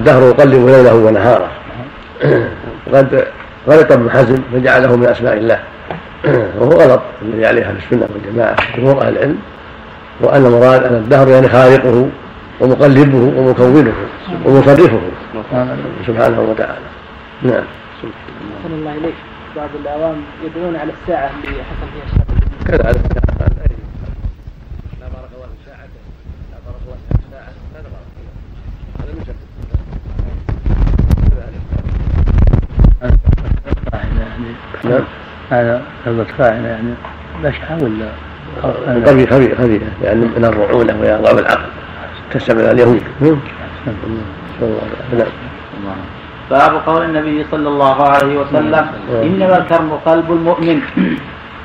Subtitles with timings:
[0.00, 1.50] الدهر يقلب ليله ونهاره.
[2.86, 3.26] وقد
[3.68, 5.60] غلط ابن حزم فجعله من أسماء الله.
[6.58, 9.38] وهو غلط الذي عليه أهل السنة والجماعة جمهور أهل العلم.
[10.20, 12.08] وأن المراد أن الدهر يعني خالقه
[12.60, 13.92] ومقلبه ومكونه
[14.44, 15.00] ومصرفه.
[16.06, 16.88] سبحانه وتعالى.
[17.42, 17.64] نعم.
[18.66, 19.14] الله إليك.
[19.56, 22.24] بعض الأعوام يدعون على الساعة اللي حصل فيها الشر.
[22.68, 23.04] كذلك
[25.00, 26.00] لا بارك الله في ساعته
[26.52, 28.00] لا بارك الله في ساعة لا بارك الله
[29.00, 29.34] هذا من
[34.18, 34.44] نعم
[35.50, 36.94] هذا كلمة فاعلة يعني
[37.42, 38.08] بشعة ولا
[39.06, 41.70] خبيئة خبيئة خبيئة يعني من الرعونة وإغضاب العقل.
[42.32, 43.02] كسب اليهود.
[43.20, 43.36] نعم.
[46.50, 48.86] باب قول النبي صلى الله عليه وسلم
[49.22, 50.80] إنما الكرم قلب المؤمن.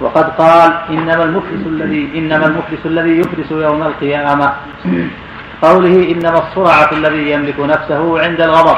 [0.02, 4.54] وقد قال إنما المفلس الذي إنما المفلس الذي يفلس يوم القيامة.
[5.62, 8.78] قوله إنما الصرعة الذي يملك نفسه عند الغضب.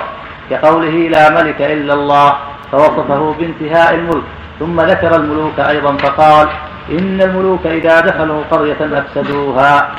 [0.50, 2.34] كقوله لا ملك إلا الله.
[2.72, 4.24] فوصفه بانتهاء الملك
[4.60, 6.48] ثم ذكر الملوك أيضا فقال
[6.92, 9.90] إن الملوك إذا دخلوا قرية أفسدوها.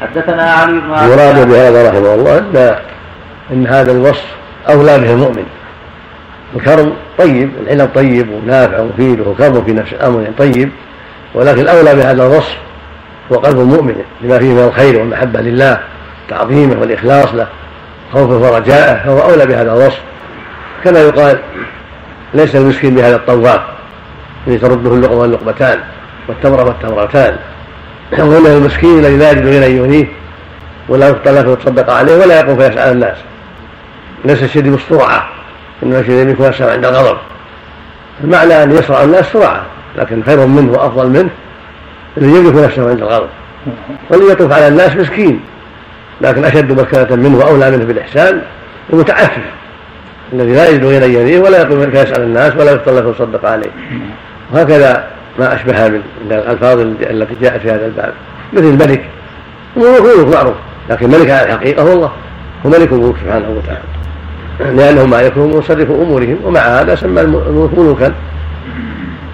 [0.00, 2.76] حدثنا علي بن يراد بهذا رحمه الله ان
[3.52, 4.24] إن هذا الوصف
[4.68, 5.46] أولى به المؤمن.
[6.56, 10.70] الكرم طيب العلم طيب ونافع ومفيد وهو كرم في نفس الأمر طيب
[11.34, 12.56] ولكن الاولى بهذا الوصف
[13.32, 15.80] هو قلب المؤمن لما فيه من الخير والمحبة لله
[16.28, 17.46] تعظيمه والإخلاص له
[18.12, 20.00] خوفه ورجاءه فهو أولى بهذا الوصف.
[20.84, 21.38] كما يقال
[22.34, 23.60] ليس المسكين بهذا الطواف
[24.46, 25.80] الذي ترده اللقمه واللقمتان
[26.28, 27.36] والتمره والتمرتان.
[28.18, 30.06] وانه المسكين الذي لا يجد غنى يغنيه
[30.88, 33.16] ولا يفطر له ويتصدق عليه ولا يقوم فيسأل الناس.
[34.24, 35.28] ليس الشديد بالسرعه
[35.82, 37.18] إنما الشديد يكون يسرع عند الغضب.
[38.24, 39.62] المعنى أن يسرع الناس سرعه
[39.98, 41.30] لكن خير منه وأفضل منه
[42.16, 43.28] الذي يملك نفسه عند الغضب.
[44.10, 45.40] والذي يطوف على الناس مسكين
[46.20, 48.42] لكن أشد مكانة منه وأولى منه بالإحسان
[48.92, 49.42] المتعفف
[50.32, 53.70] الذي لا يجد غنى يليه ولا يقوم فيسال الناس ولا يفطر له ويصدق عليه.
[54.52, 55.04] وهكذا
[55.38, 58.12] ما أشبه من الألفاظ التي جاءت في هذا الباب.
[58.52, 59.04] مثل الملك
[59.76, 60.54] ملوك معروف
[60.90, 62.12] لكن ملك على الحقيقة هو الله.
[62.66, 64.76] هو ملك الملوك سبحانه وتعالى.
[64.76, 68.14] لأنه مالكهم مصرف أمورهم ومع هذا سمى الملوك ملوكا.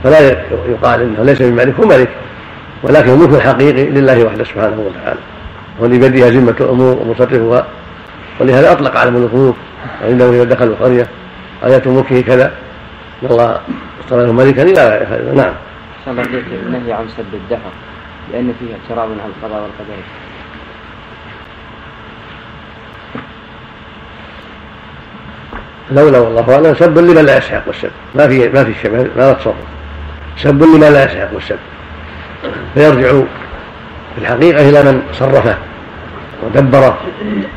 [0.04, 0.20] فلا
[0.68, 2.08] يقال إنه ليس بملك هو ملك.
[2.82, 5.20] ولكن الملك الحقيقي لله وحده سبحانه وتعالى.
[5.80, 7.66] والذي بيده ذمة الأمور ومصرفها
[8.40, 9.56] ولهذا أطلق على الملوك ملوك
[10.02, 11.06] وعنده إذا دخلوا القرية
[11.64, 12.52] آيات ملكه كذا
[13.22, 13.60] إن الله
[14.00, 15.54] اصطفى ملكا إلى نعم.
[16.06, 16.22] الله
[16.66, 17.72] النهي عن سب الدهر
[18.32, 20.02] لأن فيه اعتراض على القضاء والقدر.
[25.90, 27.90] لولا والله أعلم سب لمن لا يستحق السب.
[28.14, 29.54] ما في ما في الشبه ما تصرف
[30.36, 31.58] سب لمن لا يستحق السب.
[32.74, 33.08] فيرجع
[34.14, 35.56] في الحقيقة إلى من صرفه.
[36.42, 36.98] ودبره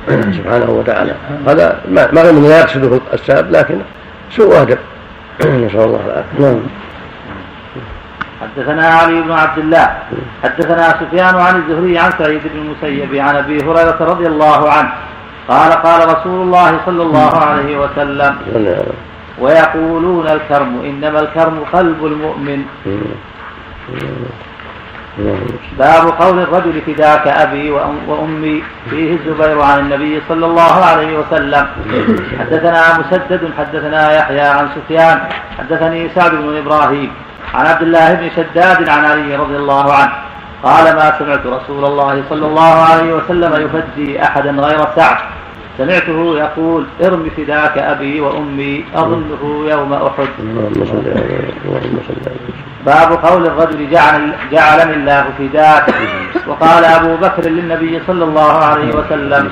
[0.10, 1.16] سبحانه وتعالى.
[1.48, 3.78] هذا ما من لا يقصد الساب لكن
[4.32, 4.78] سوء أدب.
[5.66, 6.40] نسأل الله العافية.
[6.40, 6.60] نعم.
[8.42, 9.98] حدثنا علي بن عبد الله.
[10.44, 14.92] حدثنا سفيان عن الزهري عن سعيد بن المسيب عن أبي هريرة رضي الله عنه.
[15.48, 18.36] قال قال رسول الله صلى الله عليه وسلم
[19.40, 22.64] ويقولون الكرم إنما الكرم قلب المؤمن.
[25.78, 27.72] باب قول الرجل فداك أبي
[28.08, 31.68] وأمي فيه الزبير عن النبي صلى الله عليه وسلم.
[32.40, 35.22] حدثنا مسدد حدثنا يحيى عن سفيان
[35.58, 37.12] حدثني سعد بن إبراهيم.
[37.54, 40.14] عن عبد الله بن شداد عن علي رضي الله عنه.
[40.64, 45.18] قال ما سمعت رسول الله صلى الله عليه وسلم يفدي أحدا غير سعد.
[45.78, 50.30] سمعته يقول ارم فداك أبي وأمي أظنه يوم أحد.
[52.86, 55.86] باب قول الرجل جعل جعلني الله فداك
[56.48, 59.52] وقال أبو بكر للنبي صلى الله عليه وسلم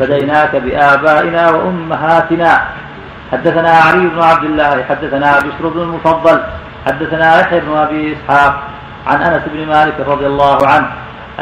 [0.00, 2.62] فديناك بآبائنا وأمهاتنا.
[3.32, 6.40] حدثنا علي بن عبد الله حدثنا بشر بن المفضل
[6.86, 8.62] حدثنا يحيى بن أبي إسحاق
[9.06, 10.88] عن أنس بن مالك رضي الله عنه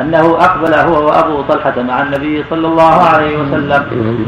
[0.00, 3.82] أنه أقبل هو وأبو طلحة مع النبي صلى الله عليه وسلم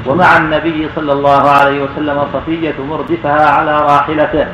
[0.07, 4.47] ومع النبي صلى الله عليه وسلم صفية مردفها على راحلته.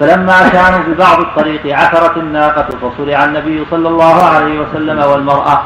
[0.00, 5.62] فلما كانوا ببعض الطريق عثرت الناقة فصرع النبي صلى الله عليه وسلم والمرأة.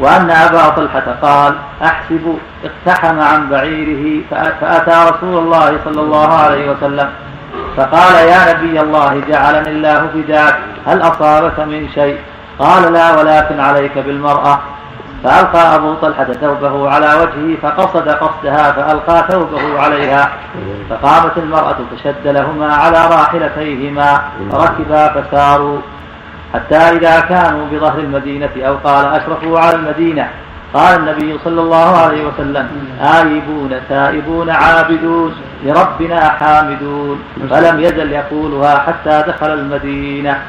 [0.00, 4.22] وأن أبا طلحة قال أحسب اقتحم عن بعيره
[4.60, 7.10] فأتى رسول الله صلى الله عليه وسلم
[7.76, 12.18] فقال يا نبي الله جعلني الله فداك هل أصابك من شيء؟
[12.58, 14.58] قال لا ولكن عليك بالمرأة.
[15.24, 20.32] فألقى أبو طلحة ثوبه على وجهه فقصد قصدها فألقى ثوبه عليها.
[20.90, 24.22] فقامت المرأة فشد لهما على راحلتيهما
[24.52, 25.78] ركبا فساروا.
[26.54, 30.28] حتى إذا كانوا بظهر المدينة أو قال أشرفوا على المدينة
[30.74, 32.68] قال النبي صلى الله عليه وسلم
[33.00, 37.18] آيبون تائبون عابدون لربنا حامدون.
[37.50, 40.42] فلم يزل يقولها حتى دخل المدينة.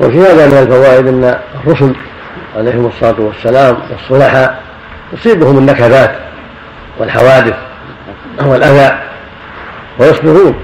[0.00, 1.94] وفي هذا من الفوائد أن الرسل
[2.56, 4.62] عليهم الصلاة والسلام والصلحاء
[5.12, 6.14] تصيبهم النكبات
[6.98, 7.54] والحوادث
[8.42, 8.98] والأذى
[9.98, 10.54] ويصبرون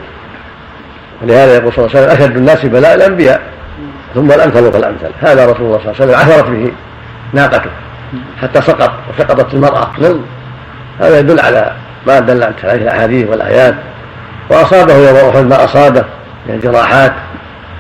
[1.23, 3.41] ولهذا يقول صلى الله عليه وسلم أشد الناس بلاء الأنبياء
[4.15, 6.73] ثم الأمثل فالأمثل هذا رسول الله صلى الله عليه وسلم عثرت به
[7.33, 7.71] ناقته
[8.43, 9.91] حتى سقط وسقطت المرأة
[11.01, 11.73] هذا يدل على
[12.07, 13.75] ما دلت عليه الأحاديث والآيات.
[14.51, 16.05] وأصابه يوم أحد ما أصابه
[16.47, 17.13] من الجراحات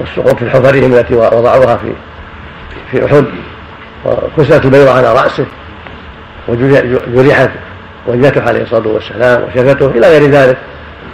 [0.00, 1.92] والسقوط في حفرهم التي وضعوها في
[2.90, 3.24] في أحد.
[4.04, 5.46] وكسرت البيضة على رأسه
[7.14, 7.50] وجرحت
[8.06, 10.56] وجهته عليه الصلاة والسلام وشفته إلى غير ذلك.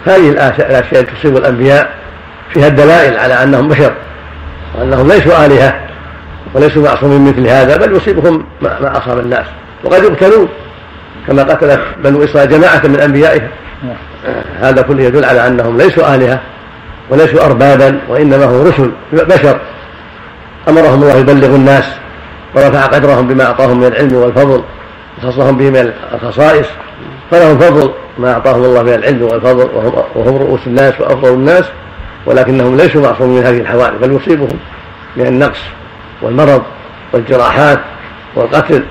[0.05, 1.93] هذه الأشياء التي تصيب الأنبياء
[2.53, 3.93] فيها الدلائل على أنهم بشر
[4.75, 5.79] وأنهم ليسوا آلهة
[6.53, 9.45] وليسوا معصومين مثل هذا بل يصيبهم ما أصاب الناس.
[9.83, 10.49] وقد يقتلون
[11.27, 13.47] كما قتلت بنو إسرائيل جماعة من أنبيائهم.
[14.59, 16.39] هذا كله يدل على أنهم ليسوا آلهة
[17.09, 19.59] وليسوا أربابا وإنما هم رسل بشر.
[20.69, 21.85] أمرهم الله يبلغوا الناس
[22.55, 24.63] ورفع قدرهم بما أعطاهم من العلم والفضل
[25.17, 26.67] وخصهم به من الخصائص
[27.31, 31.65] فلهم فضل ما أعطاهم الله من العلم والفضل وهم, وهم رؤوس الناس وأفضل الناس
[32.25, 34.59] ولكنهم ليسوا معصومين من هذه الحوادث بل يصيبهم
[35.15, 35.59] من النقص
[36.21, 36.61] والمرض
[37.13, 37.79] والجراحات
[38.35, 38.83] والقتل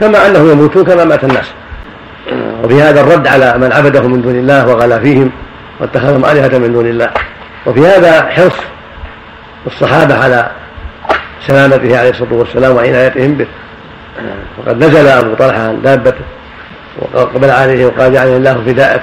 [0.00, 1.46] كما أنهم يموتون كما مات الناس.
[2.64, 5.30] وفي هذا الرد على من عبده من دون الله وغلا فيهم
[5.80, 7.10] واتخذهم آلهة من دون الله.
[7.66, 8.56] وفي هذا حرص
[9.66, 10.50] الصحابة على
[11.46, 13.46] سلامته عليه الصلاة والسلام وعنايتهم به.
[14.58, 16.24] وقد نزل أبو طلحة عن دابته
[17.14, 19.02] وقبل عليه وقال جعلني الله فداءك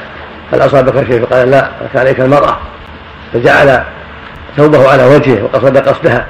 [0.53, 2.57] هل أصابك شيء؟ فقال لا فعليك المرأة.
[3.33, 3.83] فجعل
[4.57, 6.25] ثوبه على وجهه وقصد قصدها.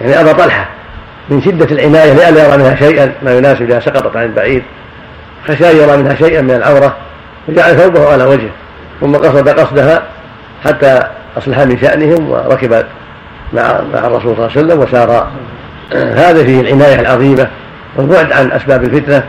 [0.00, 0.68] يعني أبا طلحة
[1.28, 4.62] من شدة العناية لئلا يرى منها شيئا ما يناسب إذا سقطت عن البعيد
[5.48, 6.96] خشى يرى منها شيئا من العورة
[7.46, 8.50] فجعل ثوبه على وجهه
[9.00, 10.02] ثم قصد قصدها
[10.64, 11.02] حتى
[11.38, 12.84] أصلح من شأنهم وركب
[13.52, 15.30] مع مع الرسول صلى الله عليه وسلم وسار
[15.92, 17.48] هذا فيه العناية العظيمة
[17.96, 19.24] والبعد عن أسباب الفتنة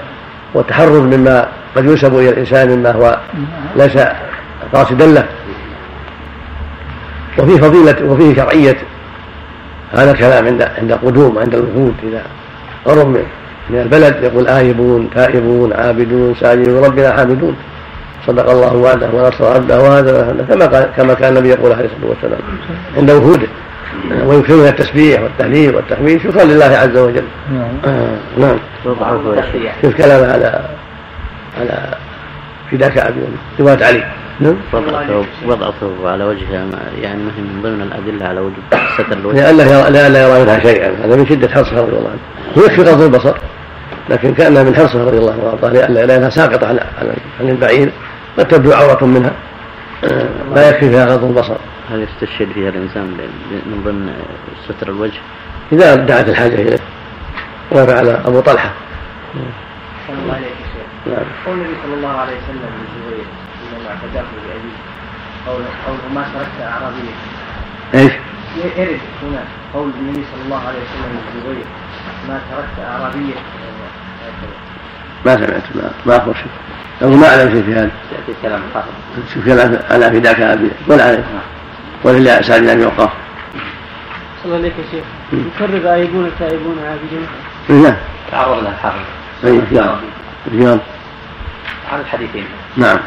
[0.53, 3.17] والتحرز مما قد ينسب إلى الإنسان مما هو
[3.75, 3.97] ليس
[4.73, 5.25] قاصدا له.
[7.39, 8.77] وفيه فضيلة وفيه شرعية
[9.93, 12.23] هذا الكلام عند عند القدوم عند الوفود إذا
[12.85, 13.07] قرب
[13.69, 17.55] من البلد يقول آيبون تائبون عابدون ساجدون ربنا حامدون.
[18.27, 22.39] صدق الله وعده ونصر عبده وهذا كما كان النبي يقول عليه الصلاة والسلام
[22.97, 23.47] عند وفوده.
[24.25, 27.23] ويكثرون التسبيح والتهليل والتحميد شكرا لله عز وجل.
[27.51, 27.77] نعم.
[27.85, 28.57] آه نعم.
[29.81, 30.61] شوف كلامه على
[31.59, 31.95] على
[32.71, 33.19] فداك ابي
[33.59, 34.03] روايه علي.
[34.39, 34.55] نعم.
[34.73, 36.65] وضع ثوب وضع ثوب على وجهها
[37.01, 38.63] يعني ما هي من ضمن الأدلة على وجوب
[38.93, 39.51] ستر الوجه.
[39.51, 41.05] لئلا لئلا يرى منها شيئا.
[41.05, 42.63] هذا من شدة حرصها رضي الله عنه.
[42.63, 43.33] ويكفي غض البصر
[44.09, 45.73] لكن كأنها من حرصها رضي الله عنه.
[45.73, 46.83] لئلا لأنها ساقطة على
[47.39, 47.91] عن البعير
[48.37, 49.31] قد تبدو عورة منها.
[50.03, 50.25] آه،
[50.55, 51.55] لا يكفي فيها غض البصر.
[51.91, 53.03] هل يستشهد فيها الإنسان
[53.51, 54.13] من ضمن
[54.67, 55.19] ستر الوجه؟
[55.71, 56.79] إذا دعت الحاجة اليه
[57.71, 58.71] وفعل أبو طلحة.
[60.09, 61.13] الله عليك يا شيخ.
[61.13, 61.25] نعم.
[61.45, 63.25] قول النبي صلى الله عليه وسلم لزبير
[63.61, 64.77] إنما اعتداه بابيه
[65.47, 67.13] قوله قوله ما تركت اعرابيا.
[67.93, 68.13] إيش؟
[68.77, 69.43] يرد هنا
[69.73, 71.65] قول النبي صلى الله عليه وسلم لزبير
[72.27, 73.35] ما تركت اعرابيا
[75.25, 76.51] ما سمعت ما ما أخبر شيء
[77.01, 78.87] أقول ما أعلم شيء في هذا يأتي الكلام الخاطئ
[79.33, 81.23] شوف كلام على فداك أبي قل عليه
[82.03, 83.09] ولله سعد بن وقاص
[84.43, 85.05] صلى الله عليك يا شيخ.
[85.33, 87.27] يكرر آيبون تائبون عابدون
[87.83, 87.95] نعم.
[88.31, 89.05] تعرض لها الحافظ
[89.45, 89.61] أي.
[89.71, 89.97] رياض
[90.51, 90.79] رياض
[91.91, 92.45] على الحديثين.
[92.77, 92.97] نعم.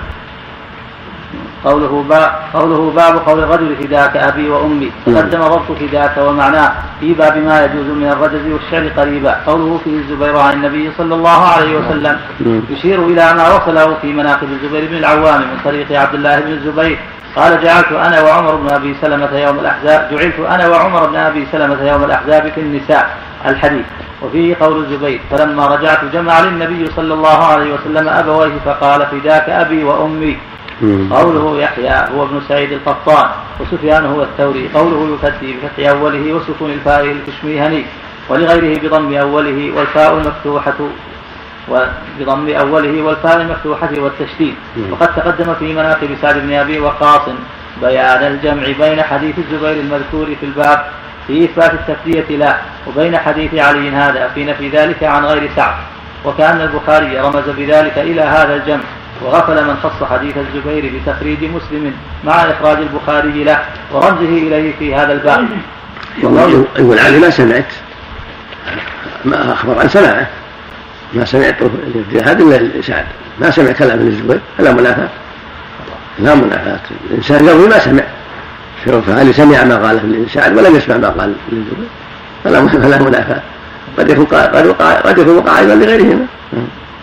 [1.64, 4.90] قوله باب قوله باب قول الرجل فداك أبي وأمي.
[5.06, 9.32] تقدم ضبط فداك ومعناه في باب ما يجوز من الرجز والشعر قريبا.
[9.46, 12.20] قوله فيه الزبير عن النبي صلى الله عليه وسلم.
[12.70, 16.98] يشير إلى ما وصله في مناقب الزبير بن العوام من طريق عبد الله بن الزبير.
[17.36, 21.88] قال جعلت أنا وعمر بن أبي سلمة يوم الأحزاب جعلت أنا وعمر بن أبي سلمة
[21.88, 23.84] يوم الأحزاب في النساء الحديث.
[24.22, 29.84] وفيه قول الزبير فلما رجعت جمع للنبي صلى الله عليه وسلم أبويه فقال فداك أبي
[29.84, 30.36] وأمي.
[31.10, 33.26] قوله يحيى هو ابن سعيد القطان
[33.60, 37.84] وسفيان هو الثوري قوله يفتي بفتح أوله وسكون الفاء الكشميهني
[38.28, 40.74] ولغيره بضم أوله والفاء المفتوحة
[41.68, 44.54] وبضم أوله والفاء المفتوحة والتشديد.
[44.90, 47.22] وقد تقدم في مناقب سعد بن أبي وقاص
[47.82, 50.84] بيان الجمع بين حديث الزبير المذكور في الباب
[51.26, 52.56] في إثبات التفدية لا
[52.86, 55.74] وبين حديث علي هذا في نفي ذلك عن غير سعد.
[56.24, 58.84] وكأن البخاري رمز بذلك إلى هذا الجمع
[59.22, 61.94] وغفل من خص حديث الزبير بتخريج مسلم
[62.24, 63.58] مع إخراج البخاري له
[63.92, 65.48] ورمزه إليه في هذا الباب.
[66.78, 67.72] يقول علي ما سمعت.
[69.24, 70.26] ما أخبر عن سماعه.
[71.12, 73.04] ما سمعت الاجتهاد الا سعد
[73.40, 75.08] ما سمع كلام ابن الزبير فلا منافاة.
[76.18, 76.80] لا منافاة.
[77.10, 78.02] الإنسان يروي ما سمع.
[78.84, 81.88] فهل سمع ما قاله ابن سعد ولم يسمع ما قال ابن الزبير
[82.44, 83.42] فلا فلا منافاة.
[83.98, 86.26] قد يكون قد وقع قد يكون وقع أيضا لغيرهما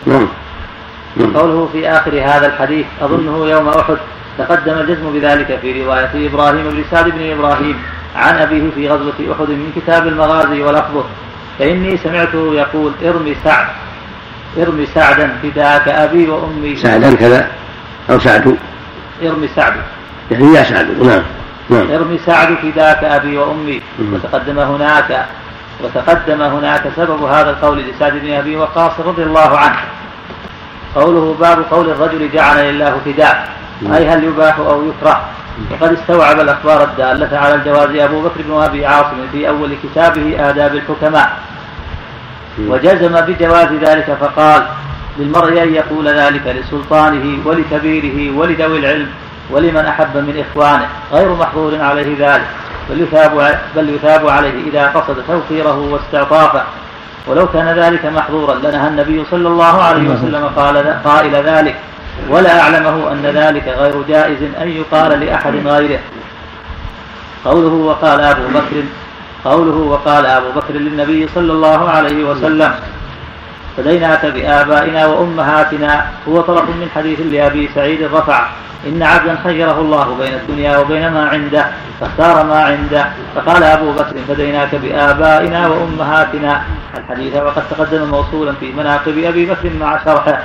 [0.05, 0.27] نعم.
[1.35, 3.97] قوله في آخر هذا الحديث أظنه يوم أحد
[4.37, 7.75] تقدم الجزم بذلك في رواية إبراهيم بن سعد بن إبراهيم
[8.15, 11.03] عن أبيه في غزوة أحد من كتاب المغازي ولفظه.
[11.59, 13.65] فإني سمعته يقول ارمي سعد.
[14.57, 16.75] ارمي سعدا فداك أبي وأمي.
[16.75, 17.47] سعدا كذا
[18.09, 18.57] أو سعد.
[19.23, 19.73] ارمي سعد.
[20.31, 21.03] يعني يا سعد.
[21.03, 21.23] نعم.
[21.69, 21.91] نعم.
[21.91, 23.81] ارمي سعد فداك أبي وأمي.
[24.13, 25.25] وتقدم هناك
[25.83, 29.79] وتقدم هناك سبب هذا القول لسعد بن أبي وقاص رضي الله عنه.
[30.95, 33.49] قوله باب قول الرجل جعلني الله فداء.
[33.93, 35.21] أي هل يباح أو يكره؟
[35.71, 40.75] وقد استوعب الأخبار الدالة على الجواز أبو بكر بن أبي عاصم في أول كتابه آداب
[40.75, 41.37] الحكماء.
[42.59, 44.63] وجزم بجواز ذلك فقال
[45.19, 49.07] للمرء أن يقول ذلك لسلطانه ولكبيره ولذوي العلم
[49.51, 50.87] ولمن أحب من إخوانه.
[51.13, 52.47] غير محظور عليه ذلك.
[52.89, 56.63] بل يثاب, بل يثاب عليه إذا قصد توفيره واستعطافه.
[57.27, 61.75] ولو كان ذلك محظورا لنهى النبي صلى الله عليه وسلم قال قائل ذلك.
[62.29, 65.99] ولا أعلمه أن ذلك غير جائز أن يقال لأحد غيره.
[67.45, 68.83] قوله وقال أبو بكر
[69.45, 72.71] قوله وقال أبو بكر للنبي صلى الله عليه وسلم
[73.77, 78.47] فديناك بآبائنا وأمهاتنا هو طرف من حديث لأبي سعيد رفع
[78.87, 81.65] إن عبدا خيره الله بين الدنيا وبين ما عنده
[81.99, 83.05] فاختار ما عنده.
[83.35, 86.61] فقال أبو بكر فديناك بآبائنا وأمهاتنا.
[86.97, 90.39] الحديث وقد تقدم موصولا في مناقب أبي بكر مع شرحه.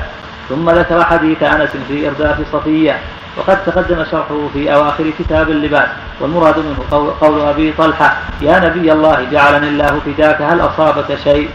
[0.48, 2.98] ثم ذكر حديث أنس في إرداف صفية.
[3.38, 5.88] وقد تقدم شرحه في أواخر كتاب اللباس
[6.20, 11.48] والمراد منه قول أبي طلحة يا نبي الله جعلني الله فداك هل أصابك شيء؟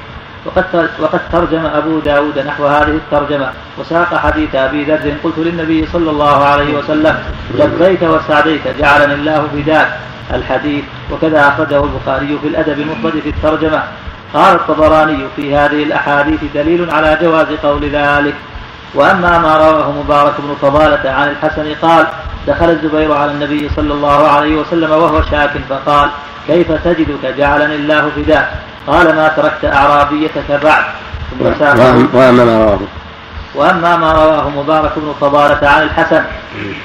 [0.45, 6.09] وقد وقد ترجم أبو داود نحو هذه الترجمة وساق حديث أبي ذر قلت للنبي صلى
[6.09, 7.15] الله عليه وسلم
[7.59, 9.87] لبيك وسعديك جعلني الله فداك.
[10.33, 13.83] الحديث وكذا أخرجه البخاري في الأدب المفرد في الترجمة.
[14.33, 18.35] قال الطبراني في هذه الأحاديث دليل على جواز قول ذلك.
[18.95, 22.07] وأما ما رواه مبارك بن فضالة عن الحسن قال
[22.47, 26.09] دخل الزبير على النبي صلى الله عليه وسلم وهو شاك فقال
[26.47, 28.49] كيف تجدك؟ جعلني الله فداك
[28.87, 30.83] قال ما تركت أعرابيتك بعد
[31.31, 31.45] ثم
[32.13, 32.79] وأما ما رواه.
[33.55, 36.23] وأما ما رواه مبارك بن فضالة عن الحسن.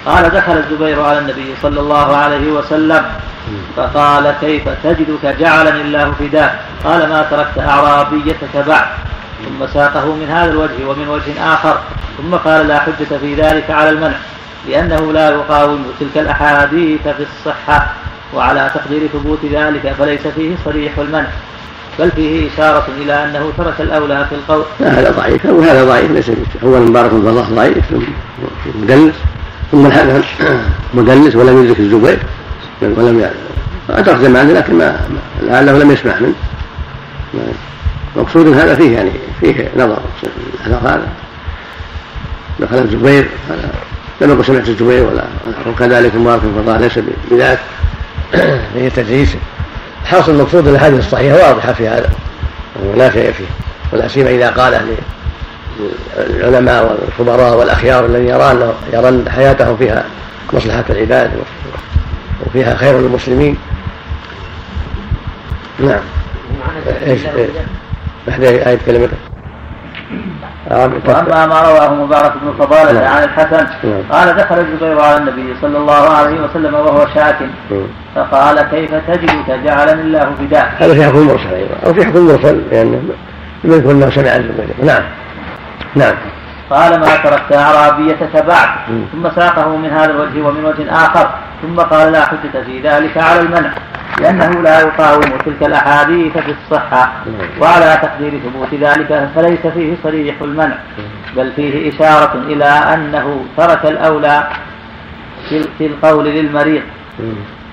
[0.06, 3.04] قال دخل الزبير على النبي صلى الله عليه وسلم.
[3.76, 8.86] فقال كيف تجدك؟ جعلني الله فداك قال ما تركت أعرابيتك بعد
[9.44, 11.80] ثم ساقه من هذا الوجه ومن وجه آخر
[12.18, 14.16] ثم قال لا حجة في ذلك على المنع
[14.68, 17.86] لأنه لا يقاوم تلك الأحاديث في الصحة
[18.34, 21.26] وعلى تقدير ثبوت ذلك فليس فيه صريح المنع
[21.98, 24.64] بل فيه إشارة إلى أنه ترك الأولى في القول.
[24.80, 25.44] هذا ضعيف.
[25.46, 26.30] وهذا ضعيف ليس
[26.62, 28.02] أولا مبارك الله ضعيف ثم
[28.82, 29.14] مدلس
[29.72, 30.22] ثم الحسن
[30.94, 32.18] مدلس ولم يدرك الزبير
[32.82, 33.30] ولم
[33.90, 35.00] أدرك زمان لكن ما
[35.42, 36.34] لعله لم يسمع منه.
[38.16, 39.98] مقصود هذا فيه يعني فيه نظر.
[40.64, 41.08] هذا
[42.60, 43.28] دخل الزبير
[44.20, 45.24] لم يكن سمعت الزبير ولا
[45.66, 46.98] وكذلك مبارك بن ليس
[47.30, 47.58] بذاك
[48.74, 49.36] فيه تدليس
[50.04, 52.10] حاصل المقصود الاحاديث الصحيحة واضحة في هذا
[52.84, 53.44] ولا شيء فيه.
[53.92, 54.80] ولا سيما إذا قال
[56.18, 60.04] العلماء والخبراء والأخيار الذين يرون يرون حياتهم فيها
[60.52, 61.30] مصلحة العباد
[62.46, 63.56] وفيها خير للمسلمين.
[65.80, 66.00] نعم.
[67.06, 67.20] إيش؟
[68.26, 69.16] بعد آية كلمته
[70.70, 73.12] وأما ما رواه مبارك بن فضالة نعم.
[73.12, 74.02] عن الحسن نعم.
[74.10, 77.36] قال دخل الزبير على النبي صلى الله عليه وسلم وهو شاك.
[77.70, 77.86] نعم.
[78.14, 81.74] فقال كيف تجدك جعلني الله فداء؟ هذا في حكم المرسل أيضا.
[81.86, 83.02] أو في حكم المرسل لأنه
[83.64, 84.66] لم يكن انه سمع الزبير.
[84.82, 85.02] نعم.
[85.94, 86.14] نعم.
[86.70, 88.68] قال ما تركت أعرابيتك بعد
[89.12, 91.30] ثم ساقه من هذا الوجه ومن وجه آخر.
[91.62, 93.70] ثم قال لا حجة في ذلك على المنع.
[94.20, 97.12] لأنه لا يقاوم تلك الأحاديث في الصحة
[97.60, 100.78] وعلى تقدير ثبوت ذلك فليس فيه صريح المنع
[101.36, 104.48] بل فيه إشارة إلى أنه ترك الأولى
[105.48, 106.82] في القول للمريض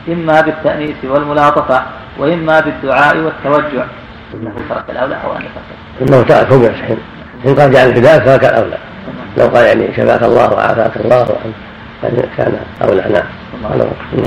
[0.08, 1.84] إما بالتأنيث والملاطفة
[2.18, 3.86] وإما بالدعاء والتوجع.
[4.34, 6.98] إنه ترك الأولى أو أن ترك إنه ترك هو حين
[7.46, 8.78] إن قال جعل الفداء ترك الأولى.
[9.38, 11.28] لو قال يعني شفاك الله وعافاك الله
[12.38, 13.02] كان أولى.
[13.14, 13.24] نعم.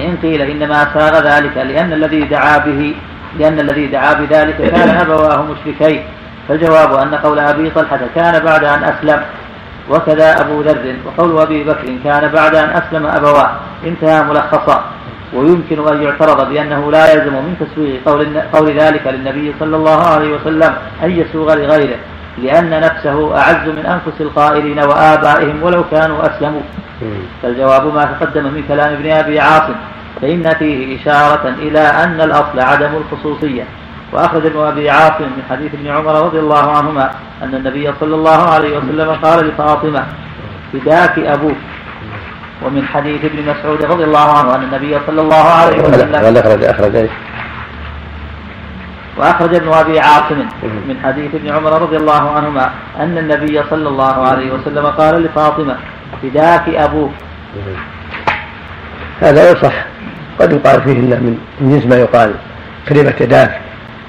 [0.00, 2.94] إن قيل إنما ساغ ذلك لأن الذي دعا به
[3.38, 6.02] لأن الذي دعا بذلك كان أبواه مشركين.
[6.48, 9.22] فالجواب أن قول أبي طلحة كان بعد أن أسلم
[9.90, 13.50] وكذا أبو ذر وقول أبي بكر كان بعد أن أسلم أبواه.
[13.86, 14.84] انتهى ملخصا.
[15.34, 20.36] ويمكن أن يعترض بأنه لا يلزم من تسويغ قول, قول ذلك للنبي صلى الله عليه
[20.36, 21.98] وسلم أن يسوغ لغيره.
[22.42, 26.60] لأن نفسه أعز من أنفس القائلين وآبائهم ولو كانوا أسلموا.
[27.42, 29.74] فالجواب ما تقدم من كلام ابن أبي عاصم
[30.22, 33.64] فإن فيه إشارة إلى أن الأصل عدم الخصوصية.
[34.12, 37.10] وأخرج ابن أبي عاصم من حديث ابن عمر رضي الله عنهما
[37.42, 40.04] أن النبي صلى الله عليه وسلم قال لفاطمة
[40.72, 41.56] فداك أبوك.
[42.66, 47.08] ومن حديث ابن مسعود رضي الله عنه أن النبي صلى الله عليه وسلم أخرج أخرج
[49.18, 50.38] وأخرج ابن أبي عاصم
[50.88, 52.70] من حديث ابن عمر رضي الله عنهما
[53.00, 55.76] أن النبي صلى الله عليه وسلم قال لفاطمة
[56.22, 57.10] فداك أبوك.
[59.20, 59.84] هذا يصح.
[60.40, 62.34] قد يقال فيهن من جنس ما يقال.
[62.88, 63.60] كلمة يداك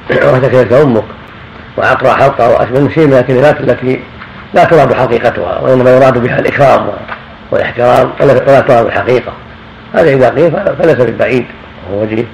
[0.10, 1.04] وتكلمت أمك
[1.78, 4.00] وعقرى حلقة وأشبه شيء من الكلمات التي
[4.54, 6.88] لا تراد حقيقتها وإنما يراد بها الإكرام
[7.52, 9.32] والاحترام ولا تراد الحقيقة.
[9.94, 11.46] هذا إذا قيل فليس بالبعيد
[11.90, 12.26] وهو وجيه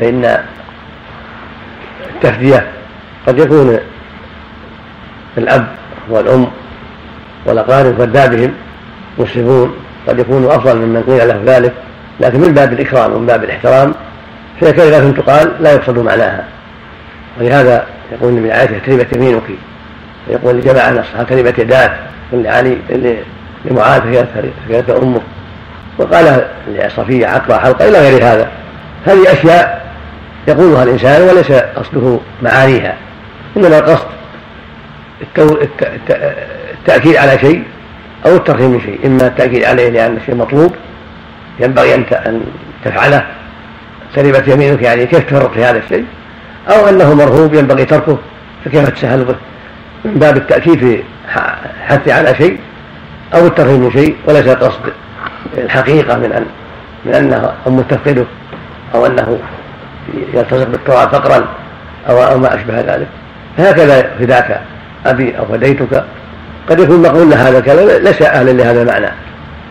[0.00, 0.44] فإن
[2.18, 2.66] التفدية
[3.26, 3.78] قد يكون
[5.38, 5.66] الأب
[6.08, 6.46] والأم
[7.46, 8.52] والأقارب فدادهم
[9.18, 9.76] مسلمون.
[10.08, 11.72] قد يكونوا أفضل ممن قيل له ذلك.
[12.20, 13.94] لكن من باب الإكرام ومن باب الاحترام
[14.60, 16.44] فهي كلمة تقال لا يقصد معناها.
[17.40, 19.42] ولهذا يقول النبي عائشة كلمة يمينك
[20.28, 21.98] يقول لجماعة الصحابة كلمة يداك.
[22.32, 22.76] لعلي
[23.64, 24.24] لمعاذ
[24.68, 25.20] كانت أمه
[25.98, 28.48] وقال لصفية عقبة حلقة إلى غير هذا.
[29.06, 29.87] هذه أشياء
[30.48, 32.96] يقولها الإنسان وليس قصده معانيها
[33.56, 34.06] إنما القصد
[36.70, 37.62] التأكيد على شيء
[38.26, 40.74] أو الترهيب من شيء إما التأكيد عليه لأن الشيء مطلوب
[41.60, 42.40] ينبغي أن
[42.84, 43.26] تفعله
[44.14, 46.04] سلبت يمينك يعني كيف تفرط في هذا الشيء؟
[46.68, 48.18] أو أنه مرهوب ينبغي تركه
[48.64, 49.34] فكيف تسهل به؟
[50.04, 51.02] من باب التأكيد في
[51.86, 52.58] حث على شيء
[53.34, 54.80] أو الترهيب من شيء وليس قصد
[55.58, 56.46] الحقيقة من أن
[57.04, 58.24] من أنه أم تفقده
[58.94, 59.38] أو أنه
[60.34, 61.44] يلتصق بالتراب فقرا
[62.08, 63.06] أو ما أشبه ذلك.
[63.56, 64.60] فهكذا فداك
[65.06, 66.04] أبي أو فديتك.
[66.70, 69.12] قد يكون مقبول هذا الكلام ليس أهلا لهذا المعنى.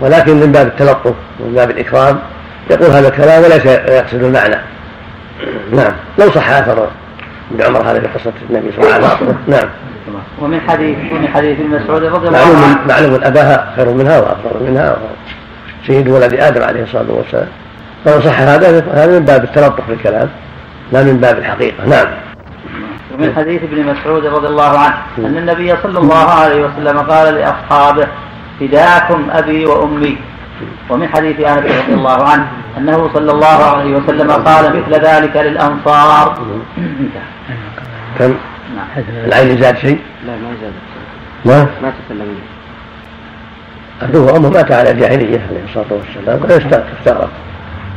[0.02, 2.20] ولكن من باب التلطف ومن باب الإكرام
[2.70, 4.56] يقول هذا الكلام وليس يقصد المعنى.
[5.72, 5.92] نعم.
[6.20, 6.88] لو صح آثر
[7.52, 9.38] ابن عمر هذا في قصة النبي صلى الله عليه وسلم.
[9.48, 9.70] نعم.
[10.42, 12.54] ومن حديث ومن حديث ابن مسعود رضي الله عنه.
[12.54, 14.98] معلوم معلوم أباها خير منها وافضل منها
[15.88, 17.48] سيد ولد آدم عليه الصلاة والسلام.
[18.08, 20.30] فلو صح هذا هذا من باب التلطف في الكلام
[20.92, 21.86] لا من باب الحقيقة.
[21.86, 22.08] نعم.
[23.14, 28.08] ومن حديث ابن مسعود رضي الله عنه أن النبي صلى الله عليه وسلم قال لأصحابه
[28.60, 30.18] فداكم أبي وأمي.
[30.90, 36.38] ومن حديث آنس رضي الله عنه أنه صلى الله عليه وسلم قال مثل ذلك للأنصار.
[38.20, 38.34] كم؟
[39.26, 40.74] العين زاد شيء؟ لا ما زاد.
[41.46, 42.36] ما؟ ما تكلم
[44.02, 47.30] أبوه وأمه مات على الجاهلية عليه الصلاة والسلام ولا يستغرب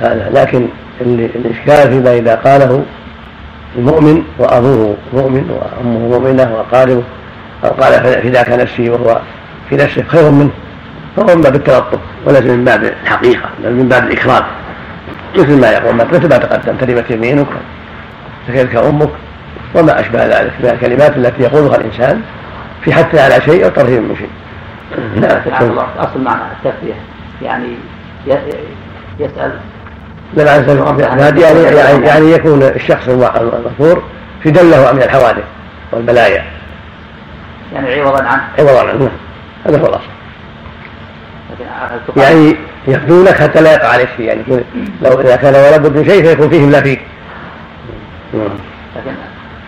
[0.00, 0.30] هذا.
[0.34, 0.68] لكن
[1.00, 2.84] الإشكال فيما إذا قاله
[3.78, 7.02] المؤمن وأبوه مؤمن وأمه مؤمنة وقاربه
[7.64, 9.20] أو قال فداك نفسي وهو
[9.70, 10.50] في نفسه خير منه
[11.16, 14.42] فهو من باب التلطف وليس من باب الحقيقة بل من باب الإكرام
[15.38, 17.46] مثل ما يقول مثل ما تقدم تربت يمينك
[18.48, 19.10] سكنك أمك
[19.74, 22.22] وما أشبه ذلك من الكلمات التي يقولها الإنسان
[22.84, 24.30] في حث على شيء أو ترهيب من شيء.
[25.20, 26.94] نعم أصل معنى التسلية
[27.42, 27.68] يعني
[29.18, 29.52] يسأل
[30.34, 34.02] لا يعني, يعني, يعني يكون الشخص المذكور
[34.42, 35.44] في دله من الحوادث
[35.92, 36.44] والبلايا.
[37.74, 38.42] يعني عوضا عنه.
[38.58, 38.98] عوضا عنه.
[38.98, 39.10] نعم.
[39.66, 40.10] هذا هو الأصل.
[42.16, 42.56] يعني
[42.88, 44.26] يفدونك حتى لا يقع عليك شيء.
[44.26, 44.42] يعني
[45.02, 47.00] لو إذا كان ولا بد من شيء فيكون فيهم لا فيك
[48.34, 49.14] لكن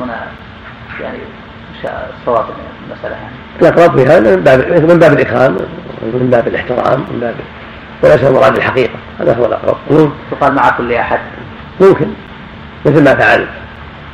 [0.00, 0.26] هنا
[1.00, 1.18] يعني
[1.84, 2.44] الصواب
[2.86, 3.34] المسألة يعني.
[3.60, 5.56] الاقرب في هذا من باب من باب الاكرام
[6.02, 7.34] من باب الإحترام من باب
[8.02, 8.94] وليس المراد الحقيقة.
[9.20, 9.76] هذا هو الأقرب.
[10.30, 11.18] تقال مع كل أحد.
[11.80, 12.06] ممكن.
[12.86, 13.46] مثل ما فعل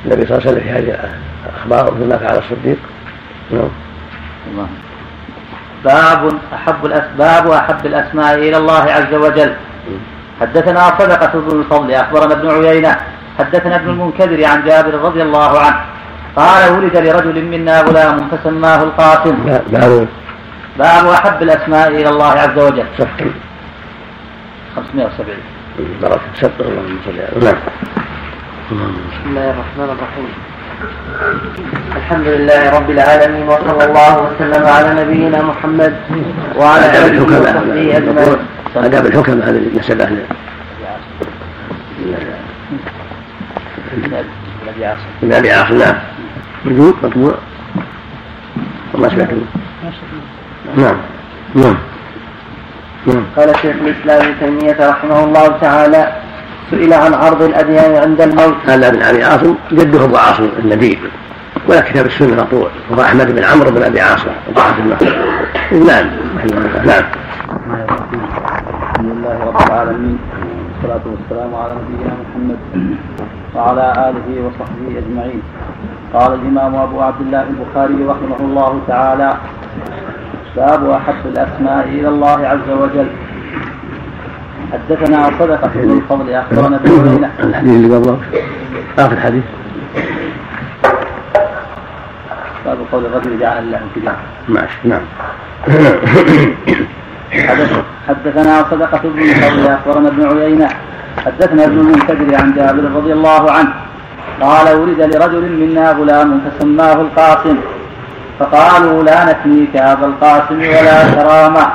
[0.05, 1.11] النبي صلى الله عليه وسلم في هذه
[1.47, 2.79] الأخبار مثل ما فعل الصديق.
[3.51, 3.69] نعم.
[5.85, 9.55] باب أحب الأسباب وأحب الأسماء إلى الله عز وجل.
[10.41, 12.97] حدثنا صدقة بن الفضل أخبرنا ابن عيينة.
[13.39, 15.81] حدثنا ابن المنكدر عن جابر رضي الله عنه.
[16.37, 19.59] قال ولد لرجل منا غلام فسماه القاسم.
[20.79, 22.87] باب أحب الأسماء إلى الله عز وجل.
[24.83, 25.37] 570
[26.03, 26.21] بارك
[26.61, 27.55] اللهم صل على
[28.71, 30.29] بسم الله الرحمن الرحيم.
[31.97, 35.95] الحمد لله رب العالمين وصلى الله وسلم على نبينا محمد
[36.57, 38.39] وعلى آله وصحبه أجمعين.
[38.77, 39.41] أداب الحكم.
[39.43, 40.27] هذه المساله
[45.23, 45.79] ابن ابي عاصم.
[45.79, 45.95] نعم.
[46.65, 47.35] موجود مطبوع.
[48.95, 49.43] وما سمعت نعم
[50.77, 50.97] نعم.
[51.55, 51.77] نعم.
[53.37, 56.13] قال شيخ الإسلام ابن تيمية رحمه الله تعالى
[56.71, 58.55] سئل عن عرض الأديان عند الموت.
[58.67, 60.99] هذا ابن أبي عاصم جده أبو عاصم النبيل
[61.69, 65.15] ولا كتاب السنة مطبوع هو أحمد بن عمرو بن أبي عاصم وضعف المخرج
[65.73, 66.07] نعم.
[66.87, 67.05] نعم.
[68.95, 70.19] الحمد لله رب العالمين
[70.75, 72.59] والصلاة والسلام على نبينا محمد
[73.55, 75.43] وعلى آله وصحبه أجمعين.
[76.15, 79.35] قال الإمام أبو عبد الله البخاري رحمه الله تعالى
[80.59, 83.09] باب أحب الأسماء إلى الله عز وجل.
[84.73, 86.81] حدثنا صدقة بن الفضل أخبرنا
[87.41, 88.19] الحديث اللي قبله
[88.99, 89.45] آخر حديث.
[92.65, 94.17] باب قول الرجل جعل الله كتاب
[94.49, 95.01] ماشي نعم.
[98.09, 100.69] حدثنا صدقة بن الفضل أخبرنا ابن عيينة.
[101.27, 103.73] حدثنا ابن المنكدر عن جابر رضي الله عنه.
[104.41, 107.57] قال ولد لرجل منا غلام فسماه القاسم.
[108.39, 111.67] فقالوا لا نكنيك أبا القاسم ولا كرامة.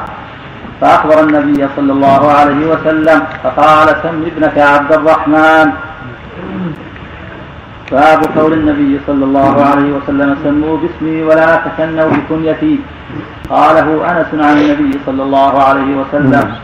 [0.81, 5.67] فأخبر النبي صلى الله عليه وسلم فقال سم ابنك عبد الرحمن.
[7.91, 12.79] باب قول النبي صلى الله عليه وسلم سموا باسمي ولا تكنوا بكنيتي.
[13.49, 16.55] قاله أنس عن النبي صلى الله عليه وسلم.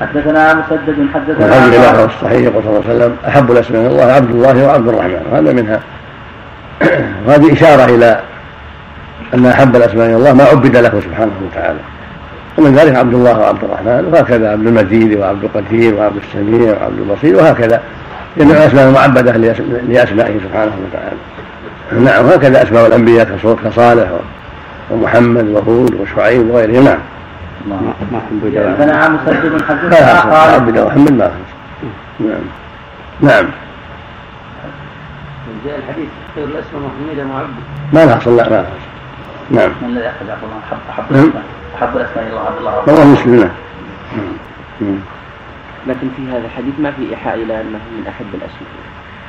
[0.00, 3.16] حدثنا مسدد حدثنا الحمد لله الصحيح يقول صلى الله عليه وسلم.
[3.28, 5.22] أحب الأسماء إلى الله عبد الله وعبد الرحمن.
[5.32, 5.80] وهذا منها.
[7.26, 8.20] وهذه إشارة إلى
[9.34, 11.78] أن أحب الأسماء إلى الله ما عبد له سبحانه وتعالى.
[12.58, 17.36] ومن ذلك عبد الله وعبد الرحمن وهكذا عبد المجيد وعبد القدير وعبد السميع وعبد البصير
[17.36, 17.82] وهكذا.
[18.36, 19.32] جميع الأسماء المعبده
[19.88, 21.16] لأسمائه سبحانه وتعالى.
[22.04, 24.08] نعم وهكذا أسماء الأنبياء كصالح
[24.90, 26.84] ومحمد وهود وشعيب وغيرهم.
[26.84, 26.98] نعم.
[27.66, 31.30] ما حدثنا مسدد حدثنا قال؟ عبد محمد ما
[32.20, 32.30] نعم.
[33.20, 33.44] نعم.
[35.64, 37.54] جاء الحديث خير الاسماء محمدا وعبد
[37.92, 38.66] ما لها صلى ما لها
[39.50, 39.70] نعم.
[39.82, 41.42] من الذي أخذ عبد الله احب احب الاسماء
[41.74, 42.84] احب الاسماء إلى الله عبد الله.
[42.88, 43.50] رواه مسلم
[44.80, 44.98] نعم.
[45.86, 48.70] لكن في هذا الحديث ما في إيحاء إلى أنه من أحب الأسماء.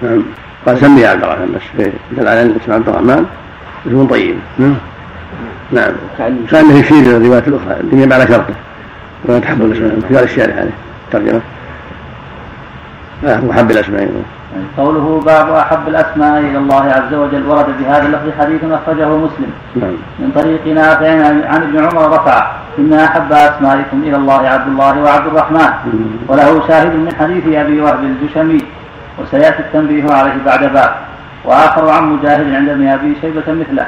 [0.01, 0.23] نعم.
[0.65, 1.53] قال سمي عبد الرحمن.
[1.55, 1.85] بس
[2.17, 3.25] دل على أن اسم عبد الرحمن
[3.87, 4.35] اسم طيب.
[4.57, 4.75] نعم.
[5.71, 5.93] نعم.
[6.51, 8.55] كأنه يشير إلى الروايات الأخرى الدنيا على شرطه.
[9.25, 10.71] ولا تحب الأسماء في هذا الشارع عليه
[13.21, 14.09] ترجمة محب الأسماء.
[14.77, 19.51] قوله باب أحب الأسماء إلى الله عز وجل ورد بهذا اللفظ حديث أخرجه مسلم.
[19.75, 19.95] نعم.
[20.19, 21.09] من طريق نافع
[21.51, 25.71] عن ابن عمر رفع إن أحب أسمائكم إلى الله عبد الله وعبد الرحمن.
[26.27, 28.61] وله شاهد من حديث أبي وهب الجشمي
[29.19, 30.91] وسيأتي التنبيه عليه بعد باب.
[31.45, 33.87] وآخر عن مجاهد عند ابن أبي شيبة مثله.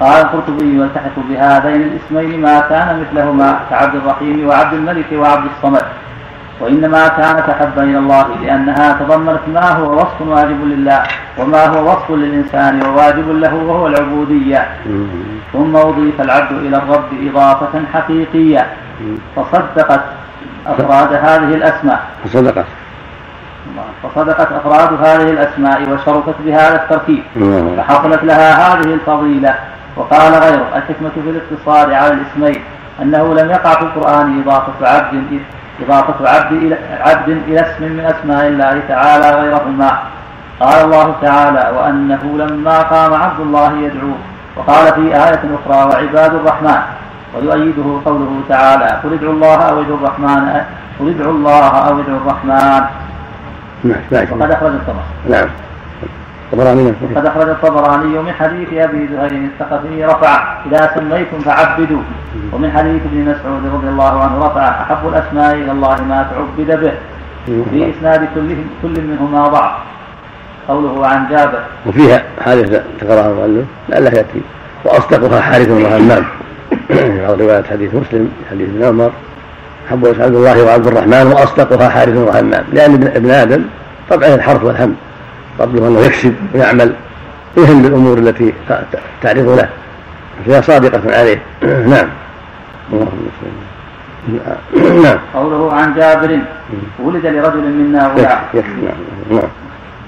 [0.00, 5.82] قال القرطبي والتحق بهذين الاسمين ما كان مثلهما كعبد الرحيم وعبد الملك وعبد الصمد.
[6.60, 11.02] وإنما كانت أحب إلى الله لأنها تضمنت ما هو وصف واجب لله
[11.38, 14.68] وما هو وصف للإنسان وواجب له وهو العبودية.
[15.52, 18.66] ثم أضيف العبد إلى الرب إضافة حقيقية.
[19.36, 20.00] فصدقت
[20.66, 22.00] أفراد هذه الأسماء.
[22.24, 22.64] فصدقت.
[24.02, 27.22] فصدقت أفراد هذه الأسماء وشرفت بهذا التركيب.
[27.76, 29.54] فحصلت لها هذه الفضيلة.
[29.96, 32.62] وقال غيره الحكمة في الاقتصار على الاسمين
[33.02, 35.14] أنه لم يقع في القرآن إضافة عبد
[35.82, 39.98] إضافة عبد إلى عبد إلى اسم من أسماء الله تعالى غيرهما.
[40.60, 44.18] قال الله تعالى وأنه لما قام عبد الله يدعوه.
[44.56, 46.80] وقال في آية أخرى وعباد الرحمن.
[47.34, 50.60] ويؤيده قوله تعالى قل ادعوا الله أو ادعوا الرحمن
[51.00, 52.82] قل ادعوا الله أو ادعوا الرحمن.
[53.84, 55.48] نعم وقد أخرج الطبراني نعم.
[56.52, 62.02] الطبراني قد أخرج الطبراني من حديث أبي زهير الثقفي رفع إذا سميتم فعبدوا.
[62.52, 66.92] ومن حديث ابن مسعود رضي الله عنه رفع أحب الأسماء إلى الله ما تعبد به.
[67.46, 69.72] في إسناد كل كل منهما ضعف.
[70.68, 71.60] قوله عن جابر.
[71.86, 74.40] وفيها حادثة ذكرها المؤلف لعله يأتي.
[74.84, 76.24] وأصدقها حارث بن همام
[76.88, 79.10] في بعض روايات حديث مسلم حديث ابن عمر.
[79.88, 83.62] أحب عبد الله وعبد الرحمن وأصدقها حارث بن همام لأن ابن آدم
[84.10, 84.96] طبعه الحرف والهم.
[85.58, 86.92] قبله أنه يكسب ويعمل
[87.56, 88.52] ويهم بالأمور التي
[89.22, 89.68] تعرض له.
[90.46, 91.38] فهي صادقة عليه.
[91.92, 92.08] نعم.
[92.92, 93.26] اللهم
[95.04, 95.18] نعم.
[95.34, 96.38] قوله عن جابر
[96.98, 98.38] ولد لرجل منا غلام.
[99.30, 99.48] نعم.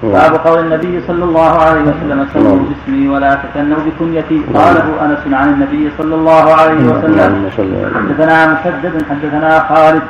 [0.03, 4.43] باب قول النبي صلى الله عليه وسلم سموا باسمي ولا تكنوا بكنيتي.
[4.55, 7.51] قاله أنس عن النبي صلى الله عليه وسلم
[7.95, 10.03] حدثنا مسدد حدثنا خالد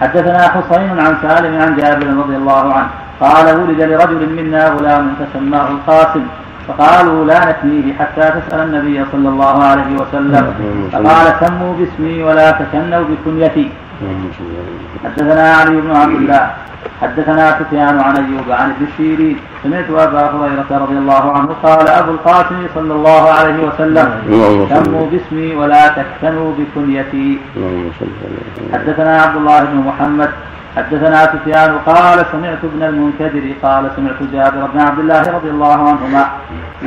[0.00, 2.88] حدثنا حسين عن سالم عن جابر رضي الله عنه.
[3.20, 6.24] قال ولد لرجل منا غلام فسماه القاسم
[6.68, 10.44] فقالوا لا نكنيه حتى تسأل النبي صلى الله عليه وسلم.
[10.92, 13.68] فقال سموا باسمي ولا تكنوا بكنيتي.
[15.04, 16.50] حدثنا علي بن عبد الله
[17.02, 22.10] حدثنا سفيان عن أيوب عن ابن الشيرين سمعت أبا هريرة رضي الله عنه قال أبو
[22.10, 24.08] القاسم صلى الله عليه وسلم
[24.70, 27.38] سموا باسمي ولا تكتنوا بكنيتي.
[28.72, 30.30] حدثنا عبد الله بن محمد
[30.76, 36.28] حدثنا سفيان قال سمعت ابن المنكدر قال سمعت جابر بن عبد الله رضي الله عنهما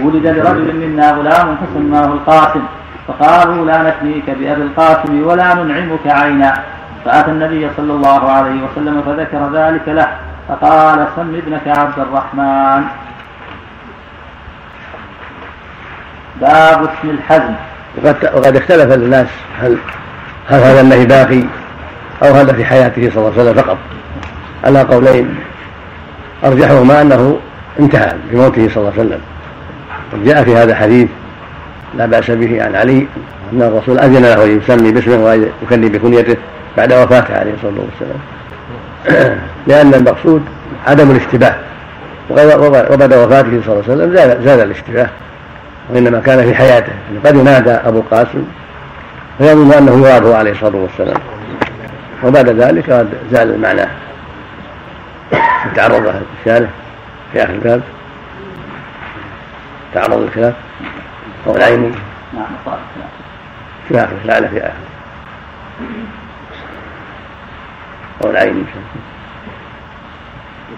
[0.04, 2.62] ولد لرجل منا غلام فسماه القاسم.
[3.08, 6.54] فقالوا لا نكنيك بأبي القاسم ولا ننعمك عينا.
[7.06, 10.08] فأتى النبي صلى الله عليه وسلم فذكر ذلك له
[10.48, 12.84] فقال سم ابنك عبد الرحمن.
[16.41, 17.54] باب اسم الحزم.
[18.36, 19.28] وقد, اختلف الناس
[19.62, 19.78] هل
[20.48, 21.44] هل هذا النهي باقي؟
[22.23, 23.77] أو هذا في حياته صلى الله عليه وسلم فقط.
[24.63, 25.36] على قولين.
[26.43, 27.38] ارجحهما أنه
[27.79, 29.21] انتهى بموته صلى الله عليه وسلم.
[30.25, 31.07] جاء في هذا حديث
[31.97, 33.07] لا بأس به عن علي
[33.53, 36.36] أن الرسول أذن له أن يسمي باسمه ويكني بكنيته
[36.77, 38.19] بعد وفاته عليه الصلاة والسلام.
[39.67, 40.41] لأن المقصود
[40.88, 41.55] عدم الاشتباه.
[42.29, 45.07] وبعد وفاته صلى الله عليه وسلم زال الاشتباه.
[45.89, 46.91] وإنما كان في حياته.
[47.07, 48.43] يعني قد ينادى أبو القاسم
[49.38, 51.17] فيظن أنه يراده عليه الصلاة والسلام.
[52.23, 53.88] وبعد ذلك قد زال المعنى.
[55.75, 56.69] تعرض له الشارع
[57.31, 57.81] في آخر الباب.
[59.93, 60.55] تعرض الخلاف
[61.47, 61.91] أو العيني
[62.34, 62.77] نعم
[63.88, 64.73] في آخر لعل في آخر.
[68.23, 68.63] أو العيني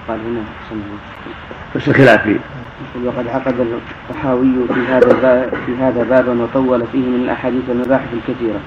[0.08, 0.44] يقال هنا
[1.76, 2.40] بس الخلاف فيه.
[3.06, 8.60] وقد عقد الطحاوي في هذا في هذا بابا وطول فيه من الأحاديث والمباحث الكثيرة.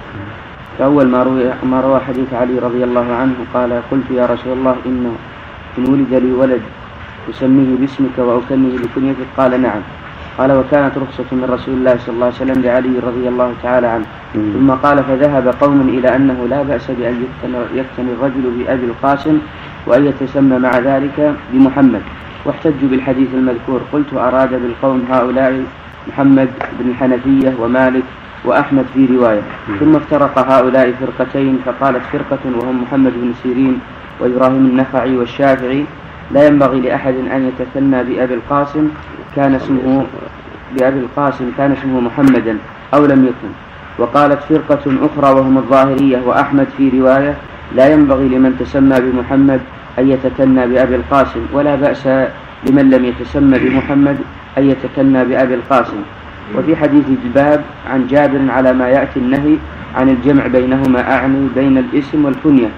[0.78, 4.76] فأول ما روي ما روى حديث علي رضي الله عنه قال قلت يا رسول الله
[4.86, 5.16] إن
[5.78, 6.62] إن ولد لي ولد
[7.30, 9.80] أسميه باسمك واكنه بكنيتك قال نعم.
[10.38, 14.06] قال وكانت رخصة من رسول الله صلى الله عليه وسلم لعلي رضي الله تعالى عنه.
[14.34, 17.24] ثم قال فذهب قوم إلى أنه لا بأس بأن
[17.74, 19.38] يكتني الرجل بأبي القاسم
[19.86, 22.02] وأن يتسمى مع ذلك بمحمد.
[22.44, 23.80] واحتجوا بالحديث المذكور.
[23.92, 25.64] قلت أراد بالقوم هؤلاء
[26.08, 28.04] محمد بن الحنفية ومالك
[28.46, 29.42] وأحمد في رواية.
[29.80, 33.80] ثم افترق هؤلاء فرقتين فقالت فرقة وهم محمد بن سيرين
[34.20, 35.84] وإبراهيم النخعي والشافعي.
[36.30, 38.88] لا ينبغي لأحد أن يتثنى بأبي القاسم
[39.36, 40.06] كان اسمه
[40.74, 42.58] بأبي القاسم كان اسمه محمدا
[42.94, 43.52] أو لم يكن.
[43.98, 47.34] وقالت فرقة أخرى وهم الظاهرية وأحمد في رواية
[47.74, 49.60] لا ينبغي لمن تسمى بمحمد
[49.98, 52.06] أن يتكنى بأبي القاسم ولا بأس
[52.66, 54.16] لمن لم يتسمى بمحمد
[54.58, 56.00] أن يتكنى بأبي القاسم.
[56.54, 59.56] وفي حديث الباب عن جابر على ما يأتي النهي
[59.96, 62.68] عن الجمع بينهما أعني بين الاسم والكنية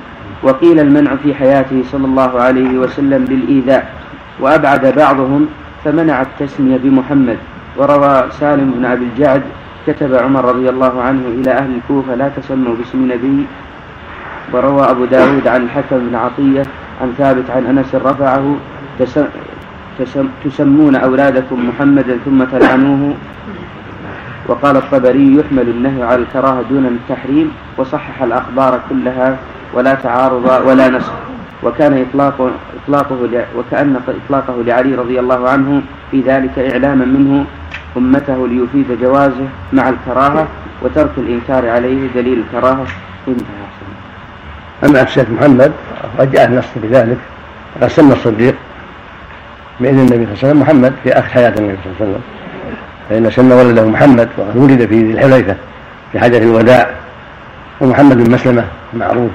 [0.42, 3.92] وقيل المنع في حياته صلى الله عليه وسلم بالإيذاء
[4.40, 5.46] وأبعد بعضهم
[5.84, 7.36] فمنع التسمية بمحمد.
[7.76, 9.42] وروى سالم بن أبي الجعد
[9.86, 13.46] كتب عمر رضي الله عنه إلى أهل الكوفة لا تسموا باسم نبي.
[14.52, 16.62] وروى أبو داود عن الحكم بن عطية
[17.02, 18.56] عن ثابت عن أنس رفعه
[20.44, 23.14] تسمون أولادكم محمدا ثم تلعنوه.
[24.48, 29.36] وقال الطبري يحمل النهي على الكراهة دون التحريم وصحح الأخبار كلها
[29.74, 31.12] ولا تعارض ولا نسخ.
[31.62, 32.50] وكان إطلاق
[32.84, 37.44] إطلاقه وكأن إطلاقه لعلي رضي الله عنه في ذلك إعلاما منه
[37.96, 40.46] أمته ليفيد جوازه مع الكراهة
[40.82, 42.86] وترك الإنكار عليه دليل الكراهة.
[43.28, 43.44] انتهى.
[44.84, 45.72] أما الشيخ محمد
[46.18, 47.18] قد جاء النص بذلك
[47.82, 48.54] قد سمى الصديق
[49.80, 52.37] بإذن النبي صلى الله عليه وسلم محمد في آخر حياة النبي صلى الله عليه وسلم.
[53.10, 55.54] فإن سمى ولده محمد وقد ولد في ذي الحليفة
[56.12, 56.90] في حجة الوداع
[57.80, 59.30] ومحمد بن مسلمة معروف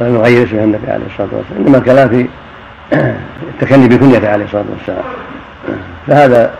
[0.00, 2.26] ولم يغير اسمه النبي عليه الصلاة والسلام إنما الكلام في
[3.54, 5.04] التكني بكنيته عليه الصلاة والسلام.
[6.06, 6.54] فهذا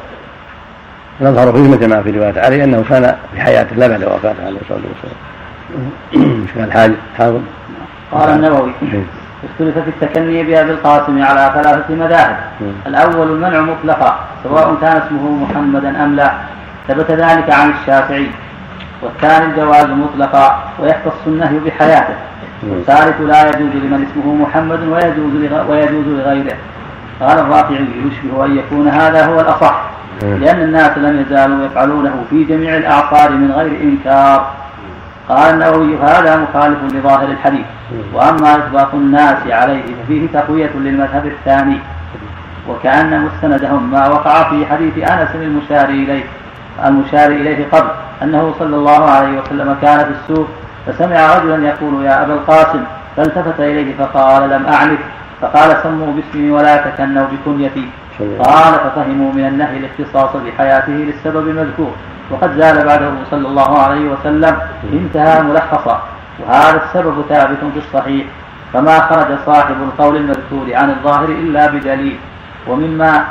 [1.21, 4.59] نظهر فيه مثل ما في رواية علي أنه كان في حياته لا بعد وفاته عليه
[4.61, 6.47] الصلاة والسلام.
[6.55, 7.41] كان الحاج حاضر
[8.13, 8.73] قال النووي.
[9.45, 12.37] اختلف في التكني بأبي القاسم على ثلاثة مذاهب.
[12.87, 16.33] الأول المنع مطلقا سواء كان اسمه محمدا أم لا.
[16.89, 18.31] ثبت ذلك عن الشافعي.
[19.03, 22.15] والثاني الجواز مطلقا ويختص النهي بحياته.
[22.69, 26.57] والثالث لا يجوز لمن اسمه محمد ويجوز ويجوز لغيره.
[27.21, 29.83] قال الرافعي يشبه أن يكون هذا هو الأصح.
[30.23, 34.51] لأن الناس لم يزالوا يفعلونه في جميع الأعصار من غير إنكار.
[35.31, 37.67] قال النووي هذا مخالف لظاهر الحديث.
[38.15, 41.79] وأما اطلاق الناس عليه ففيه تقوية للمذهب الثاني.
[42.69, 46.25] وكأن مستندهم ما وقع في حديث أنس المشار إليه
[46.85, 47.91] المشار إليه قبل
[48.23, 50.49] أنه صلى الله عليه وسلم كان في السوق
[50.87, 52.83] فسمع رجلا يقول يا أبا القاسم.
[53.17, 54.99] فالتفت إليه فقال لم أعرف.
[55.41, 57.89] فقال سموا باسمي ولا تكنوا بكنيتي.
[58.39, 61.93] قال ففهموا من النهي الاختصاص بحياته للسبب المذكور.
[62.31, 64.57] وقد زال بعده صلى الله عليه وسلم
[64.93, 66.03] انتهى ملخصا.
[66.41, 68.27] وهذا السبب ثابت في الصحيح
[68.73, 72.19] فما خرج صاحب القول المذكور عن الظاهر إلا بدليل
[72.69, 73.25] ومما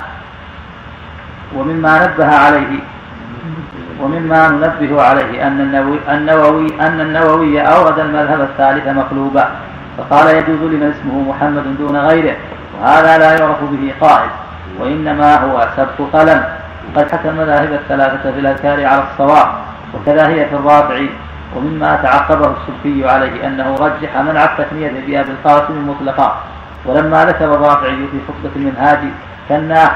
[1.56, 2.80] ومما نبه عليه
[4.02, 9.49] ومما ننبه عليه أن النووي, النووي أن النووي أورد المذهب الثالث مقلوبا
[9.97, 12.36] فقال يجوز لمن اسمه محمد دون غيره
[12.82, 14.30] وهذا لا يعرف به قائل
[14.80, 16.44] وإنما هو سبق قلم.
[16.96, 19.48] قد حكى المذاهب الثلاثة في الأذكار على الصواب
[19.94, 21.02] وكذا هي في الرابع.
[21.56, 26.42] ومما تعقبه السلفي عليه أنه رجح منع التثنية بأبي القاسم مطلقا
[26.86, 29.00] ولما ذكر الرافعي في خطبة المنهاج
[29.50, 29.92] كنا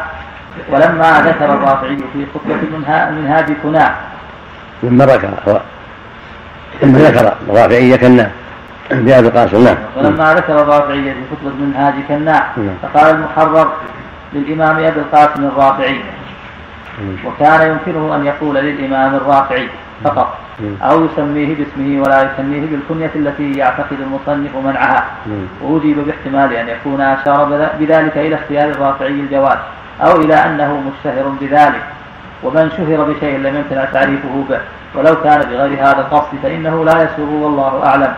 [0.71, 3.95] ولما ذكر الرافعي في خطبة المنهاج كنا.
[4.83, 5.29] لما ذكر
[6.81, 8.31] ثم ذكر الرافعي كنا
[8.91, 9.75] بأبي القاسم نعم.
[9.97, 12.75] ولما ذكر الرافعي في خطبة المنهاج كنا نعم.
[12.81, 13.71] فقال المحرر
[14.33, 16.01] للإمام أبي القاسم الرافعي.
[17.25, 19.67] وكان يمكنه أن يقول للإمام الرافعي
[20.03, 20.37] فقط.
[20.81, 25.05] أو يسميه باسمه ولا يسميه بالكنية التي يعتقد المصنف منعها.
[25.61, 29.57] وأجيب باحتمال أن يكون أشار بذلك إلى اختيار الرافعي الجواز.
[30.01, 31.83] أو إلى أنه مشتهر بذلك.
[32.43, 34.59] ومن شهر بشيء لم يمتنع تعريفه به.
[34.95, 38.13] ولو كان بغير هذا القصد فإنه لا يسوغ والله أعلم.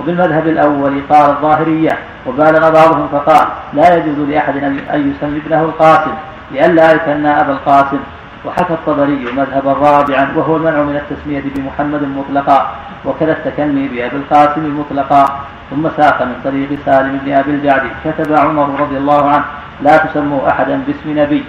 [0.00, 4.56] وبالمذهب الأول قال الظاهرية وبالغ بعضهم فقال لا يجوز لأحد
[4.94, 6.10] أن يسمي ابنه القاسم
[6.52, 7.98] لئلا يكنى أبا القاسم.
[8.44, 12.70] وحكى الطبري مذهبا رابعا وهو المنع من التسمية بمحمد مطلقا
[13.04, 15.40] وكذا التكني بأبي القاسم مطلقا.
[15.70, 19.44] ثم ساق من طريق سالم بن أبي الجعد كتب عمر رضي الله عنه
[19.82, 21.44] لا تسموا أحدا باسم نبي.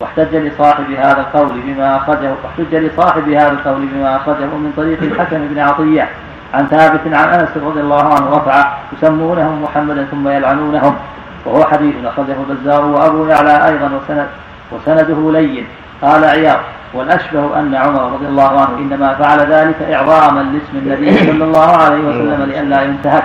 [0.00, 5.48] واحتج لصاحب هذا القول بما أخرجه واحتج لصاحب هذا القول بما أخرجه من طريق الحكم
[5.48, 6.08] بن عطية.
[6.54, 10.94] عن ثابت عن أنس رضي الله عنه رفع يسمونهم محمدا ثم يلعنونهم.
[11.46, 14.28] وهو حديث أخرجه البزار وأبو يعلى أيضا وسند
[14.72, 15.66] وسنده لين.
[16.02, 16.58] قال عياض
[16.94, 22.02] والأشبه أن عمر رضي الله عنه إنما فعل ذلك إعظاما لاسم النبي صلى الله عليه
[22.08, 23.24] وسلم لئلا ينتهك.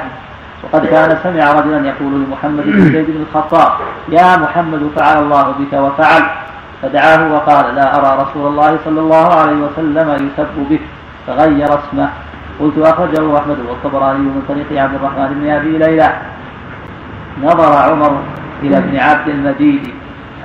[0.63, 3.71] وقد كان سمع رجلا يقول لمحمد بن زيد بن الخطاب
[4.09, 6.23] يا محمد فعل الله بك وفعل.
[6.81, 10.81] فدعاه وقال لا أرى رسول الله صلى الله عليه وسلم يسب بك
[11.27, 12.09] فغير اسمه.
[12.59, 16.09] قلت أخرجه أحمد والطبراني من طريق عبد الرحمن بن أبي ليلى.
[17.43, 18.19] نظر عمر
[18.63, 19.93] إلى ابن عبد المجيد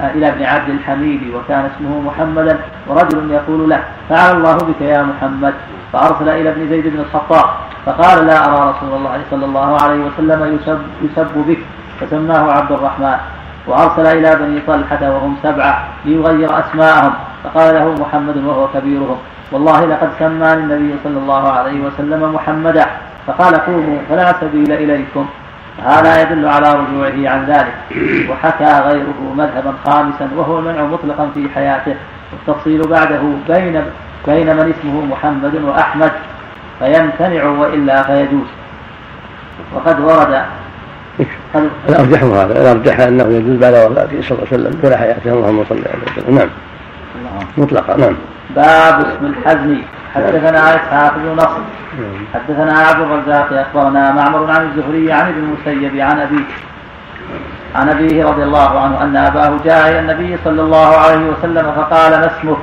[0.01, 5.55] إلى ابن عبد الحميد وكان اسمه محمدا ورجل يقول له فعل الله بك يا محمد.
[5.93, 7.45] فأرسل إلى ابن زيد بن الخطاب
[7.87, 11.59] فقال لا أرى رسول الله صلى الله عليه وسلم يسب, يسب بك.
[12.01, 13.19] فسماه عبد الرحمن.
[13.67, 17.13] وأرسل إلى بني طلحة وهم سبعة ليغير أسماءهم
[17.45, 19.17] فقال له محمد وهو كبيرهم
[19.55, 22.87] والله لقد سماني النبي صلى الله عليه وسلم محمدا.
[23.27, 25.27] فقال قوموا فلا سبيل إليكم.
[25.85, 27.75] هذا يدل على رجوعه عن ذلك.
[28.31, 31.95] وحكى غيره مذهبا خامسا وهو المنع مطلقا في حياته.
[32.33, 33.83] والتفصيل بعده بين
[34.27, 36.13] بين من اسمه محمد وأحمد.
[36.79, 38.51] فيمتنع وإلا فيجوز.
[39.75, 40.43] وقد ورد
[41.89, 42.61] الأرجح هذا.
[42.63, 45.33] الأرجح أنه يجوز بعد وفاته صلى الله عليه وسلم طول حياته.
[45.33, 46.49] اللهم صل عليه وسلم نعم.
[47.57, 48.15] مطلقا نعم.
[48.57, 49.77] باب اسم الحزم.
[50.15, 51.61] حدثنا إسحاق بن نصر.
[52.35, 56.45] حدثنا عبد الرزاق أخبرنا معمر عن الزهري عن ابن المسيب عن أبيه.
[57.75, 62.11] عن أبيه رضي الله عنه أن أباه جاء إلى النبي صلى الله عليه وسلم فقال
[62.11, 62.57] ما اسمك؟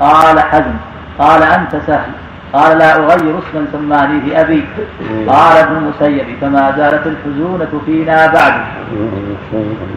[0.00, 0.74] قال حزم.
[1.18, 2.10] قال أنت سهل.
[2.52, 4.64] قال لا أغير اسما سمانيه أبي.
[5.28, 8.54] قال ابن المسيب فما زالت الحزونة فينا بعد.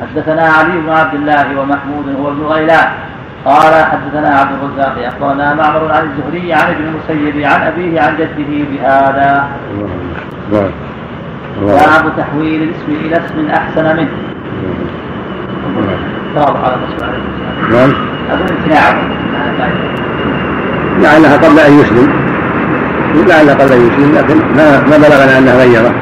[0.01, 2.89] حدثنا علي بن عبد الله ومحمود هو ابن غيلان.
[3.45, 8.65] قال حدثنا عبد الرزاق أخبرنا معمر عن الزهري عن ابن المسيب عن أبيه عن جده
[8.71, 9.47] بهذا.
[11.61, 14.09] باب تحويل الاسم إلى اسم أحسن منه.
[16.35, 16.75] واضح على
[17.71, 17.93] نعم.
[21.01, 22.09] لعلها قبل أن يسلم.
[23.27, 25.93] لعلها قبل أن يسلم لكن ما ما بلغنا انه غيرة.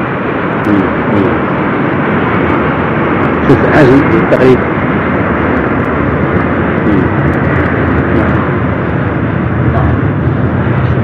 [3.48, 4.77] شوف حزم تقريبا.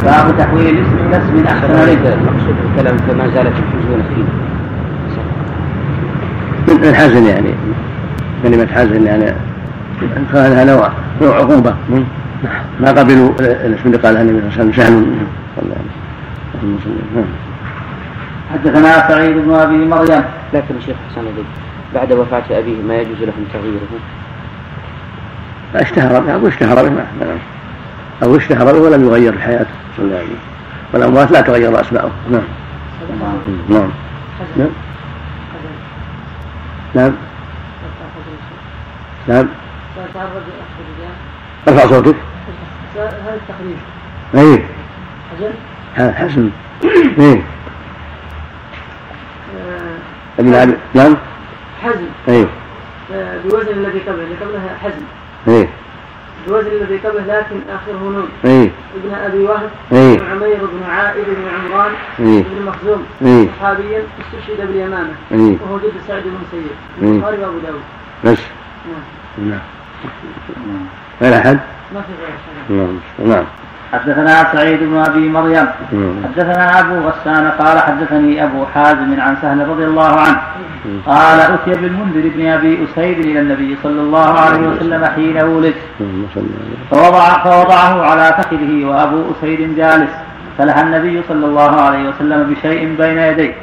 [0.05, 4.25] باب تحويل الاسم إلى اسم احسن منه المقصود الكلام فما زالت الحزن فيه
[6.75, 7.51] من الحزن يعني؟
[8.43, 9.35] كلمة حزن يعني
[10.33, 10.91] كانها نوع
[11.23, 11.75] نوع عقوبة.
[12.81, 14.93] ما قبلوا الاسم اللي قالها النبي صلى الله عليه وسلم سهل
[17.15, 17.25] نعم.
[18.53, 20.25] حدثنا سعيد بن أبي مريم.
[20.55, 21.23] لكن الشيخ حسن
[21.95, 24.01] بعد وفاة أبيه ما يجوز لهم تغييره؟
[25.75, 27.05] اشتهر أو اشتهر به
[28.23, 30.39] أو اشتهر به ولم يغير حياته صلى الله عليه وسلم
[30.93, 32.43] والأموات لا تغير أسماؤهم نعم.
[33.69, 33.91] نعم.
[34.57, 34.71] نعم.
[36.95, 37.13] نعم.
[39.29, 39.49] نعم.
[41.69, 42.15] ارفع صوتك.
[42.97, 43.77] هذا التقريب
[44.35, 44.63] اي
[45.97, 46.51] حزن حسن
[47.19, 47.43] اي
[50.95, 51.17] نعم.
[51.83, 52.07] حزن.
[52.29, 52.47] اي
[53.45, 54.23] بوزن الذي قبله.
[54.25, 55.03] اللي قبلها حزن.
[55.49, 55.69] إيه.
[56.49, 60.19] الوزن الذي قبله لكن آخره نون إي ابن أبي وهب إيه.
[60.19, 62.43] بن عمير بن عائد بن عمران إيه.
[62.43, 63.49] بن مخزوم إيه.
[63.59, 65.57] صحابيا استشهد باليمامة إيه.
[65.63, 66.59] وهو جد سعيد بن
[67.03, 67.13] إيه.
[67.13, 67.83] البخاري وأبو داود
[68.25, 68.39] بس
[69.39, 70.87] نعم نعم
[71.23, 71.61] غير أحد؟
[71.95, 72.99] ما في غير نعم
[73.31, 73.45] نعم
[73.95, 75.67] حدثنا سعيد بن أبي مريم.
[76.25, 80.41] حدثنا أبو غسان قال حدثني أبو حازم عن سهل رضي الله عنه.
[81.07, 85.75] قال أتي بالمنذر بن أبي أسيد إلى النبي صلى الله عليه وسلم حين ولد.
[86.91, 90.11] فوضع فوضعه على فخذه وأبو أسيد جالس.
[90.59, 93.55] فلها النبي صلى الله عليه وسلم بشيء بين يديه.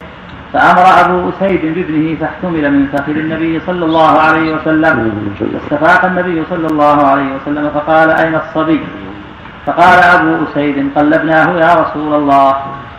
[0.53, 4.95] فأمر أبو أسيد بابنه فاحتمل من فخذ النبي صلى الله عليه وسلم.
[5.39, 8.81] فاستفاق النبي صلى الله عليه وسلم فقال أين الصبي؟
[9.65, 12.55] فقال أبو أسيد قلبناه يا رسول الله.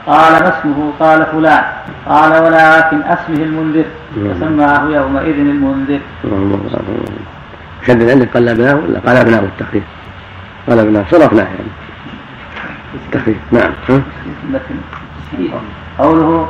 [0.07, 1.65] قال ما اسمه؟ قال فلان.
[2.09, 3.85] قال ولكن اسمه المنذر.
[4.15, 6.01] فسماه يومئذ المنذر.
[7.87, 9.83] شدد عندك قلبناه ولا قلبناه بالتخفيف؟
[10.69, 11.73] قلبناه صرفناه يعني.
[12.95, 13.37] التخفيف.
[13.53, 13.73] نعم.
[15.99, 16.49] قوله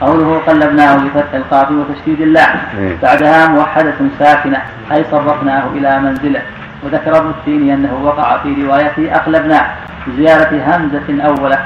[0.00, 2.58] قوله قلبناه بفتح القاف وتشديد اللام.
[2.78, 2.96] إيه.
[3.02, 4.62] بعدها موحدة ساكنة
[4.92, 6.42] أي صرفناه إلى منزله.
[6.82, 9.66] وذكر ابن التيمي أنه وقع في روايته أقلبناه
[10.06, 11.58] بزيادة همزة أولى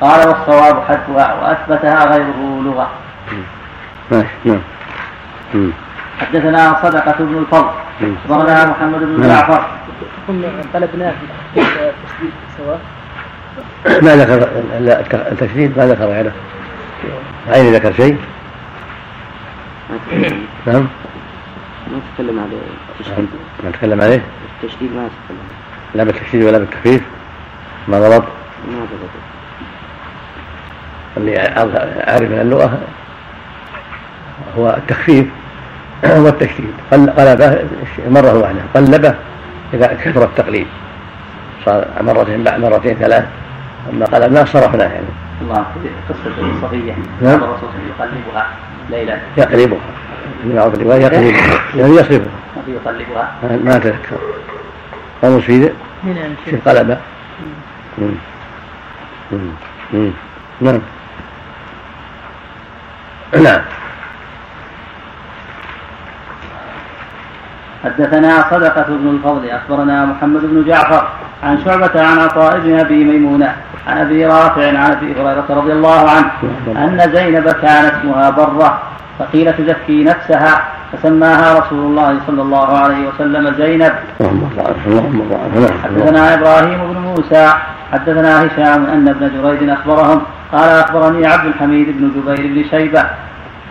[0.00, 2.90] قال والصواب حذفها وأثبتها غيره لغة.
[4.12, 4.60] ماشي نعم.
[6.20, 7.70] حدثنا صدقة بن الفضل.
[8.24, 9.30] أخبرنا محمد بن نعم.
[9.30, 9.64] جعفر.
[10.74, 11.14] قلبناه
[11.54, 12.80] في التشديد سواء
[14.02, 16.32] ما ذكر التشديد ما ذكر غيره.
[17.48, 18.18] عيني ذكر شيء؟
[20.66, 20.86] نعم.
[21.92, 22.56] ما تكلم على
[23.64, 24.22] ما نتكلم عليه؟
[24.62, 25.38] التشديد ما تكلم
[25.94, 27.02] لا بالتشديد ولا بالتخفيف
[27.88, 28.24] ما غلط.
[28.68, 29.10] ما ضبط
[31.16, 31.38] اللي
[32.08, 32.78] أعرف من اللغة
[34.58, 35.26] هو التخفيف
[36.24, 36.72] والتشديد.
[36.92, 37.58] قل- قلبه
[38.08, 39.14] مرة واحدة قلبه
[39.74, 40.66] إذا كثر التقليد.
[41.66, 43.24] صار مرتين بعد مرتين ثلاث.
[43.92, 45.06] أما قلبناه صرفناه يعني.
[45.42, 46.92] الله في قصة الصفية
[47.22, 47.34] نعم.
[47.34, 48.46] الرسول صلى الله عليه وسلم يقلبها
[48.90, 49.78] ليلا يقلبها.
[50.44, 51.60] اللي معروف الرواية يقلبها.
[51.78, 52.20] يعني يصرفها.
[52.68, 53.32] ما في يقلبها
[53.64, 54.16] ما- أتذكر.
[55.22, 55.72] قاموس في في.
[59.92, 60.10] مم.
[60.60, 60.80] نعم.
[63.42, 63.60] نعم.
[67.84, 71.08] حدثنا صدقة بن الفضل أخبرنا محمد بن جعفر
[71.42, 73.54] عن شعبة عن عطاء بن أبي ميمونة
[73.88, 76.30] عن أبي رافع عن أبي هريرة رضي الله عنه
[76.84, 78.82] أن زينب كان اسمها برة
[79.18, 80.64] فقيل تزكي نفسها.
[80.96, 83.92] فسماها رسول الله صلى الله عليه وسلم زينب.
[84.20, 84.40] نعم.
[85.84, 87.52] حدثنا إبراهيم بن موسى
[87.92, 90.22] حدثنا هشام أن ابن جريج أخبرهم
[90.52, 93.04] قال أخبرني عبد الحميد بن جبير بن شيبة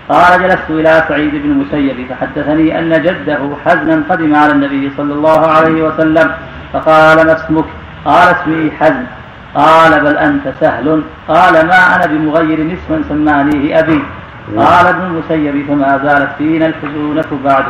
[0.10, 5.48] قال جلست إلى سعيد بن المسيب فحدثني أن جده حزنا قدم على النبي صلى الله
[5.48, 6.32] عليه وسلم
[6.74, 7.66] فقال ما اسمك؟
[8.06, 9.04] قال اسمي حزن.
[9.56, 11.02] قال بل أنت سهل.
[11.28, 14.02] قال ما أنا بمغير اسما سمانيه أبي.
[14.58, 17.66] قال ابن المسيب فما زالت فينا الحزونة بعد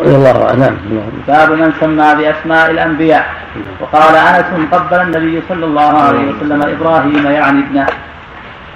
[0.00, 0.32] الله
[1.28, 3.26] باب من سمى بأسماء الأنبياء.
[3.80, 7.86] وقال أنس قبل النبي صلى الله عليه وسلم إبراهيم يعني ابنه.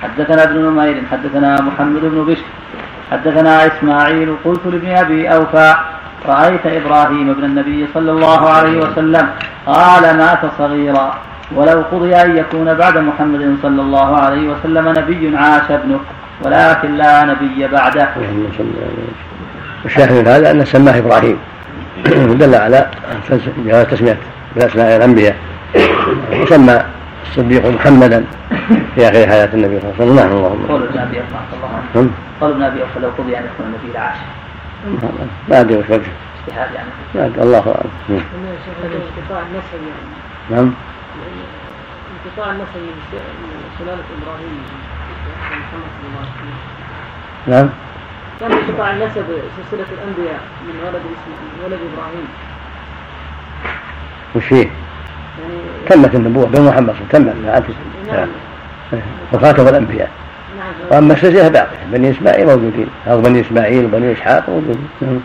[0.02, 2.48] حدثنا ابن نمير حدثنا محمد بن بشر.
[3.12, 5.74] حدثنا إسماعيل قلت لابن أبي أوفى
[6.26, 9.28] رأيت إبراهيم ابن النبي صلى الله عليه وسلم.
[9.66, 11.14] قال مات صغيرا.
[11.56, 16.00] ولو قضي أن يكون بعد محمد صلى الله عليه وسلم نبي عاش ابنه
[16.44, 18.08] ولكن لا نبي بعده.
[18.16, 19.08] اللهم صل على
[19.84, 21.38] الشاهد من هذا أن سماه إبراهيم.
[22.40, 22.86] دل على
[23.66, 24.16] جواز تسمية
[24.56, 25.36] بأسماء الأنبياء.
[26.32, 26.82] وسمى
[27.26, 28.24] الصديق محمدا
[28.94, 30.16] في آخر حياة النبي صلى الله عليه وسلم.
[30.16, 31.80] نعم اللهم قول ابن رضي الله عنه.
[31.94, 32.10] نعم.
[32.40, 34.16] قال ابن أبي اوفى لو قضي أن يكون النبي لعاش
[35.48, 36.12] ما أدري وش وجهه
[36.48, 37.42] اجتهاد يعني.
[37.42, 38.22] الله أعلم.
[40.50, 40.72] نعم.
[42.26, 42.82] انقطاع نعم النسب
[43.42, 44.54] من سلالة إبراهيم.
[45.40, 46.80] محمد صلى الله عليه وسلم
[47.46, 47.68] نعم.
[48.40, 49.24] كان انقطاع النسب
[49.56, 51.02] سلسلة الأنبياء من ولد
[51.64, 52.26] ولد إبراهيم.
[54.36, 57.76] وش فيه؟ يعني تمت النبوة بمحمد صلى الله عليه وسلم تمت
[58.12, 58.28] نعم.
[59.32, 60.10] وخاتم الأنبياء.
[60.58, 60.72] نعم.
[60.90, 61.86] وأما السلسلة باقية.
[61.92, 62.88] بني إسماعيل موجودين.
[63.08, 64.88] أو بني إسماعيل وبني إسحاق موجودين.
[65.00, 65.20] نعم.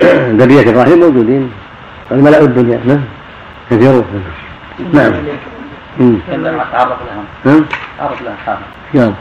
[0.38, 1.52] ذرية إبراهيم موجودين.
[2.10, 2.80] الملأ الدنيا.
[2.84, 3.00] نعم.
[3.70, 4.24] كثيرون.
[4.92, 5.12] نعم.
[6.26, 6.98] كما تعرف
[7.44, 7.64] لهم.
[7.98, 8.56] تعرف لهم
[8.94, 9.14] يلا.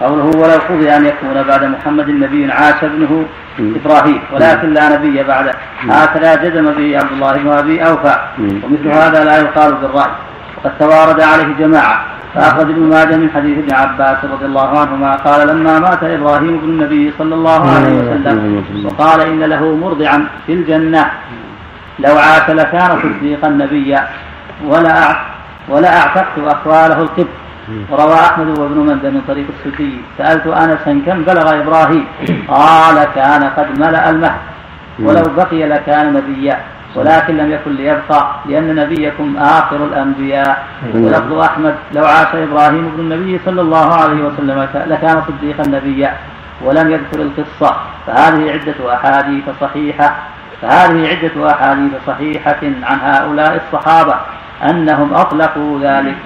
[0.00, 3.24] قوله ولو قضي أن يكون بعد محمد نبي عاش ابنه
[3.58, 3.74] مم.
[3.84, 5.52] إبراهيم ولكن لا نبي بعده
[5.88, 8.16] هكذا جزم به عبد الله بن أبي أوفى.
[8.38, 8.60] مم.
[8.64, 10.10] ومثل هذا لا يقال بالرأي.
[10.56, 12.04] وقد توارد عليه جماعة.
[12.34, 16.68] فأخرج ابن ماجه من حديث ابن عباس رضي الله عنهما قال لما مات إبراهيم بن
[16.68, 21.10] النبي صلى الله عليه وسلم وقال إن له مرضعا في الجنة.
[21.98, 24.08] لو عاش لكان صديقا نبيا.
[24.64, 25.16] ولا
[25.68, 27.26] ولا أعتقت أخواله القبط.
[27.90, 32.06] وروى أحمد وابن مندى من طريق السدي سألت أنسا كم بلغ إبراهيم.
[32.48, 34.40] قال كان قد ملأ المهد.
[34.98, 36.60] ولو بقي لكان نبيا.
[36.94, 40.66] ولكن لم يكن ليبقى لأن نبيكم آخر الأنبياء.
[40.94, 46.14] ولفظ أحمد لو عاش إبراهيم بن النبي صلى الله عليه وسلم لكان صديقا نبيا.
[46.64, 47.76] ولم يذكر القصة.
[48.06, 50.16] فهذه عدة أحاديث صحيحة.
[50.62, 54.14] فهذه عدة أحاديث صحيحة عن هؤلاء الصحابة.
[54.62, 56.16] أنهم أطلقوا ذلك.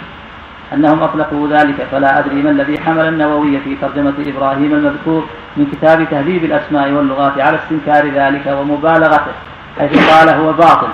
[0.73, 1.87] أنهم أطلقوا ذلك.
[1.93, 5.25] فلا أدري ما الذي حمل النووي في ترجمة إبراهيم المذكور
[5.57, 9.33] من كتاب تهذيب الأسماء واللغات على استنكار ذلك ومبالغته
[9.79, 10.89] حيث قال هو باطل.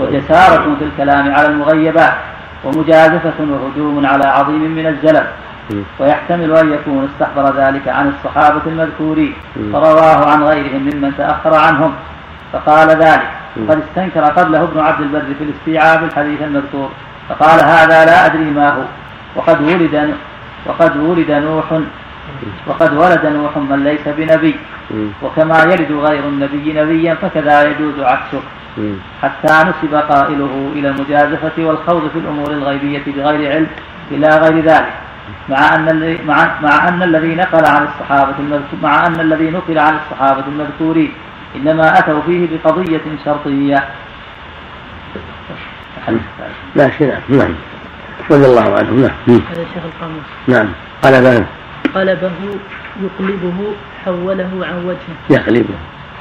[0.00, 2.14] وجسارة في الكلام على المغيبات
[2.64, 5.26] ومجازفة وهجوم على عظيم من الزلل
[5.98, 9.34] ويحتمل أن يكون استحضر ذلك عن الصحابة المذكورين
[9.72, 11.92] فرواه عن غيرهم ممن تأخر عنهم.
[12.52, 13.30] فقال ذلك.
[13.68, 16.90] قد استنكر قبله ابن عبد البر في الاستيعاب الحديث المذكور
[17.28, 18.82] فقال هذا لا أدري ما هو.
[19.36, 20.14] وقد ولد
[20.66, 21.80] وقد ولد نوح
[22.66, 24.56] وقد ولد نوح من ليس بنبي.
[25.22, 28.42] وكما يلد غير النبي نبيا فكذا يجوز عكسه.
[29.22, 33.66] حتى نسب قائله إلى المجازفة والخوض في الأمور الغيبية بغير علم
[34.10, 34.94] إلى غير ذلك.
[35.48, 38.34] مع أن مع, مع أن الذي نقل عن الصحابة
[38.82, 41.12] مع أن الذي نقل عن الصحابة المذكورين.
[41.56, 43.88] إنما أتوا فيه بقضية شرطية.
[46.76, 47.14] لا شيء.
[47.28, 47.38] نعم.
[47.38, 47.54] نعم
[48.30, 49.00] رضي الله عنهم.
[49.02, 49.40] نعم.
[49.50, 50.24] هذا شيخ القاموس.
[50.48, 50.68] نعم.
[51.02, 51.46] قلبه
[51.94, 52.32] قلبه
[53.02, 53.74] يقلبه
[54.04, 55.16] حوله عن وجهه.
[55.30, 55.74] يقلبه.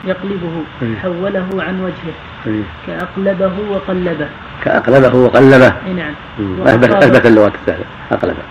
[0.05, 0.63] يقلبه
[1.01, 2.15] حوله عن وجهه.
[2.87, 4.27] كأقلبه وقلبه.
[4.63, 5.73] كأقلبه وقلبه.
[5.87, 6.13] إي نعم.
[6.67, 8.43] أثبت أثبت اللغات الثالثة أقلبه.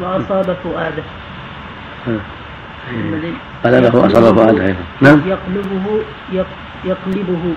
[0.00, 1.02] وأصاب فؤاده.
[3.64, 5.20] قلبه أصاب فؤاده نعم.
[5.26, 6.02] يقلبه
[6.84, 7.54] يقلبه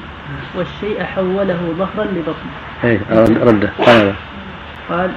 [0.56, 2.54] والشيء حوله ظهرا لبطنه.
[2.84, 3.70] اي رده قلبه
[4.90, 5.12] قال.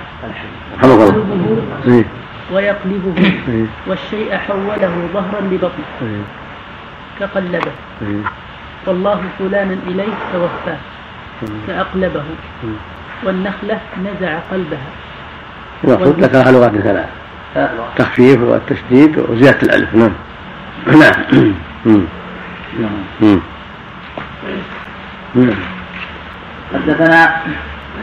[0.83, 2.05] يقلبه إيه.
[2.53, 3.15] ويقلبه
[3.49, 3.67] إيه.
[3.87, 5.91] والشيء حوله ظهرا لبطنه.
[6.03, 6.25] إيه.
[7.21, 7.73] كقلبه.
[8.87, 10.79] والله فلانا إليه توفاه.
[11.67, 12.25] كأقلبه.
[13.25, 14.89] والنخلة نزع قلبها.
[15.85, 17.09] المقصود ذكرها لغات ثلاث
[17.57, 19.95] التخفيف والتشديد وزيادة الألف.
[19.95, 20.13] نعم.
[20.87, 22.07] نعم.
[25.35, 25.55] نعم
[26.75, 27.37] حدثنا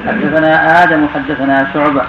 [0.07, 2.01] حدثنا آدم حدثنا شعبة.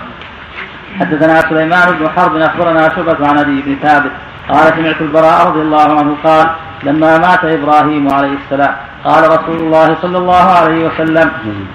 [1.01, 4.13] حدثنا سليمان بن حرب أخبرنا شعبة عن أبي بن ثابت.
[4.49, 6.47] قال سمعت البراء رضي الله عنه قال
[6.83, 11.29] لما مات إبراهيم عليه السلام قال رسول الله صلى الله عليه وسلم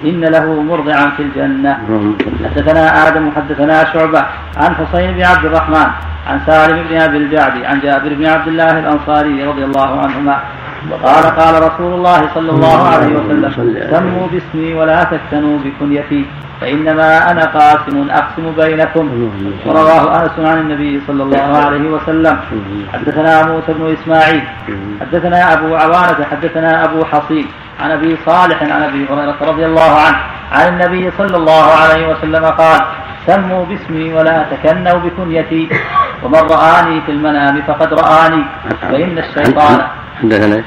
[0.04, 1.72] إن له مرضعا في الجنة.
[2.44, 4.22] حدثنا آدم حدثنا شعبة
[4.56, 5.88] عن حسين بن عبد الرحمن
[6.26, 10.36] عن سالم بن أبي الجعد عن جابر بن عبد الله الأنصاري رضي الله عنهما.
[11.04, 13.50] قال قال رسول الله صلى الله عليه وسلم
[13.92, 16.24] سموا باسمي ولا تكتنوا بكنيتي.
[16.60, 19.30] فإنما أنا قاسم أقسم بينكم.
[19.66, 22.40] ورواه أنس عن النبي صلى الله عليه وسلم.
[22.92, 24.42] حدثنا موسى بن إسماعيل.
[25.00, 27.46] حدثنا أبو عوانة حدثنا أبو حصين.
[27.80, 30.18] عن أبي صالح عن أبي هريرة رضي الله عنه.
[30.52, 32.80] عن النبي صلى الله عليه وسلم قال
[33.26, 35.68] سموا باسمي ولا تكنوا بكنيتي.
[36.22, 38.44] ومن رآني في المنام فقد رآني.
[38.80, 39.86] فإن الشيطان
[40.22, 40.62] حدثنا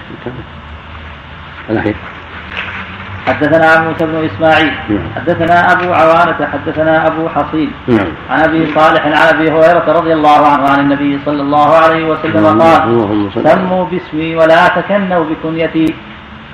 [3.27, 5.13] حدثنا موسى بن إسماعيل نعم.
[5.15, 8.07] حدثنا أبو عوانة حدثنا أبو حصين نعم.
[8.29, 12.61] عن أبي صالح عن أبي هريرة رضي الله عنه عن النبي صلى الله عليه وسلم
[12.61, 15.95] قال سموا باسمي ولا تكنوا بكنيتي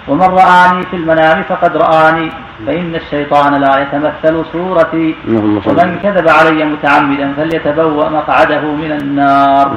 [0.08, 2.32] ومن رآني في المنام فقد رآني
[2.66, 5.16] فإن الشيطان لا يتمثل صورتي.
[5.68, 9.68] ومن كذب علي متعمدا فليتبوأ مقعده من النار.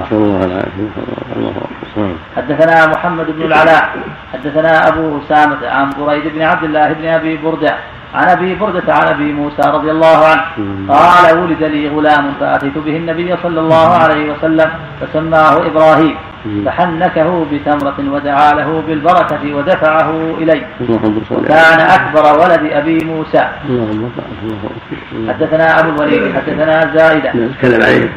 [2.36, 3.84] حدثنا محمد بن العلاء
[4.32, 7.74] حدثنا أبو أسامة عن بريد بن عبد الله بن أبي بردة
[8.14, 10.42] عن أبي بردة عن أبي موسى رضي الله عنه.
[10.88, 14.70] قال ولد لي غلام فأتيت به النبي صلى الله عليه وسلم
[15.00, 16.16] فسماه إبراهيم.
[16.66, 20.66] فحنكه بتمرة ودعا له بالبركة ودفعه إليه.
[21.30, 23.48] وكان أكبر ولد أبي موسى.
[25.28, 27.32] حدثنا أبو الوليد حدثنا زائدة
[27.64, 28.08] عليه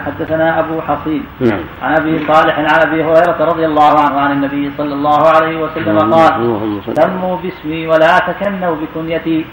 [0.00, 1.24] حدثنا أبو حصين.
[1.40, 1.60] نعم.
[1.82, 5.98] عن أبي صالح عن أبي هريرة رضي الله عنه عن النبي صلى الله عليه وسلم
[5.98, 9.46] قال سموا باسمي ولا تكنوا بكنيتي.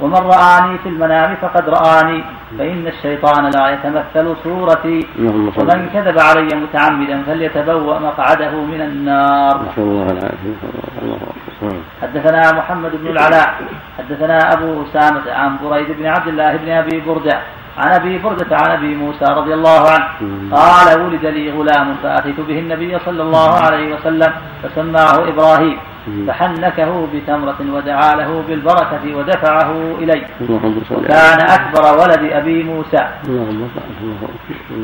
[0.00, 2.24] ومن رآني في المنام فقد رآني
[2.58, 5.06] فإن الشيطان لا يتمثل صورتي.
[5.58, 9.56] ومن كذب علي متعمدا فليتبوأ مقعده من النار.
[12.02, 13.54] حدثنا محمد بن العلاء
[13.98, 17.40] حدثنا أبو أسامة عن بريد بن عبد الله بن أبي بردة
[17.78, 20.06] عن أبي بردة عن أبي موسى رضي الله عنه.
[20.52, 24.32] قال ولد لي غلام فأتيت به النبي صلى الله عليه وسلم
[24.62, 25.78] فسماه إبراهيم.
[26.26, 30.26] فحنكه بتمرة ودعا له بالبركة ودفعه إلي
[30.90, 33.08] وكان أكبر ولد أبي موسى.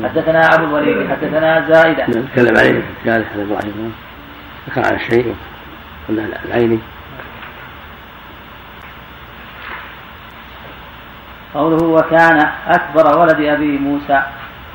[0.03, 2.83] حدثنا أبو الوليد حدثنا زائدة نتكلم عليه.
[2.99, 3.93] الثالث حدث إبراهيم
[4.69, 5.35] ذكر على الشيء
[6.09, 6.79] قلنا العيني
[11.55, 14.23] قوله وكان أكبر ولد أبي موسى.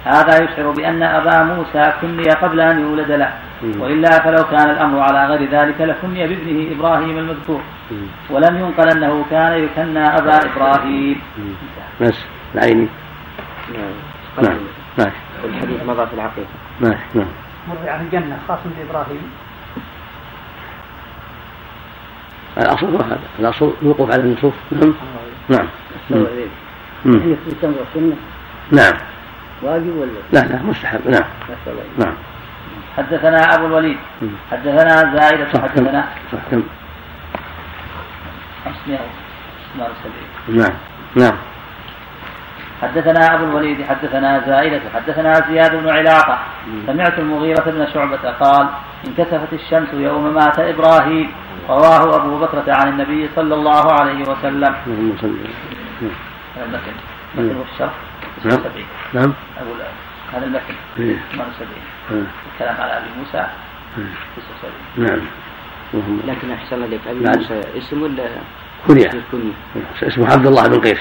[0.04, 3.32] هذا يشعر بأن أبا موسى كني قبل أن يولد له.
[3.62, 7.60] وإلا فلو كان الأمر على غير ذلك لكني بابنه إبراهيم المذكور.
[8.30, 11.20] ولم ينقل أنه كان يكنى أبا إبراهيم.
[12.00, 12.18] بس
[12.54, 12.88] العيني.
[14.38, 14.58] نعم.
[14.98, 15.12] نعم.
[15.44, 16.48] الحديث مضى في العقيدة
[16.80, 17.26] ماشي نعم.
[17.68, 19.22] مر عن الجنة خاص بإبراهيم.
[22.58, 23.20] الأصل هو هذا.
[23.38, 24.54] الأصل الوقوف على النصوص.
[24.72, 24.94] نعم.
[25.48, 25.66] نعم.
[26.10, 26.26] نعم
[28.72, 28.94] نعم.
[29.62, 31.00] واجب ولا؟ لا لا مستحب.
[31.08, 31.24] نعم.
[31.98, 32.14] نعم.
[32.96, 33.98] حدثنا أبو الوليد.
[34.50, 36.62] حدثنا زائدة حدثنا صح كم؟
[38.64, 40.74] 576 نعم
[41.16, 41.36] نعم.
[42.82, 46.38] حدثنا أبو الوليد حدثنا زائدة حدثنا زياد بن علاقة.
[46.86, 48.68] سمعت المغيرة بن شعبة قال
[49.06, 51.32] انكسفت الشمس يوم مات إبراهيم.
[51.68, 54.74] رواه أبو بكرة عن النبي صلى الله عليه وسلم.
[58.44, 58.60] نعم.
[59.14, 59.32] نعم.
[60.32, 61.68] هذا المتن 78
[62.10, 62.22] إيه.
[62.54, 63.46] الكلام على أبي موسى.
[64.96, 65.20] 79 نعم.
[66.26, 67.60] لكن أحسن لك أبي موسى.
[67.78, 68.28] اسم ولا
[68.86, 69.10] كنية.
[70.02, 70.98] اسمه عبد الله بن قيس.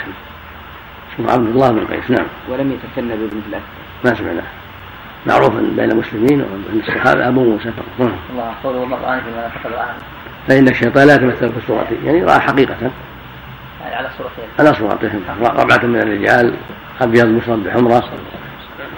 [1.13, 2.11] اسمه عبد الله بن قيس.
[2.11, 2.25] نعم.
[2.49, 3.65] ولم يتكن بابنه الاكبر
[4.05, 4.43] ما سمعناه
[5.25, 8.11] معروف بين المسلمين وبين الصحابة أبو موسى نعم.
[8.29, 9.95] الله قوله مرآن فيما نفق الآن.
[10.47, 12.75] فإن الشيطان لا يتمثل في الصورة يعني رأى حقيقة.
[13.81, 14.45] يعني على صورتين.
[14.59, 16.53] على صورتين ربعة من الرجال.
[17.01, 18.03] أبيض مصاب بحمرة.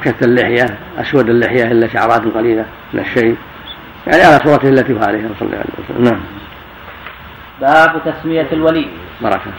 [0.04, 0.66] كث اللحية
[0.98, 3.38] أسود اللحية إلا شعرات قليلة من الشيء.
[4.08, 6.04] يعني على صورته التي هو عليها صلى الله عليه وسلم.
[6.04, 6.20] نعم.
[7.62, 8.88] باب تسمية الولي.
[9.22, 9.52] بركة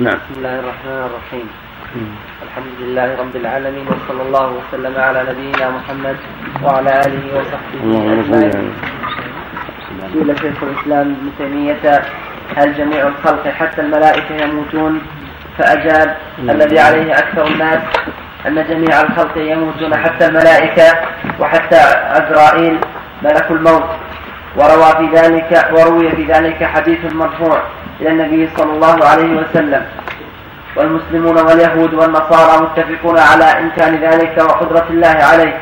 [0.00, 0.14] نعم.
[0.14, 1.48] بسم الله الرحمن الرحيم.
[2.42, 6.16] الحمد لله رب العالمين وصلى الله وسلم على نبينا محمد
[6.62, 8.72] وعلى آله وصحبه أجمعين.
[10.12, 12.02] سئل شيخ الإسلام ابن تيمية
[12.56, 15.00] هل جميع الخلق حتى الملائكة يموتون؟
[15.58, 17.82] فأجاب الذي عليه أكثر الناس
[18.46, 20.98] أن جميع الخلق يموتون حتى الملائكة
[21.40, 21.76] وحتى
[22.14, 22.78] عزرائيل
[23.22, 23.84] ملك الموت.
[24.56, 27.62] وروى في ذلك وروي في ذلك حديث مرفوع
[28.00, 29.86] إلى النبي صلى الله عليه وسلم.
[30.76, 35.58] والمسلمون واليهود والنصارى متفقون على إمكان ذلك وقدرة الله عليه.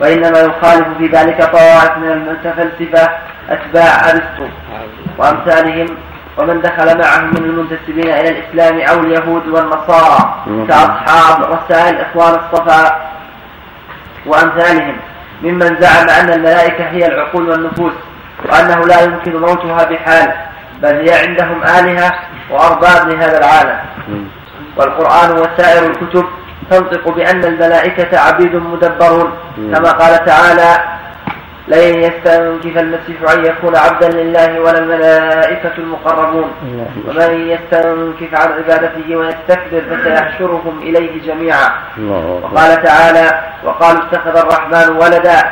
[0.00, 3.08] وإنما يخالف في ذلك طوائف من المتفلسفة
[3.50, 4.48] أتباع أرسطو.
[5.18, 5.86] وأمثالهم
[6.38, 10.34] ومن دخل معهم من المنتسبين إلى الإسلام أو اليهود والنصارى
[10.68, 12.96] كأصحاب رسائل إخوان الصفا
[14.26, 14.96] وأمثالهم
[15.42, 17.92] ممن زعم أن الملائكة هي العقول والنفوس
[18.52, 20.32] وأنه لا يمكن موتها بحال
[20.82, 22.12] بل هي عندهم آلهة
[22.50, 23.78] وأرباب لهذا العالم.
[24.76, 26.24] والقرآن وسائر الكتب
[26.70, 29.32] تنطق بأن الملائكة عبيد مدبرون
[29.74, 30.78] كما قال تعالى
[31.68, 36.50] لن يستنكف المسيح أن يكون عبدا لله ولا الملائكة المقربون.
[37.08, 41.68] ومن يستنكف عن عبادته ويستكبر فسيحشرهم إليه جميعا.
[42.42, 45.42] وقال تعالى وقالوا اتخذ الرحمن ولدا.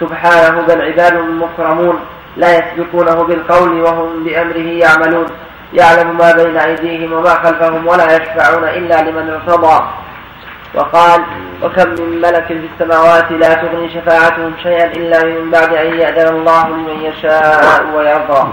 [0.00, 2.00] سبحانه بل عباد مكرمون.
[2.36, 5.26] لا يسبقونه بالقول وهم بأمره يعملون.
[5.72, 9.84] يعلم ما بين أيديهم وما خلفهم ولا يشفعون إلا لمن ارتضى.
[10.76, 11.20] وقال
[11.62, 16.68] وكم من ملك في السماوات لا تغني شفاعتهم شيئا إلا من بعد أن يأذن الله
[16.68, 18.52] لمن يشاء ويرضى.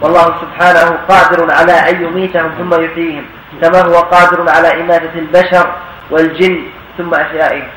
[0.00, 3.24] والله سبحانه قادر على أن يميتهم ثم يحييهم
[3.62, 5.66] كما هو قادر على إماتة البشر
[6.10, 6.62] والجن
[6.98, 7.68] ثم إحيائهم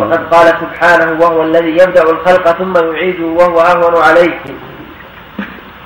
[0.00, 4.38] وقد قال سبحانه وهو الذي يبدأ الخلق ثم يعيده وهو أهون عليه.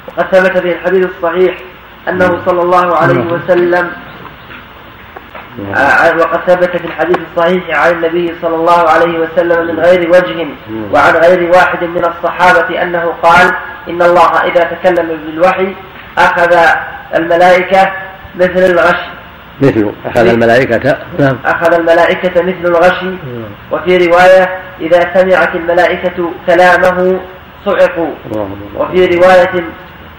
[0.09, 1.55] وقد ثبت في الحديث الصحيح
[2.09, 4.14] أنه صلى الله عليه وسلم آه،
[6.19, 10.47] وقد ثبت في الحديث الصحيح عن النبي صلى الله عليه وسلم من غير وجه
[10.93, 13.53] وعن غير واحد من الصحابة أنه قال
[13.89, 15.75] إن الله إذا تكلم بالوحي
[16.19, 16.57] أخذ
[17.15, 17.93] الملائكة
[18.35, 19.01] مثل الغش.
[19.61, 21.39] مثل أخذ الملائكة نعم.
[21.45, 23.05] أخذ الملائكة مثل الغش.
[23.73, 24.49] وفي رواية
[24.81, 27.21] إذا سمعت الملائكة كلامه
[27.67, 28.11] صعقوا.
[28.77, 29.65] وفي رواية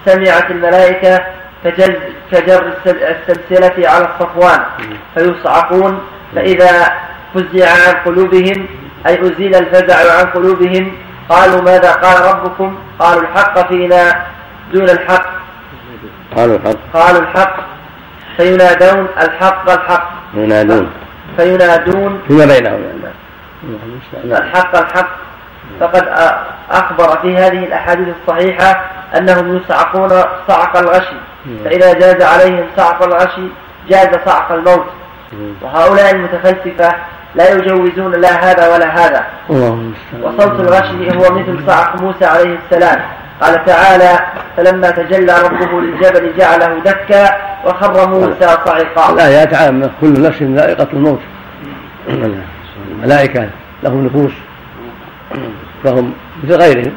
[0.05, 1.25] سمعت الملائكة
[1.65, 1.99] كجر,
[2.31, 4.59] كجر السلسلة على الصفوان
[5.15, 6.01] فيصعقون
[6.35, 6.93] فإذا
[7.33, 8.67] فزع عن قلوبهم
[9.07, 10.91] أي أزيل الفزع عن قلوبهم
[11.29, 14.25] قالوا ماذا قال ربكم؟ قالوا الحق فينا
[14.73, 15.25] دون الحق.
[16.35, 16.77] قالوا الحق.
[16.93, 17.55] قالوا الحق.
[18.37, 20.11] فينادون الحق الحق.
[20.33, 20.89] ينادون.
[21.37, 24.37] فينادون فيما بينهم يعني.
[24.37, 25.09] الحق الحق.
[25.79, 26.07] فقد
[26.71, 28.85] أخبر في هذه الأحاديث الصحيحة
[29.17, 30.09] أنهم يصعقون
[30.47, 31.15] صعق الغشي.
[31.65, 33.47] فإذا جاز عليهم صعق الغشي
[33.89, 34.85] جاز صعق الموت.
[35.61, 36.95] وهؤلاء المتفلسفة
[37.35, 39.25] لا يجوزون لا هذا ولا هذا.
[40.21, 43.01] وصوت الغشي هو مثل صعق موسى عليه السلام.
[43.41, 44.19] قال تعالى
[44.57, 47.29] فلما تجلى ربه للجبل جعله دكا
[47.65, 49.13] وخر موسى صعقا.
[49.13, 51.19] الآيات عامة كل نفس ذائقة الموت.
[52.91, 53.49] الملائكة
[53.83, 54.31] لهم نفوس.
[55.83, 56.91] فهم مثل غيرهم.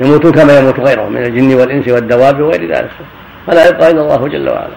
[0.00, 2.90] يموتون كما يموت غيرهم من الجن والإنس والدواب وغير ذلك.
[3.46, 4.74] فلا يبقى إلا الله جل وعلا.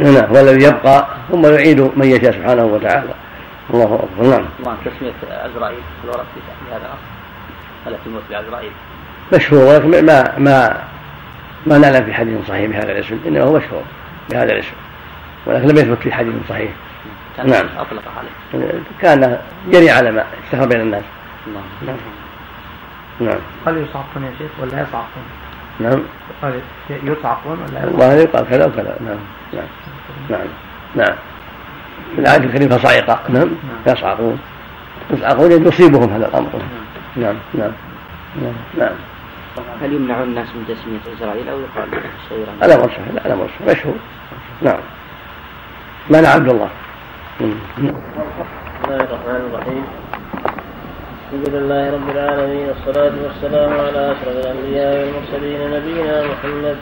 [0.00, 3.14] نعم هو الذي يبقى ثم يعيد من يشاء سبحانه وتعالى.
[3.74, 4.30] الله أكبر.
[4.30, 4.44] نعم.
[4.60, 7.16] الله تسمية عزرائيل في الورق في هذا الأصل؟
[7.84, 8.70] فلا تموت بعزرائيل
[9.34, 10.76] مشهور ولكن ما ما
[11.66, 13.18] ما نعلم في حديث صحيح بهذا الاسم.
[13.26, 13.82] انما هو مشهور
[14.30, 14.74] بهذا الاسم.
[15.46, 16.70] ولكن لم يثبت في حديث صحيح.
[17.36, 17.66] كان نعم.
[17.78, 18.72] أطلق عليه.
[19.02, 21.04] كان يري على ما اشتهر بين الناس.
[21.86, 21.96] نعم.
[23.20, 23.38] نعم.
[23.66, 25.24] هل يصعقون يا شيخ ولا يصعقون؟
[25.80, 26.02] نعم.
[26.42, 26.60] قال
[26.90, 29.18] يصعقون ولا يصعقون؟ الله يقال كذا وكذا نعم.
[29.52, 29.66] نعم.
[30.30, 30.48] نعم.
[30.94, 31.16] نعم.
[32.14, 33.48] في الآية الكريمة فصعق نعم.
[33.86, 34.38] يصعقون.
[35.10, 36.48] يصعقون يصيبهم هذا الأمر.
[37.16, 37.34] نعم.
[37.54, 37.72] نعم.
[38.42, 38.54] نعم.
[38.78, 38.94] نعم.
[39.82, 41.88] هل يمنع الناس من تسمية إسرائيل أو يقال
[42.28, 43.94] شيرا؟ على مرسى لا على مرسى مشهور.
[44.62, 44.80] نعم.
[46.10, 46.68] منع عبد الله.
[47.40, 47.58] بسم
[48.84, 49.84] الله الرحمن الرحيم.
[51.36, 56.76] الحمد لله رب العالمين والصلاة والسلام على أشرف الأنبياء والمرسلين نبينا محمد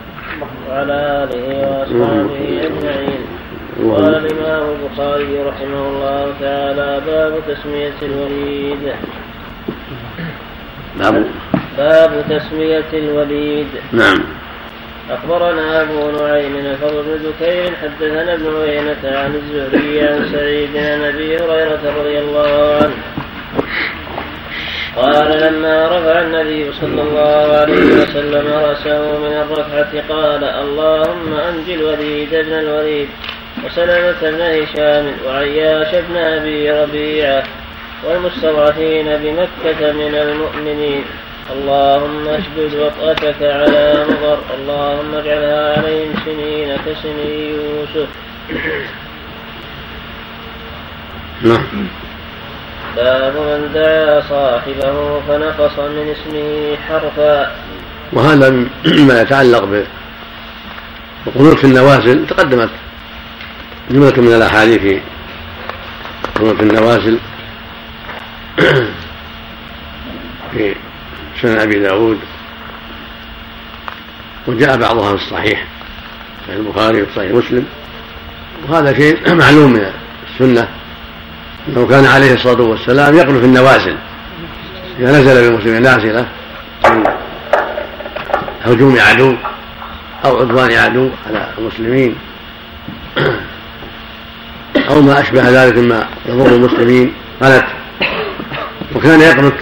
[0.68, 3.22] وعلى آله وأصحابه أجمعين.
[3.94, 8.92] قال الإمام البخاري رحمه الله تعالى باب تسمية الوليد.
[10.98, 11.24] باب
[11.78, 13.68] باب تسمية الوليد.
[13.92, 14.18] نعم.
[15.10, 21.36] أخبرنا أبو نعيم الفضل بن دكير حدثنا ابن عيينة عن الزهري عن سعيد عن أبي
[21.36, 22.96] هريرة رضي الله عنه.
[24.96, 32.30] قال لما رفع النبي صلى الله عليه وسلم رأسه من الرفعة قال اللهم أنج الوليد
[32.30, 33.08] بن الوليد
[33.64, 37.42] وسلمة بن هشام وعياش بن أبي ربيعة
[38.04, 41.04] والمستضعفين بمكة من المؤمنين.
[41.52, 48.08] اللهم اشدد وطأتك على مضر اللهم اجعلها عليهم سنين كسني يوسف.
[51.42, 52.03] نعم.
[52.96, 57.52] باب من دعا صاحبه فنقص من اسمه حرفا.
[58.12, 58.50] وهذا
[58.86, 59.64] مما يتعلق
[61.24, 62.70] بالقنوت في النوازل تقدمت
[63.90, 65.02] جملة من الأحاديث.
[66.34, 67.18] في النوازل
[70.52, 70.74] في
[71.42, 72.18] سنن أبي داود.
[74.46, 75.66] وجاء بعضها في الصحيح
[76.46, 77.66] صحيح البخاري وصحيح مسلم.
[78.68, 79.92] وهذا شيء معلوم من
[80.30, 80.68] السنة.
[81.68, 83.96] أنه كان عليه الصلاة والسلام يقنو في النوازل.
[84.98, 86.26] إذا نزل بمسلم نازلة.
[86.84, 87.04] من
[88.64, 89.34] هجوم عدو
[90.24, 92.16] أو عدوان عدو على المسلمين.
[94.90, 97.14] أو ما أشبه ذلك مما يضر المسلمين.
[97.42, 97.66] قالت
[98.94, 99.58] وكان يقنت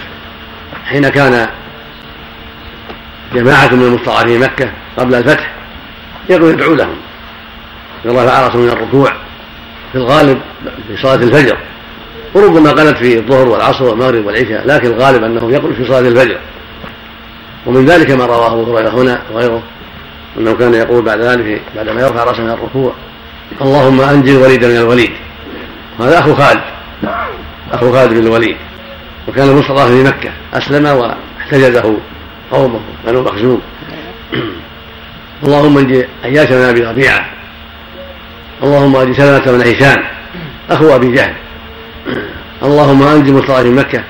[0.85, 1.49] حين كان
[3.33, 5.51] جماعة من المستضعفين مكة قبل الفتح
[6.29, 6.95] يقنت يدعو لهم.
[8.05, 9.13] رفع رأسه من الركوع
[9.91, 10.41] في الغالب
[10.87, 11.57] في صلاة الفجر.
[12.33, 16.37] وربما قالت في الظهر والعصر والمغرب والعشاء لكن الغالب أنه يقول في صلاة الفجر.
[17.65, 19.63] ومن ذلك ما رواه أبو هريرة هنا وغيره
[20.37, 22.93] أنه كان يقول بعد ذلك بعدما يرفع رأسه من الركوع
[23.61, 25.11] اللهم أنجي الوليد من الوليد.
[25.99, 26.61] هذا أخو خالد
[27.71, 28.55] أخو خالد بن الوليد.
[29.27, 31.97] وكان مستضاف في مكة أسلم واحتجزه
[32.51, 33.61] قومه بنو مخزوم.
[35.43, 37.25] اللهم أنجي اياس من ابي ربيعه
[38.63, 40.03] اللهم أنجي سلمة بن هشام
[40.69, 41.33] أخو أبي جهل.
[42.63, 44.03] اللهم انجي مستضعف مكة.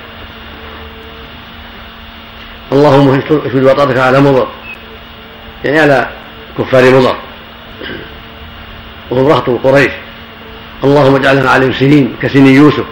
[2.72, 4.48] اللهم اشد وطأتك على مضر
[5.64, 6.08] يعني على
[6.58, 7.16] كفار مضر
[9.10, 9.92] وهم رهط قريش.
[10.84, 12.84] اللهم اجعلنا عليهم سنين كسن يوسف.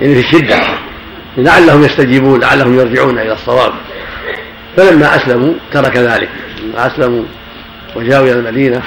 [0.00, 0.58] يعني في الشدة.
[1.36, 3.72] لعلهم يستجيبون لعلهم يرجعون إلى الصواب.
[4.76, 6.28] فلما أسلموا ترك ذلك.
[6.62, 7.22] لما أسلموا
[7.96, 8.82] وجاءوا إلى المدينة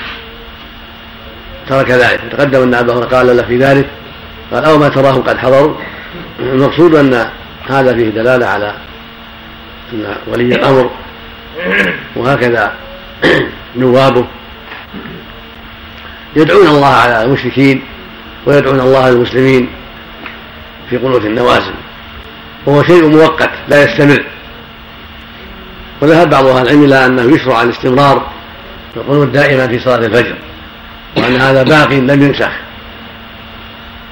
[1.69, 2.21] ترك ذلك.
[2.31, 3.89] تقدم أن أبا قال له في ذلك
[4.51, 5.75] قال أو ما تراهم قد حضروا
[6.39, 7.29] المقصود أن
[7.69, 8.75] هذا فيه دلالة على
[9.93, 10.89] أن ولي الأمر
[12.15, 12.73] وهكذا
[13.75, 14.25] نوابه
[16.35, 17.83] يدعون الله على المشركين
[18.45, 19.69] ويدعون الله للمسلمين
[20.89, 21.73] في قنوت النوازل.
[22.65, 24.23] وهو شيء مؤقت لا يستمر.
[26.01, 28.27] وذهب بعض أهل العلم إلى أنه يشرع الاستمرار
[28.97, 30.35] القنوت دائما في صلاة الفجر
[31.17, 32.51] وأن هذا باق لم ينسخ.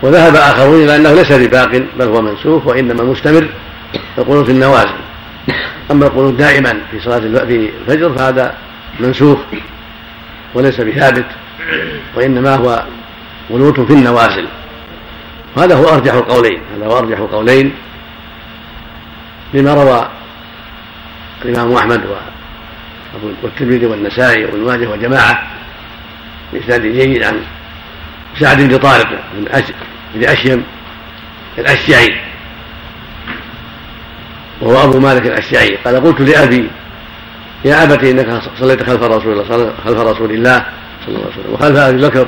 [0.02, 3.48] وذهب آخرون إلى أنه ليس بباق بل هو منسوخ وإنما مستمر
[4.18, 5.00] القنوت النوازل.
[5.92, 8.54] أما القنوت دائما في صلاة في الفجر فهذا
[9.00, 9.40] منسوخ
[10.54, 11.26] وليس بثابت
[12.16, 12.84] وإنما هو
[13.50, 14.48] قنوت في النوازل.
[15.56, 17.74] وهذا هو أرجح القولين هذا هو أرجح القولين
[19.54, 20.10] لما روى
[21.46, 22.02] الإمام أحمد
[23.44, 25.48] والترمذي والنسائي وابن ماجه وجماعة
[26.54, 27.42] بإسناد جيد عن
[28.40, 29.08] سعد بن طارق
[30.16, 30.64] بن أشيم
[31.58, 32.16] الأشجعي.
[34.62, 35.76] وهو أبو مالك الأشجعي.
[35.86, 36.70] قال قلت لأبي
[37.66, 40.66] يا أبت إنك صليت خلف رسول الله خلف رسول الله
[41.06, 42.28] صلى الله عليه وسلم وخلف أبي بكر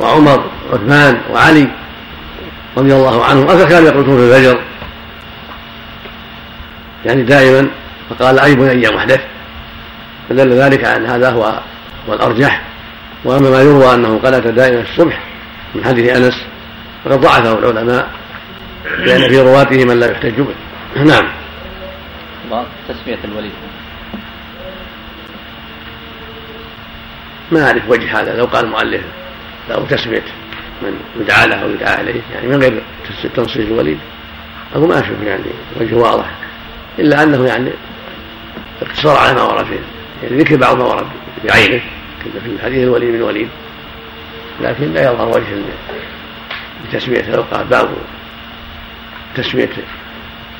[0.00, 1.68] وعمر وعثمان وعلي
[2.76, 3.50] رضي الله عنهم.
[3.50, 4.60] أفكانوا يقنطون في الفجر.
[7.04, 7.70] يعني دائما
[8.10, 9.20] فقال أي بني محدث
[10.28, 11.60] فدل ذلك أن هذا هو
[12.08, 12.14] هو
[13.24, 15.20] وأما ما يروى أنه قنت دائما الصبح
[15.74, 16.44] من حديث أنس
[17.04, 18.10] فقد ضعفه العلماء
[18.98, 20.54] لأن في رواته من لا يحتج به.
[20.96, 21.28] نعم.
[22.88, 23.52] تسمية الوليد.
[27.52, 29.02] ما أعرف وجه هذا لو قال المؤلف
[29.70, 30.24] أو تسمية
[30.82, 32.82] من يدعى له أو يدعى عليه يعني من غير
[33.36, 33.98] تنصيص الوليد.
[34.74, 35.44] أو ما أشوف يعني
[35.80, 36.30] وجه واضح
[36.98, 37.70] إلا أنه يعني
[38.82, 39.80] اقتصر على ما ورد فيه
[40.22, 41.06] يعني ذكر بعض ما ورد
[41.44, 41.80] بعينه.
[42.22, 43.48] في حديث الوليد بن وليد
[44.60, 45.62] لكن لا يظهر وجه
[46.84, 47.88] بتسمية لو قال باب
[49.36, 49.70] تسمية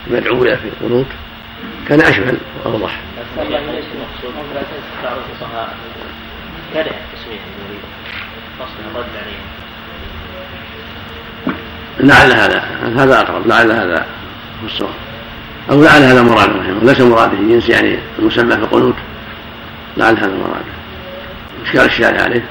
[0.06, 1.06] المدعو له في القنوت
[1.88, 3.00] كان أشمل وأوضح.
[12.00, 12.64] لعل هذا
[12.96, 13.46] هذا أقرب.
[13.46, 14.06] لعل هذا
[14.62, 14.94] هو الصواب.
[15.70, 17.36] أو لعل هذا مراده رحمه ليس مراده.
[17.36, 18.96] جنس يعني المسمى في القنوت
[19.96, 20.79] لعل هذا مراده
[21.64, 22.44] إشكال الشارع عليه.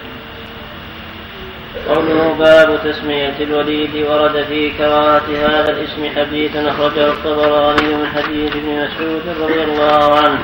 [1.88, 8.88] قوله باب تسمية الوليد ورد في كراهة هذا الاسم حديث أخرجه الطبراني من حديث ابن
[8.88, 10.40] مسعود رضي الله عنه.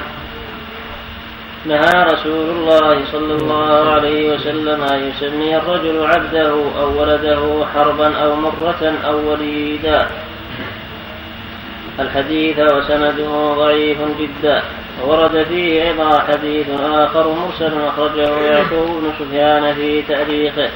[1.65, 6.49] نهى رسول الله صلى الله عليه وسلم أن يسمي الرجل عبده
[6.79, 10.07] أو ولده حربا أو مرة أو وليدا.
[11.99, 14.61] الحديث وسنده ضعيف جدا
[15.03, 20.69] ورد فيه أيضا حديث آخر مرسل أخرجه يعقوب بن سفيان في تأريخه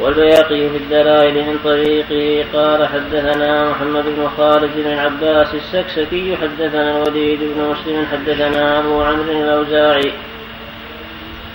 [0.00, 7.40] والبياقي في الدلائل من طريقه قال حدثنا محمد بن خالد بن عباس السكسكي حدثنا الوليد
[7.40, 10.12] بن مسلم حدثنا أبو عمرو الأوزاعي.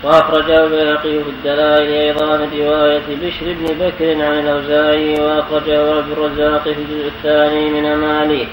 [0.04, 6.64] وأخرجه البيهقي في الدلائل أيضا من رواية بشر بن بكر عن الأوزاعي وأخرجه عبد الرزاق
[6.64, 8.46] في الجزء الثاني من أماليه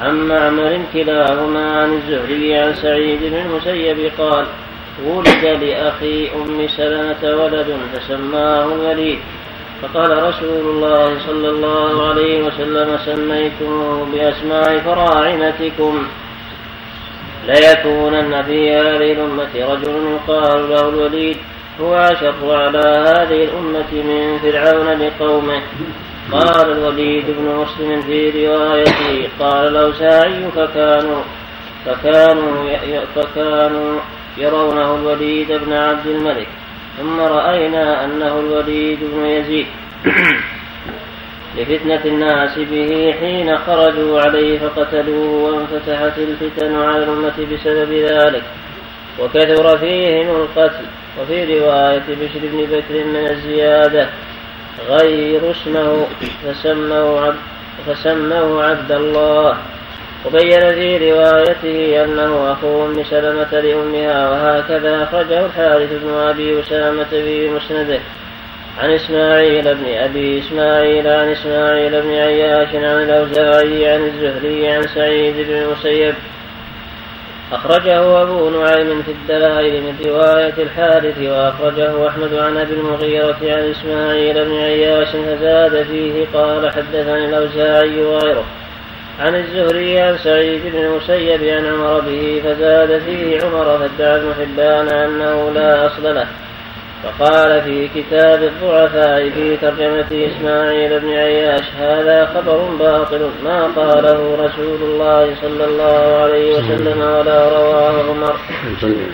[0.00, 4.46] عن معمر كلاهما عن الزهري عن سعيد بن المسيب قال
[5.04, 9.18] ولد لأخي أم سلمة ولد فسماه الوليد
[9.82, 16.06] فقال رسول الله صلى الله عليه وسلم سميتموه بأسماء فراعنتكم
[17.46, 21.36] ليكونن في هذه الأمة رجل يقال له الوليد.
[21.80, 25.60] هو أشر على هذه الأمة من فرعون لقومه.
[26.32, 31.22] قال الوليد بن مسلم في روايته قال الأوزاعي فكانوا
[31.86, 32.66] فكانوا
[33.14, 34.00] فكانوا
[34.38, 36.48] يرونه الوليد بن عبد الملك.
[36.98, 39.66] ثم رأينا أنه الوليد بن يزيد.
[41.56, 48.42] لفتنة الناس به حين خرجوا عليه فقتلوه وانفتحت الفتن على الأمة بسبب ذلك.
[49.20, 50.84] وكثر فيهم القتل.
[51.20, 54.08] وفي رواية بشر بن بكر من الزيادة.
[54.88, 56.06] غير اسمه
[56.44, 57.36] فسموا عبد,
[57.86, 59.56] فسموا عبد الله.
[60.26, 67.48] وبين في روايته أنه أخو أم سلمة لأمها وهكذا أخرجه الحارث بن أبي أسامة في
[67.48, 68.00] مسنده.
[68.78, 75.36] عن إسماعيل بن أبي إسماعيل عن إسماعيل بن عياش عن الأوزاعي عن الزهري عن سعيد
[75.36, 76.14] بن المسيب.
[77.52, 84.44] أخرجه أبو نعيم في الدلائل من رواية الحارث وأخرجه أحمد عن أبي المغيرة عن إسماعيل
[84.44, 88.44] بن عياش فزاد فيه قال حدثني الأوزاعي وغيره.
[89.20, 94.88] عن الزهري عن سعيد بن المسيب عن عمر به فزاد فيه عمر فادعى ابن حبان
[94.88, 96.26] أنه لا أصل له.
[97.04, 104.82] فقال في كتاب الضعفاء في ترجمة إسماعيل بن عياش هذا خبر باطل ما قاله رسول
[104.82, 108.36] الله صلى الله عليه وسلم ولا رواه عمر.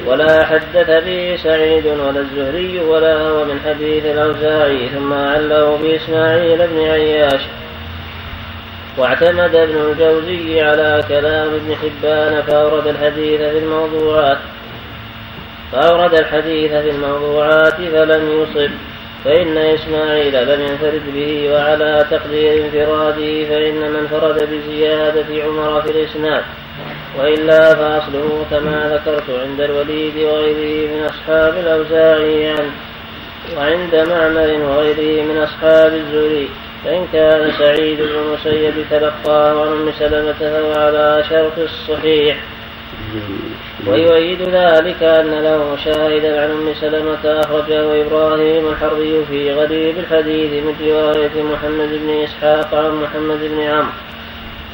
[0.07, 6.78] ولا حدث به سعيد ولا الزهري ولا هو من حديث الأوزاعي ثم عله بإسماعيل بن
[6.78, 7.41] عياش.
[8.99, 14.39] واعتمد ابن الجوزي على كلام ابن حبان فأورد الحديث في الموضوعات.
[15.73, 18.71] فأورد الحديث في الموضوعات فلم يصب
[19.25, 26.43] فإن إسماعيل لم ينفرد به وعلى تقدير انفراده فإن من فرد بزيادة عمر في الإسناد
[27.19, 32.71] وإلا فأصله كما ذكرت عند الوليد وغيره من أصحاب الأوزاعي عنه
[33.57, 36.49] وعند معمر وغيره من أصحاب الزهري
[36.85, 42.37] فإن كان سعيد بن المسيب تلقاه عن أم سلمة فهو على شرط الصحيح.
[43.87, 50.74] ويؤيد ذلك أن له شاهدا عن أم سلمة أخرجه إبراهيم الحربي في غريب الحديث من
[50.89, 53.93] رواية محمد بن إسحاق عن محمد بن عمرو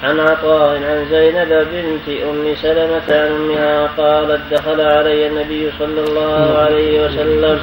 [0.02, 6.58] عن عطاء عن زينب بنت أم سلمة عن أمها قالت دخل علي النبي صلى الله
[6.58, 7.60] عليه وسلم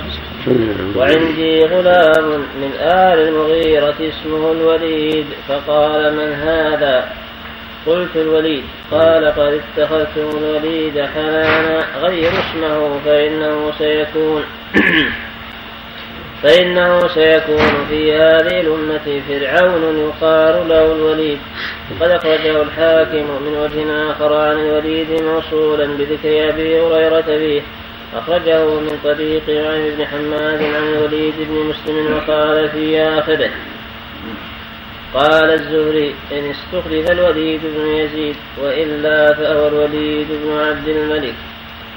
[0.95, 2.29] وعندي غلام
[2.61, 7.09] من آل المغيرة اسمه الوليد فقال من هذا؟
[7.85, 14.43] قلت الوليد قال قد اتخذتم الوليد حنانا غير اسمه فإنه سيكون
[16.43, 21.37] فإنه سيكون في هذه الأمة فرعون يقال له الوليد.
[21.91, 27.61] وقد أخرجه الحاكم من وجه آخر عن الوليد موصولا بذكر أبي هريرة فيه.
[28.15, 33.49] أخرجه من طريق عن بن حماد عن الوليد بن مسلم وقال في آخره
[35.13, 41.35] قال الزهري إن استخلف الوليد بن يزيد وإلا فهو الوليد بن عبد الملك.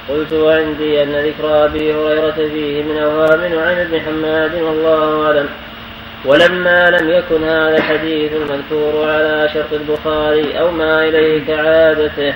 [0.08, 5.48] قلت وعندي أن ذكر أبي هريرة فيه من أوهام عن ابن حماد والله أعلم.
[6.24, 12.34] ولما لم يكن هذا الحديث المذكور على شرط البخاري أو ما إليه كعادته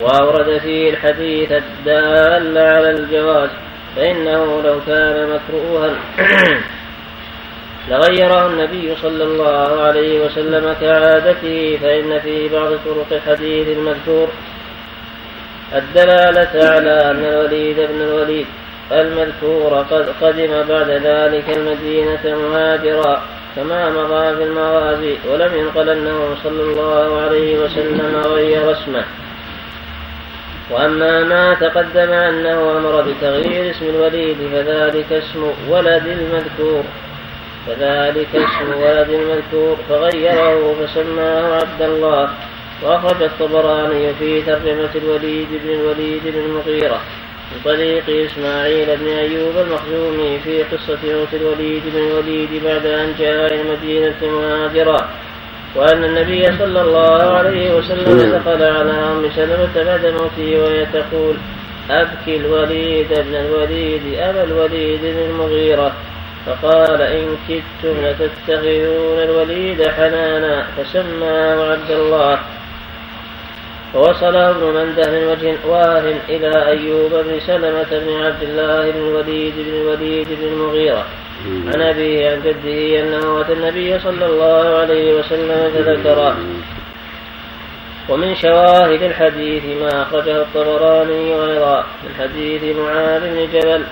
[0.00, 3.50] وأورد فيه الحديث الدال على الجواز
[3.96, 5.96] فإنه لو كان مكروها.
[7.88, 14.28] لغيره النبي صلى الله عليه وسلم كعادته فإن في بعض طرق الحديث المذكور
[15.74, 18.46] الدلالة على أن الوليد بن الوليد
[18.92, 23.22] المذكور قد قدم بعد ذلك المدينة مهاجرا
[23.56, 29.04] كما مضى في المغازي ولم ينقل أنه صلى الله عليه وسلم غير اسمه.
[30.70, 36.84] وأما ما تقدم أنه أمر بتغيير اسم الوليد فذلك اسم ولد المذكور.
[37.66, 42.28] فذلك اسم ولد المذكور فغيره فسماه عبد الله.
[42.82, 47.00] وأخرج الطبراني في ترجمة الوليد بن الوليد بن المغيرة
[47.52, 53.46] من طريق إسماعيل بن أيوب المخزومي في قصة موت الوليد بن الوليد بعد أن جاء
[53.46, 55.08] إلى المدينة مهاجرا.
[55.76, 61.36] وأن النبي صلى الله عليه وسلم دخل على أم سلمة بعد موته وهي تقول
[61.90, 65.92] أبكي الوليد بن الوليد أبا الوليد بن المغيرة.
[66.46, 72.38] فقال إن كدتم لتتخذون الوليد حنانا فسماه عبد الله
[73.94, 79.54] ووصله ابن منده من وجه واه إلى أيوب بن سلمة بن عبد الله بن الوليد
[79.56, 81.04] بن الوليد بن المغيرة.
[81.74, 86.34] عن أبيه عن جده أنه أتى النبي صلى الله عليه وسلم فذكر.
[88.08, 93.84] ومن شواهد الحديث ما أخرجه الطبراني أيضا من حديث معاذ بن جبل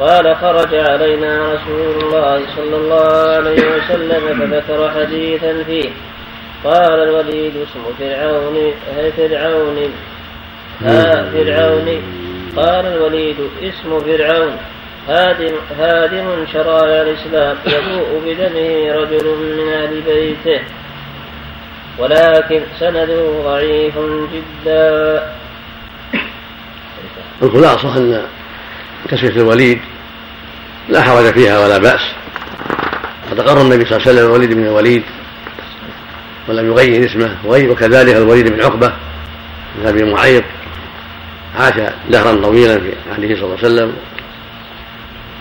[0.00, 5.90] قال خرج علينا رسول الله صلى الله عليه وسلم فذكر حديثا فيه.
[6.64, 8.72] قال الوليد اسم فرعون
[9.16, 9.92] فرعون
[11.32, 12.02] فرعون.
[12.56, 14.56] قال الوليد اسم فرعون.
[15.08, 20.60] هادم هادم شرائع الإسلام يبوء بدمه رجل من أهل بيته.
[21.98, 23.94] ولكن سنده ضعيف
[24.32, 25.22] جدا.
[27.42, 28.22] الخلاصة أن
[29.08, 29.80] تسمية الوليد
[30.88, 32.00] لا حرج فيها ولا بأس.
[33.30, 35.02] قد أقر النبي صلى الله عليه وسلم الوليد بن الوليد
[36.48, 38.92] ولم يغير اسمه وكذلك الوليد بن عقبة
[39.78, 40.44] بن أبي معيط.
[41.58, 41.74] عاش
[42.10, 43.96] دهرا طويلا في عهده صلى الله عليه وسلم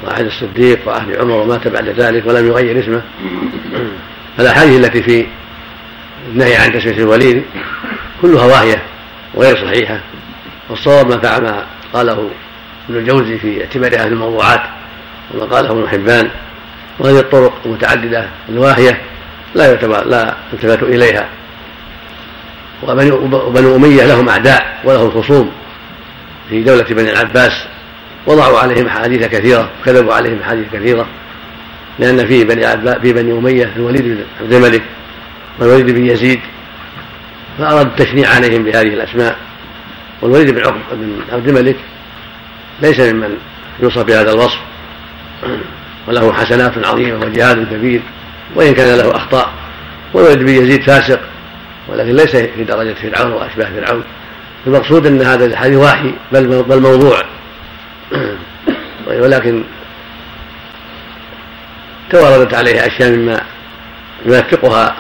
[0.04, 3.02] وعهد الصديق وعهد عمر ومات بعد ذلك ولم يغير اسمه.
[4.38, 5.26] فالاحاديث التي في
[6.32, 7.44] النهي عن تسميه الوليد
[8.22, 8.82] كلها واهية
[9.34, 10.00] وغير صحيحة
[10.70, 12.30] والصواب ما فعل ما قاله
[12.90, 14.62] ابن الجوزي في اعتبار أهل الموضوعات
[15.34, 16.30] وما قاله ابن حبان
[17.00, 19.02] وهذه الطرق المتعددة الواهية
[19.56, 21.30] لا يعتبر لا يلتفت إليها.
[22.84, 25.52] وبنو أمية لهم أعداء ولهم خصوم
[26.50, 27.66] في دولة بني العباس
[28.28, 31.08] وضعوا عليهم أحاديث كثيرة كذبوا عليهم أحاديث كثيرة
[32.00, 32.68] لأن في بني
[33.02, 34.82] في بني أمية الوليد بن عبد الملك
[35.60, 36.40] والوليد بن يزيد
[37.58, 39.38] فاراد التشنيع عليهم بهذه الأسماء
[40.22, 41.76] والوليد بن عقب بن عبد الملك
[42.82, 43.38] ليس ممن
[43.80, 44.60] يوصف بهذا الوصف.
[46.08, 48.02] وله حسنات عظيمة وجهاد كبير
[48.56, 49.50] وإن كان له أخطاء
[50.14, 51.20] والوليد بن يزيد فاسق
[51.88, 54.04] ولكن ليس في درجة فرعون وأشباه فرعون.
[54.68, 57.22] المقصود أن هذا الحديث واحي بل بل موضوع.
[59.08, 59.64] ولكن
[62.10, 63.42] تواردت عليه أشياء مما
[64.26, 64.96] يوثقها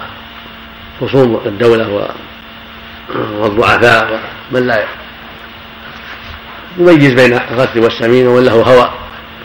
[1.02, 2.10] خصوم الدولة
[3.16, 4.20] والضعفاء
[4.52, 4.86] ومن لا
[6.78, 8.94] يميز بين الغث والسمين ومن له هوى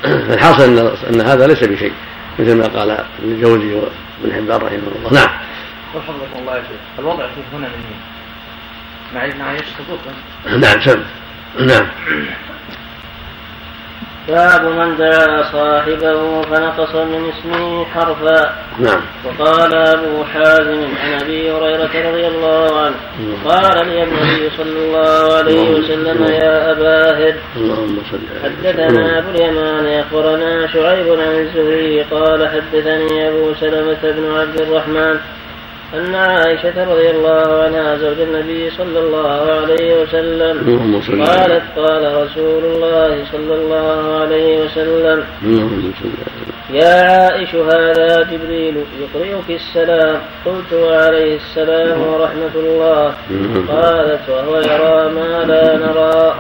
[0.03, 0.78] فالحاصل ان
[1.11, 1.93] أن هذا ليس بشيء
[2.39, 5.12] مثل ما قال ابن الجوزي وابن حبان رحمه الله.
[5.12, 5.31] نعم.
[5.95, 6.81] وحفظكم الله يا شيخ.
[6.99, 7.85] الوضع فيه هنا من
[9.14, 11.03] مع ابن عائشة صدوقا نعم سم.
[11.66, 11.87] نعم.
[14.28, 18.54] باب من دعا صاحبه فنقص من اسمه حرفا.
[18.78, 19.00] نعم.
[19.24, 22.94] وقال أبو حازم عن أبي هريرة رضي الله عنه
[23.44, 29.30] قال لي النبي صلى الله عليه وسلم يا أبا هر اللهم صل على حدثنا أبو
[29.30, 35.18] اليمان اخبرنا شعيب عن الزهري قال حدثني أبو سلمة بن عبد الرحمن
[35.95, 40.55] أن عائشة رضي الله عنها زوج النبي صلى الله عليه وسلم
[41.26, 45.24] قالت قال رسول الله صلى الله عليه وسلم
[46.72, 50.20] يا عائش هذا جبريل يقرئك السلام.
[50.46, 53.14] قلت وعليه السلام ورحمة الله.
[53.68, 56.34] قالت وهو يرى ما لا نرى.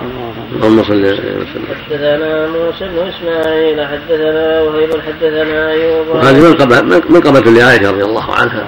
[0.56, 6.08] اللهم صل وسلم حدثنا موسى بن إسماعيل حدثنا وهيب حدثنا أيوب.
[6.08, 8.66] وهذه منقبة منقبة لعائشة رضي الله عنها.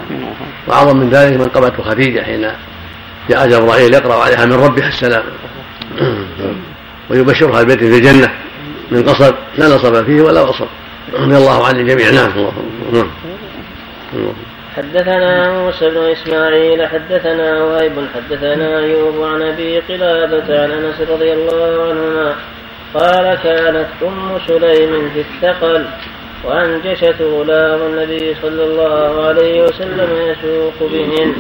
[0.67, 2.49] وأعظم من ذلك منقبة خديجة حين
[3.29, 5.23] جاء جبرائيل يقرأ عليها من ربها السلام.
[7.11, 8.33] ويبشرها البيت في الجنة
[8.91, 10.69] من قصب لا نصب فيه ولا وصب.
[11.15, 12.53] رضي الله عن الجميع نعم الله
[12.93, 13.11] نعم.
[14.77, 21.83] حدثنا موسى بن إسماعيل حدثنا وهيب حدثنا أيوب عن أبي قلابة عن أنس رضي الله
[21.89, 22.35] عنهما
[22.95, 25.85] قال كانت أم سليم في الثقل.
[26.45, 31.35] وأنجشت غلام النبي صلى الله عليه وسلم يسوق بهن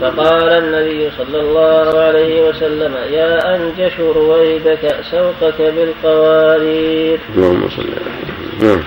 [0.00, 7.18] فقال النبي صلى الله عليه وسلم يا أنجش رويدك سوقك بالقوارير.
[7.34, 8.82] اللهم صل على نعم.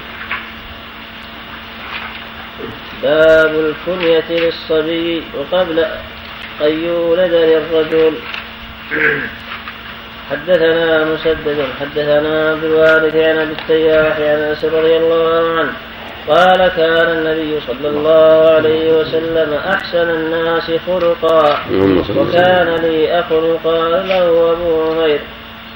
[3.03, 5.80] باب الكنية للصبي وقبل
[6.62, 8.14] أن يولد للرجل.
[10.32, 15.71] حدثنا مسدد حدثنا عبد الوارث عن أبي التياح عن أنس رضي الله عنه
[16.27, 21.59] قال كان النبي صلى الله عليه وسلم أحسن الناس خلقا
[22.17, 25.19] وكان لي أخ يقال له ابو عمير.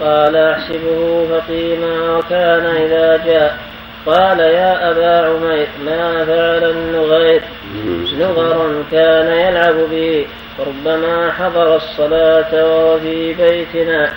[0.02, 3.58] قال أحسبه فقيما وكان إذا جاء.
[4.06, 7.42] قال يا أبا عمير ما فعل النغير؟
[8.20, 10.26] نغر كان يلعب به
[10.58, 14.14] فربما حضر الصلاة وهو في بيتنا.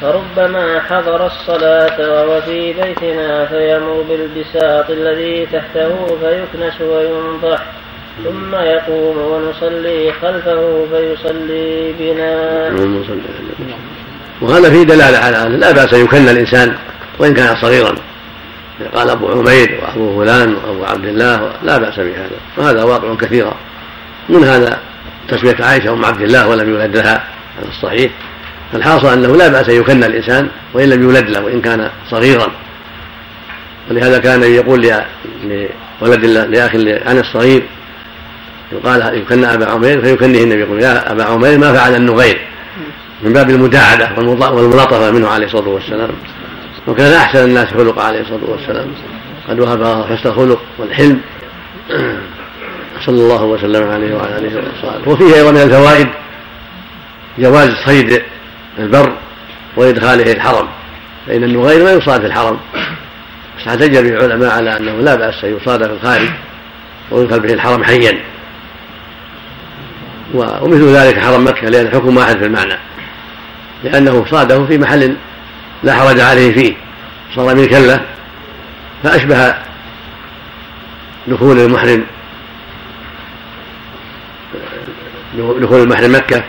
[0.00, 7.62] فربما حضر الصلاة وهو في بيتنا فيمر بالبساط الذي تحته فيكنس وينضح
[8.24, 12.70] ثم يقوم ونصلي خلفه فيصلي بنا.
[14.40, 16.74] وهذا فيه دلالة على أن لا بأس يكن الإنسان
[17.18, 17.94] وإن كان صغيرا.
[18.94, 23.54] قال أبو عمير وأبو فلان وأبو عبد الله لا بأس بهذا وهذا واقع كثيرا.
[24.28, 24.78] من هذا
[25.28, 27.24] تسمية عائشة أم عبد الله ولم يولد لها؟
[27.58, 28.10] على الصحيح
[28.74, 32.50] فالحاصل أنه لا بأس أن يكن الإنسان وإن لم يولد له وإن كان صغيرا.
[33.90, 34.90] ولهذا كان يقول
[36.02, 36.74] لولد لأخ
[37.06, 37.62] عن الصغير
[38.72, 42.40] يقال يكن أبا عمير فيكنه النبي يقول يا أبا عمير ما فعل النغير.
[43.22, 46.10] من باب المداعبة والملاطفة منه عليه الصلاة والسلام.
[46.86, 48.86] وكان أحسن الناس خلق عليه الصلاة والسلام.
[49.48, 51.20] قد وهب حسن الخلق والحلم.
[53.06, 55.12] صلى الله وسلم عليه وعلى آله وصحبه.
[55.12, 56.08] وفيه أيضا من الفوائد
[57.38, 58.22] جواز صيد
[58.78, 59.12] البر
[59.76, 60.68] وإدخاله الحرم
[61.26, 62.58] فان النغير ما يصاد في الحرم.
[63.58, 66.28] احتج به العلماء على أنه لا بأس أن يصاد في الخارج
[67.10, 68.20] ويدخل به الحرم حيا.
[70.34, 72.74] ومثل ذلك حرم مكة لأن الحكم واحد في المعنى
[73.84, 75.16] لأنه صاده في محل
[75.82, 76.74] لا حرج عليه فيه
[77.34, 78.00] صار ملكا له
[79.02, 79.54] فأشبه
[81.26, 82.04] دخول المحرم
[85.34, 86.44] دخول المحرم مكة.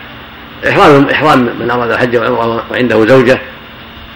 [0.67, 3.39] إحرام إحرام من أراد الحج والعمرة وعنده زوجة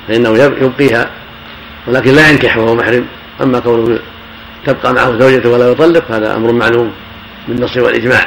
[0.07, 1.09] فإنه يبقيها
[1.87, 3.05] ولكن لا ينكح وهو محرم.
[3.41, 3.99] أما كونه
[4.65, 6.91] تبقى معه زوجته ولا يطلق هذا أمر معلوم
[7.47, 8.25] بالنص والإجماع.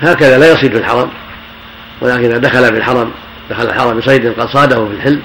[0.00, 1.10] هكذا لا يصيد في الحرم
[2.00, 3.10] ولكن إذا دخل في الحرم
[3.50, 5.20] دخل الحرم بصيد قد صاده في الحل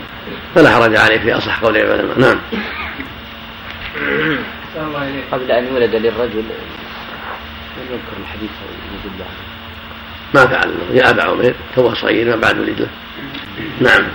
[0.56, 2.19] فلا حرج عليه في أصح قول العلماء.
[2.19, 2.39] نعم.
[5.31, 6.43] قبل أن يولد للرجل
[7.77, 8.49] لم يذكر الحديث؟
[9.06, 9.61] يدل عليه
[10.34, 10.72] ما فعل.
[10.94, 12.88] يا أبا عمير تو صغير ما بعد ولد له
[13.82, 14.08] نعم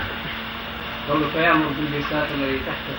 [1.77, 2.93] بالبساط الذي تحته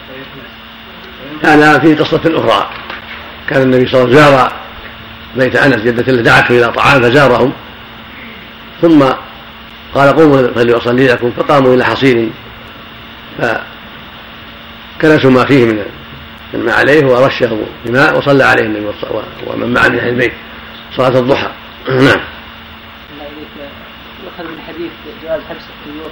[1.42, 2.70] هذا في قصة أخرى.
[3.48, 4.52] كان النبي صلى الله عليه وسلم زار
[5.36, 7.52] بيت أنس جدة له دعته إلى طعام فزارهم.
[8.82, 9.04] ثم
[9.94, 11.30] قال قوموا فليصلي لكم.
[11.30, 12.28] فقاموا إلى حصير
[14.98, 15.82] فكنسوا ما فيه من
[16.54, 18.86] من ما عليه ورشه بماء وصلى عليه النبي
[19.46, 20.32] ومن معه من أهل البيت.
[20.96, 21.50] صلاة الضحى.
[21.88, 22.20] نعم.
[25.28, 26.10] جواز حبس الطيور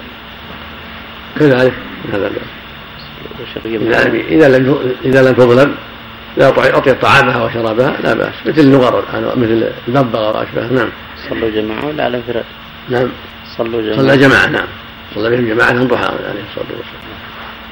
[1.39, 1.75] كذلك.
[2.13, 2.31] هذا
[3.87, 5.75] إذا لم إذا لم إذا لم تظلم
[6.37, 8.35] إذا أعطيت طعامها وشرابها لا بأس.
[8.47, 9.05] مثل النغر
[9.37, 10.89] مثل الببغاء وأشباهه نعم.
[11.29, 12.45] صلوا جماعة ولا على انفراد؟
[12.89, 13.09] نعم.
[13.57, 13.97] صلوا جماعة.
[13.97, 14.67] صلى جماعة نعم.
[15.15, 17.17] صلى بهم جماعة ضحى عليه الصلاة والسلام.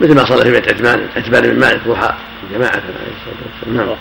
[0.01, 2.15] مثل ما صلى في بيت عثمان عثمان بن مالك ضحى
[2.53, 3.97] جماعة عليه الصلاة والسلام.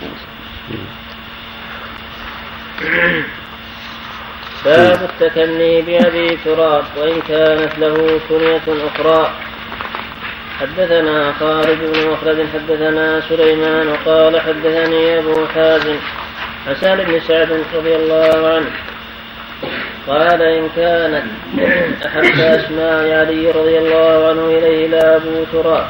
[2.95, 3.33] نعم.
[4.65, 9.31] باب التكني بأبي تراب وإن كانت له كنية أخرى.
[10.59, 15.95] حدثنا خالد بن مخلد حدثنا سليمان قال حدثني أبو حازم
[16.67, 18.71] عن سهل بن سعد رضي الله عنه.
[20.07, 21.23] قال إن كانت
[22.07, 25.87] أحب أسماء علي رضي الله عنه إليه لأبو تراب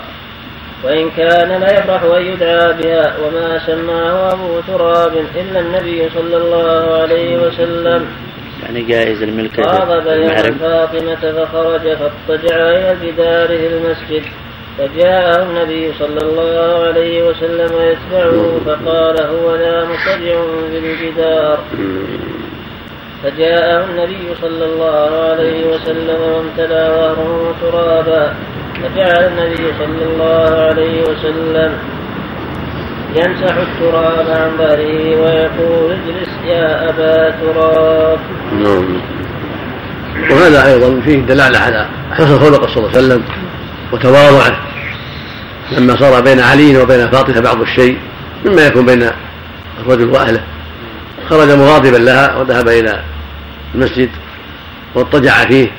[0.83, 7.01] وإن كان لا يفرح أن يدعى بها وما سماه أبو تراب إلا النبي صلى الله
[7.01, 8.32] عليه وسلم.
[8.63, 14.23] يعني جائز الملك غاضب يوم فاطمة فخرج فاضطجع إلى جداره المسجد
[14.77, 21.59] فجاءه النبي صلى الله عليه وسلم يتبعه فقال هو ذا مضطجع بالجدار
[23.23, 28.33] فجاءه النبي صلى الله عليه وسلم وامتلأ ظهره ترابا
[28.75, 31.77] فجعل النبي صلى الله عليه وسلم
[33.15, 38.19] يمسح التراب عن ظهره ويقول اجلس يا أبا تراب.
[38.59, 39.01] نعم.
[40.31, 43.23] وهذا أيضا فيه دلالة على حسن خلق صلى الله عليه وسلم
[43.91, 44.57] وتواضعه
[45.71, 47.97] لما صار بين علي وبين فاطمة بعض الشيء
[48.45, 49.09] مما يكون بين
[49.79, 50.43] الرجل وأهله.
[51.29, 53.03] خرج مغاضبا لها وذهب إلى
[53.75, 54.09] المسجد
[54.95, 55.71] واضطجع فيه.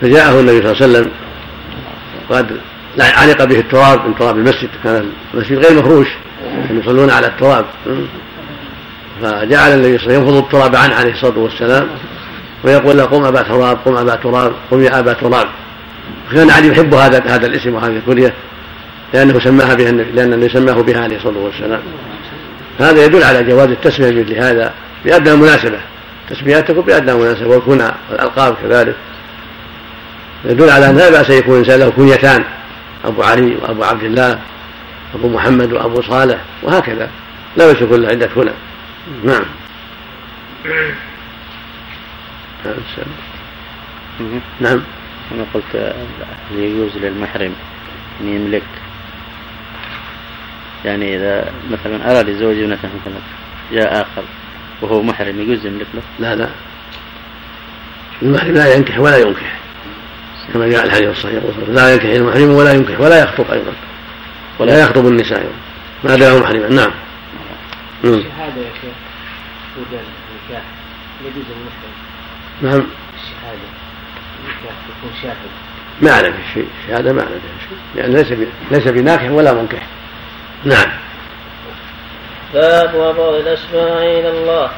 [0.00, 1.10] فجاءه النبي صلى الله عليه وسلم.
[2.30, 2.60] وقد
[3.00, 6.08] علق به التراب من تراب المسجد كان المسجد غير مفروش.
[6.70, 7.64] يصلون على التراب.
[9.22, 11.88] فجعل النبي صلى الله عليه وسلم ينفض التراب عنه عليه الصلاة والسلام
[12.64, 15.46] ويقول له قم أبا تراب قم أبا تراب قم يا أبا تراب.
[16.32, 18.34] كان علي يحب هذا هذا الاسم وهذه الكنية
[19.14, 21.80] لأنه سماها بها لأن النبي سماه بها عليه الصلاة والسلام.
[22.80, 24.72] هذا يدل على جواز التسمية بمثل هذا
[25.04, 25.78] بأدنى مناسبة.
[26.30, 28.94] تسميات تكون بأدنى مناسبة والكنى والألقاب كذلك.
[30.44, 32.44] يدل على أن لا بأس يكون الإنسان له كنيتان
[33.04, 34.38] أبو علي وأبو عبد الله.
[35.14, 37.10] أبو محمد وأبو صالح وهكذا.
[37.56, 38.50] لا بأس يكون عدة كنى
[39.24, 39.44] نعم.
[44.60, 44.82] نعم.
[45.32, 45.94] أنا قلت
[46.52, 47.54] يجوز للمحرم
[48.20, 48.62] أن يملك؟
[50.84, 53.20] يعني إذا مثلا أراد يزوج ابنته مثلا
[53.72, 54.24] جاء آخر
[54.82, 56.48] وهو محرم يجوز يملك له؟ لا لا.
[58.22, 59.58] المحرم لا ينكح ولا ينكح
[60.54, 63.72] كما جاء الحديث الصحيح لا ينكح المحرم ولا ينكح ولا يخطب أيضا.
[64.58, 65.52] ولا يخطب النساء.
[66.04, 66.90] ما دام محرما نعم.
[68.04, 68.94] الشهادة يا شيخ
[69.76, 70.64] بدل النكاح.
[71.24, 71.94] يجوز المحرم.
[72.62, 72.86] نعم.
[73.16, 73.68] الشهادة
[74.38, 75.50] النكاح يكون شاهد.
[76.02, 78.32] ما أعلم شيء الشهادة ما أعلم شيء لأن ليس
[78.70, 79.82] ليس بناكح ولا منكح.
[80.64, 80.90] نعم.
[82.54, 84.70] باب وضوء الأسماء إلى الله.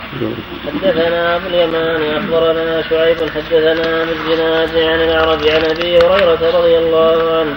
[0.66, 7.38] حدثنا أبو اليمان أخبرنا شعيب حدثنا عن الجناز عن العرب عن أبي هريرة رضي الله
[7.38, 7.56] عنه.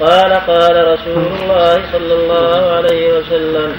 [0.00, 3.72] قال قال رسول الله صلى الله عليه وسلم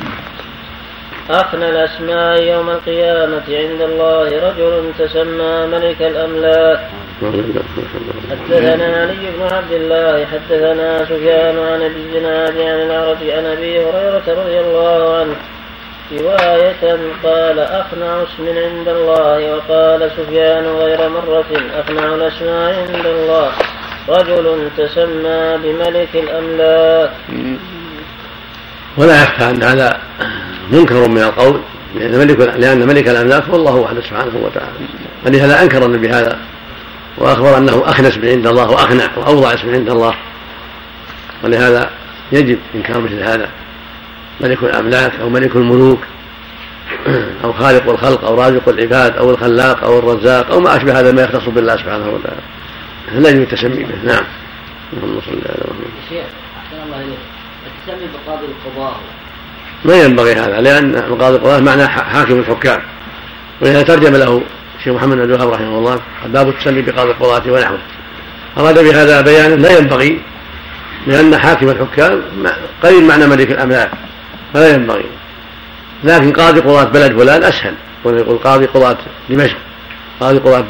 [1.30, 6.80] أخنى الأسماء يوم القيامة عند الله رجل تسمى ملك الأملاك.
[8.32, 14.24] حدثنا علي بن عبد الله حدثنا سفيان عن ابي الزناد عن الأعرج عن أبي هريرة
[14.28, 15.36] رضي الله عنه
[16.20, 23.52] رواية قال أخنع اسم عند الله وقال سفيان غير مرة أخنع الأسماء عند الله.
[24.10, 27.12] رجل تسمى بملك الأملاك.
[28.98, 30.02] ولا يخفى أن هذا
[30.72, 31.62] منكر من القول
[31.96, 34.72] لأن ملك لأن ملك الأملاك هو الله وحده سبحانه وتعالى.
[35.26, 36.40] فلهذا أنكر النبي هذا؟
[37.18, 40.14] وأخبر أنه أخنس من عند الله وأخنع وأوضع اسم عند الله.
[41.44, 41.90] ولهذا
[42.32, 43.50] يجب إنكار مثل هذا.
[44.42, 46.00] ملك الأملاك أو ملك الملوك
[47.44, 51.22] أو خالق الخلق أو رازق العباد أو الخلاق أو الرزاق أو ما أشبه هذا ما
[51.22, 52.42] يختص بالله سبحانه وتعالى.
[53.14, 54.24] لا يجب التسمي به نعم.
[54.94, 55.92] اللهم صل على محمد.
[56.10, 56.24] شيخ
[56.58, 57.18] أحسن الله إليك.
[57.68, 59.00] التسمي بقاضي القضاء.
[59.86, 62.82] ما ينبغي هذا لأن قاضي القضاء معناه حاكم الحكام.
[63.62, 64.42] ولهذا ترجم له
[64.80, 67.80] الشيخ محمد بن الوهاب رحمه الله باب التسمي بقاضي القضاة ونحوه.
[68.58, 70.22] أراد بهذا بيانا لا ينبغي
[71.08, 72.22] لأن حاكم الحكام
[72.84, 73.92] قريب معنى ملك الأملاك.
[74.54, 75.06] فلا ينبغي.
[76.04, 77.76] لكن قاضي قضاة بلد فلان أسهل.
[78.06, 78.98] يقول قاضي قضاة
[79.30, 79.58] دمشق
[80.20, 80.66] قاضي قضاة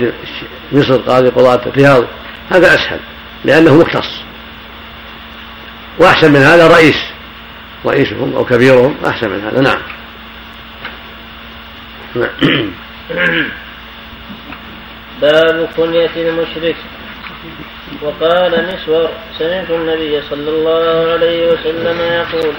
[0.71, 2.03] مصر قاضي قضاة الرياض
[2.51, 2.99] هذا أسهل
[3.45, 4.21] لأنه مختص.
[5.99, 6.95] وأحسن من هذا رئيس
[7.85, 9.81] رئيسهم أو كبيرهم أحسن من هذا نعم.
[15.21, 16.75] باب كنية المشرك.
[18.01, 19.09] وقال نسور
[19.39, 22.53] سمعت النبي صلى الله عليه وسلم يقول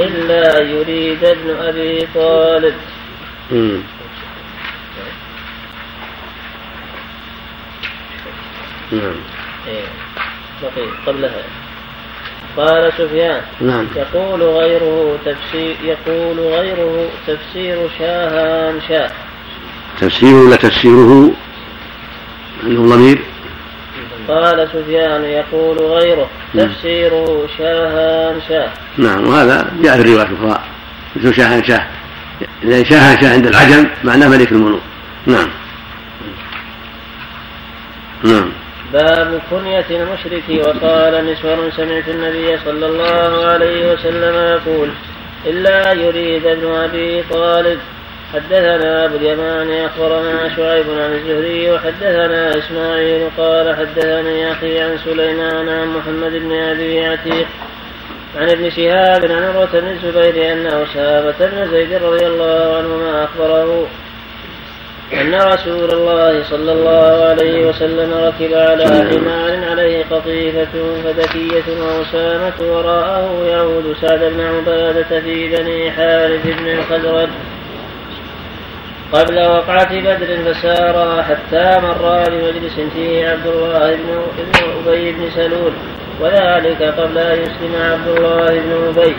[0.00, 2.74] إلا أن يريد ابن أبي طالب.
[8.92, 9.14] نعم.
[9.68, 9.84] إيه.
[10.62, 11.42] بقي قبلها.
[12.56, 13.86] قال سفيان نعم.
[13.96, 19.10] يقول غيره تفسير يقول غيره تفسير شاهان شاه
[20.00, 21.30] تفسيره ولا تفسيره؟
[22.64, 23.18] عنده ضمير؟
[24.28, 30.62] قال سفيان يقول غيره تفسيره شاهان شاه نعم وهذا جاء في الرواية الأخرى.
[31.16, 31.86] مثل شاهان شاه
[32.62, 34.82] إذا شاهان شاه عند العجم معناه ملك الملوك.
[35.26, 35.48] نعم.
[38.24, 38.61] نعم.
[38.92, 40.66] باب كنية المشرك.
[40.66, 44.88] وقال مسور سمعت النبي صلى الله عليه وسلم يقول
[45.46, 47.78] إلا يريد ابن أبي طالب.
[48.32, 55.88] حدثنا أبو اليمان أخبرنا شعيب عن الزهري وحدثنا إسماعيل قال حدثني أخي عن سليمان عن
[55.88, 57.46] محمد بن أبي عتيق
[58.36, 63.88] عن ابن شهاب عن عروة بن الزبير أن أسامة بن زيد رضي الله عنهما أخبره.
[65.20, 70.68] أن رسول الله صلى الله عليه وسلم ركب على حمار عليه قطيفة
[71.04, 77.28] فذكية وأسامة وراءه يعود سعد بن عبادة في بني حارث بن الخزرج.
[79.12, 84.22] قبل وقعة بدر فسارا حتى مرا بمجلس فيه عبد الله بن
[84.86, 85.72] أبي بن سلول
[86.20, 89.16] وذلك قبل أن يسلم عبد الله بن أبي.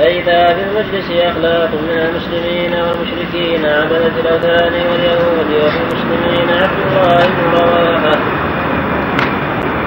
[0.00, 7.58] فإذا في المجلس أخلاق من المسلمين والمشركين عبدة الأوثان واليهود وفي المسلمين عبد الله بن
[7.58, 8.18] رواحة.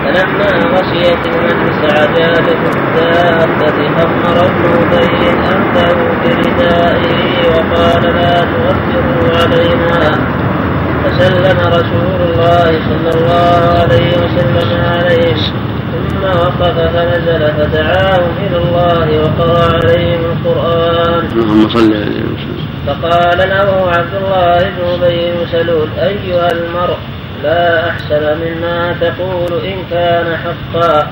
[0.03, 9.99] فلما غشيت المجلس عجالة الدابة خمر ابن أبي أنفه بردائه وقال لا تغفروا علينا.
[11.03, 15.53] فسلم رسول الله صلى الله عليه وسلم عليهم
[15.93, 21.27] ثم وقف فنزل فدعاهم إلى الله وقرأ عليهم القرآن.
[21.31, 26.97] اللهم صل عليه وسلم فقال له عبد الله بن أبي بن سلول أيها المرء
[27.43, 31.07] لا أحسن مما تقول إن كان حقا.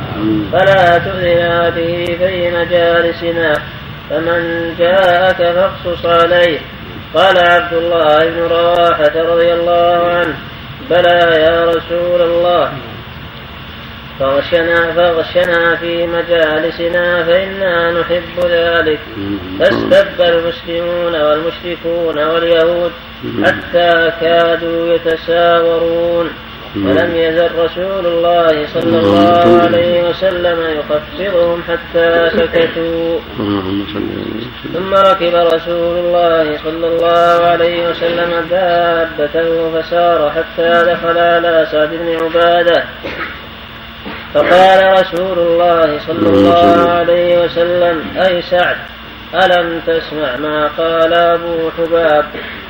[0.52, 3.53] فلا تؤذنا به بين جالسنا
[4.10, 6.60] فمن جاءك فاقصص عليه.
[7.16, 10.36] قال عبد الله بن رواحة رضي الله عنه
[10.90, 12.72] بلى يا رسول الله.
[14.22, 18.99] فغشنا فغشنا في مجالسنا فإنا نحب ذلك.
[19.60, 22.91] فاستب المسلمون والمشركون واليهود
[23.43, 26.30] حتى كادوا يتساورون.
[26.76, 33.19] ولم يزل رسول الله صلى الله عليه وسلم يخفضهم حتى سكتوا.
[34.73, 42.23] ثم ركب رسول الله صلى الله عليه وسلم دابته فسار حتى دخل على سعد بن
[42.23, 42.84] عبادة.
[44.34, 46.90] فقال رسول الله صلى الله.
[46.91, 48.78] عليه وسلم أي سعد
[49.36, 52.26] ألم تسمع ما قال أبو حباب؟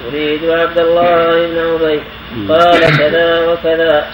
[0.08, 2.02] يريد عبد الله بن أبي.
[2.50, 4.08] قال كذا وكذا.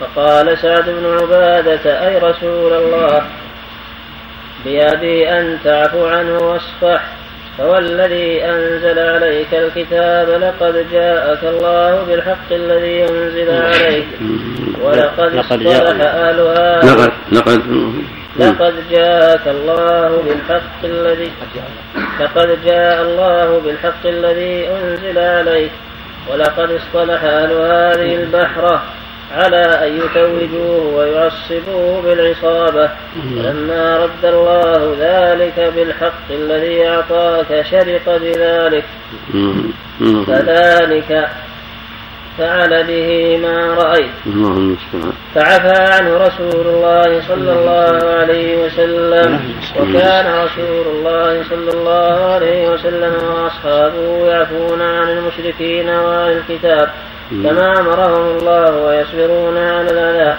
[0.00, 3.22] فقال سعد بن عبادة أي رسول الله؟
[4.64, 7.15] بأبي أن تعفو عنه واصفح.
[7.58, 14.06] فوالذي أنزل عليك الكتاب لقد جاءك الله بالحق الذي أنزل عليك
[14.82, 17.62] ولقد اصطلح أهلها لقد لقد.
[18.36, 21.32] لقد جاءك الله بالحق الذي
[22.20, 25.70] لقد جاء الله بالحق الذي أنزل عليك
[26.32, 28.82] ولقد اصطلح أهل هذه البحرة
[29.34, 32.90] على أن يتوجوه ويعصبوه بالعصابة.
[33.36, 38.84] فلما رد الله ذلك بالحق الذي أعطاك شرق بذلك.
[40.26, 41.28] فذلك
[42.38, 44.10] فعل به ما رأيت.
[45.34, 49.40] فعفى عنه رسول الله صلى الله عليه وسلم.
[49.80, 56.90] وكان رسول الله صلى الله عليه وسلم وأصحابه يعفون عن المشركين وعن الكتاب.
[57.30, 60.38] كما أمرهم الله ويصبرون على الأذى.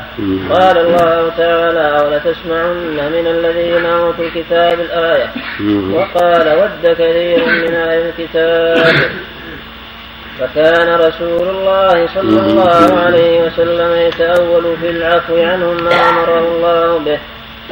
[0.51, 5.27] قال الله تعالى ولتسمعن من الذين أوتوا الكتاب الآية.
[5.93, 8.77] وقال ود كثير من أهل الكتاب.
[10.39, 17.19] فكان رسول الله صلى الله عليه وسلم يتأول في العفو عنهم ما أمره الله به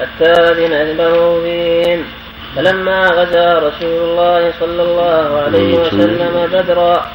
[0.02, 2.04] حتى ذنبه فيهم.
[2.56, 7.06] فلما غزا رسول الله صلى الله عليه وسلم بدرا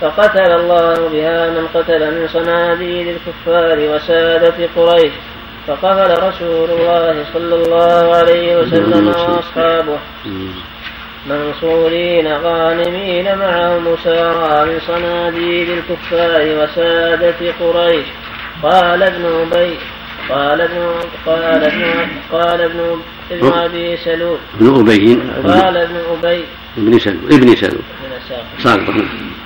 [0.00, 5.12] فقتل الله بها من قتل من صناديد الكفار وسادة قريش.
[5.66, 9.98] فقفل رسول الله صلى الله عليه وسلم وأصحابه.
[11.30, 18.06] منصورين غانمين معهم مسارى من صناديد الكفار وسادة قريش.
[18.62, 19.76] قال ابن أبي
[20.28, 20.94] قال ابن
[21.26, 21.84] قال ابن
[22.32, 23.00] قال ابن
[23.30, 24.38] ابن أبي سلول.
[24.60, 25.18] ابن أبي
[25.52, 26.44] قال ابن أبي.
[26.78, 27.82] ابن سلول ابن سلول.
[28.58, 28.94] صادق.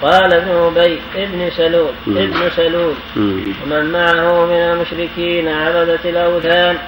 [0.02, 2.94] قال ابن أبي ابن سلول ابن سلول.
[3.16, 6.78] ومن معه من المشركين عبدة الأوثان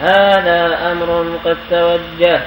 [0.00, 2.42] هذا أمر قد توجه.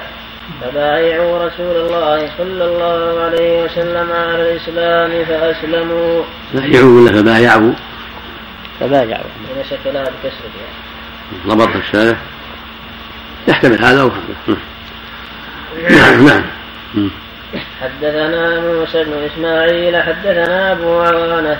[0.62, 6.22] فبايعوا رسول الله صلى الله عليه وسلم على الإسلام فأسلموا.
[6.54, 7.72] بايعوا ولا فبايعوا؟
[8.80, 9.24] فبايعوا.
[9.38, 10.50] من لها بكسر
[11.46, 12.16] ضبط الشارع.
[13.48, 14.10] يحتمل هذا أو
[15.90, 16.26] نعم.
[16.26, 16.44] نعم.
[17.80, 21.58] حدثنا موسى بن إسماعيل حدثنا أبو عوانة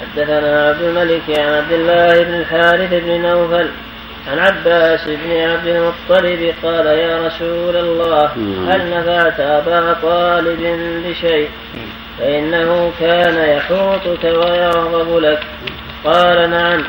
[0.00, 3.68] حدثنا عبد الملك عن عبد الله بن الحارث بن نوفل
[4.28, 8.24] عن عباس بن عبد المطلب قال يا رسول الله
[8.68, 11.48] هل نفعت أبا طالب بشيء؟
[12.18, 15.42] فإنه كان يحوطك ويغضب لك.
[16.04, 16.84] قال نعم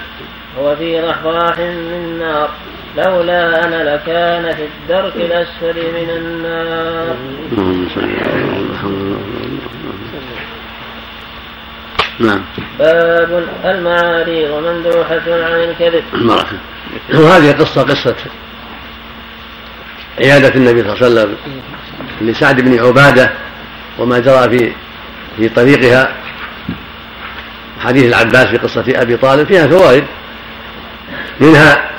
[0.59, 2.49] هو في رحراح من نار.
[2.97, 7.15] لولا أنا لكان في الدرك الأسفل من النار.
[12.19, 12.41] نعم.
[12.79, 16.03] باب المعاريض مندوحة عن الكذب.
[17.13, 18.15] وهذه قصة قصة
[20.19, 21.35] عيادة النبي صلى الله عليه وسلم
[22.21, 23.31] لسعد بن عبادة
[23.99, 24.71] وما جرى في
[25.37, 26.15] في طريقها.
[27.79, 30.03] حديث العباس في قصة أبي طالب فيها فوائد.
[31.39, 31.91] منها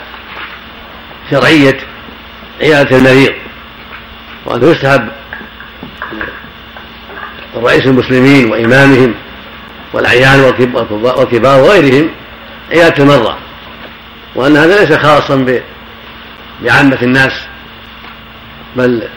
[1.31, 1.79] شرعية
[2.61, 3.33] عيادة المريض
[4.47, 5.09] وأنه يستحب
[7.57, 9.15] رئيس المسلمين وإمامهم
[9.93, 12.11] والأعيان والكبار وغيرهم
[12.71, 13.35] عيادة المرضى
[14.35, 15.63] وأن هذا ليس خاصا
[16.63, 17.33] بعامة الناس
[18.77, 19.09] بل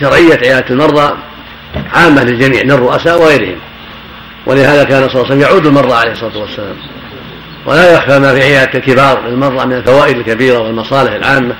[0.00, 1.16] شرعية عيادة المرضى
[1.94, 3.58] عامة للجميع من الرؤساء وغيرهم.
[4.46, 6.76] ولهذا كان صلى الله عليه وسلم يعود المرضى عليه الصلاة والسلام.
[7.66, 11.54] ولا يخفى ما في عيادة الكبار للمرضى من الفوائد الكبيرة والمصالح العامة.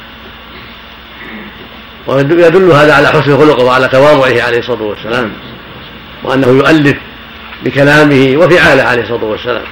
[2.07, 5.33] ويدل هذا على حسن خلقه وعلى تواضعه عليه الصلاة والسلام
[6.23, 6.97] وأنه يؤلف
[7.65, 9.65] بكلامه وفعاله عليه الصلاة والسلام.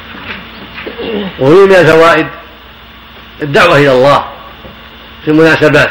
[1.38, 2.26] وهو من الفوائد
[3.42, 4.24] الدعوة إلى الله
[5.24, 5.90] في المناسبات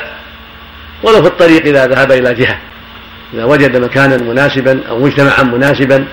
[1.04, 2.58] ولو في الطريق إذا ذهب إلى جهة
[3.34, 6.06] إذا وجد مكانا مناسبا أو مجتمعا مناسبا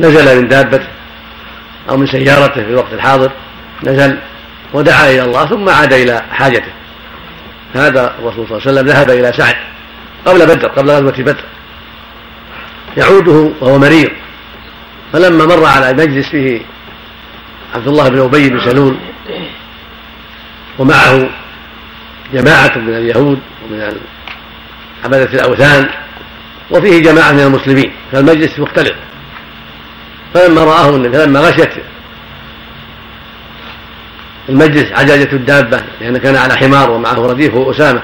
[0.00, 0.86] نزل من دابته
[1.88, 3.32] أو من سيارته في الوقت الحاضر
[3.84, 4.18] نزل
[4.72, 6.72] ودعا إلى الله ثم عاد إلى حاجته.
[7.74, 9.56] هذا الرسول صلى الله عليه وسلم ذهب إلى سعد
[10.26, 11.44] قبل بدر قبل غزوة بدر.
[12.96, 14.10] يعوده وهو مريض.
[15.12, 16.60] فلما مر على مجلس فيه
[17.74, 18.96] عبد الله بن أبي بن سلول
[20.78, 21.28] ومعه
[22.32, 24.00] جماعة من اليهود ومن
[25.04, 25.88] عبدة الأوثان
[26.70, 27.92] وفيه جماعة من المسلمين.
[28.12, 28.94] فالمجلس مختلط
[30.34, 31.70] فلما رآه النبي فلما غشت
[34.48, 38.02] المجلس عجاجة الدابة لأن كان على حمار ومعه رديفه أسامة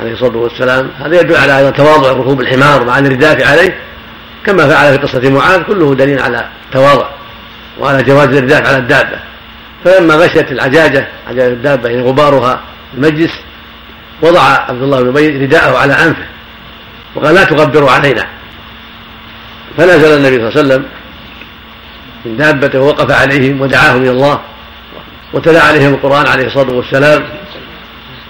[0.00, 0.90] عليه الصلاة والسلام.
[0.98, 3.78] هذا يدل على أيضا تواضع ركوب الحمار مع الرداف عليه
[4.46, 7.08] كما فعل في قصة معاذ كله دليل على تواضع
[7.78, 9.18] وعلى جواز الرداف على الدابة.
[9.84, 12.60] فلما غشت العجاجة عجاجة الدابة يعني غبارها
[12.94, 13.32] المجلس
[14.22, 16.26] وضع عبد الله بن أبي رداءه على أنفه
[17.14, 18.26] وقال لا تغبروا علينا.
[19.76, 20.84] فنزل النبي صلى الله عليه وسلم
[22.26, 24.40] من دابته ووقف عليهم ودعاهم إلى الله
[25.32, 27.24] وتلا عليهم القرآن عليه الصلاة والسلام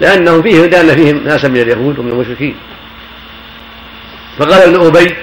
[0.01, 2.57] لأنهم فيه لأن فيهم ناسا من اليهود ومن المشركين.
[4.39, 5.15] فقال ابن أبي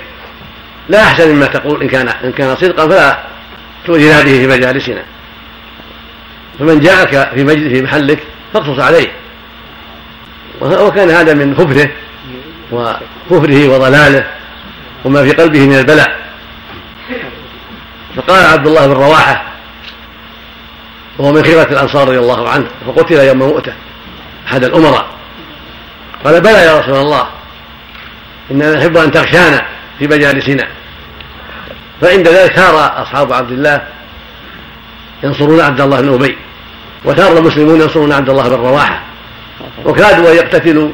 [0.90, 3.18] لا أحسن مما تقول إن كان إن كان صدقا فلا
[3.86, 5.04] تؤذنا به في مجالسنا.
[6.60, 8.20] فمن جاءك في مجلس في محلك
[8.54, 9.12] فاقصص عليه.
[10.62, 11.90] وكان هذا من خبثه
[12.72, 14.28] وكفره وضلاله
[15.06, 16.23] وما في قلبه من البلاء.
[18.16, 19.44] فقال عبد الله بن رواحة
[21.18, 23.74] وهو من خيرة الأنصار رضي الله عنه فقتل يوم مؤتة
[24.48, 25.06] أحد الأمراء.
[26.26, 27.28] قال بلى يا رسول الله
[28.52, 29.66] إننا نحب أن تغشانا
[30.00, 30.68] في مجالسنا.
[32.02, 33.82] فعند ذلك ثار أصحاب عبد الله
[35.24, 36.38] ينصرون عبد الله بن أبي
[37.06, 39.02] وثار المسلمون ينصرون عبد الله بن رواحة.
[39.86, 40.90] وكادوا أن يقتتلوا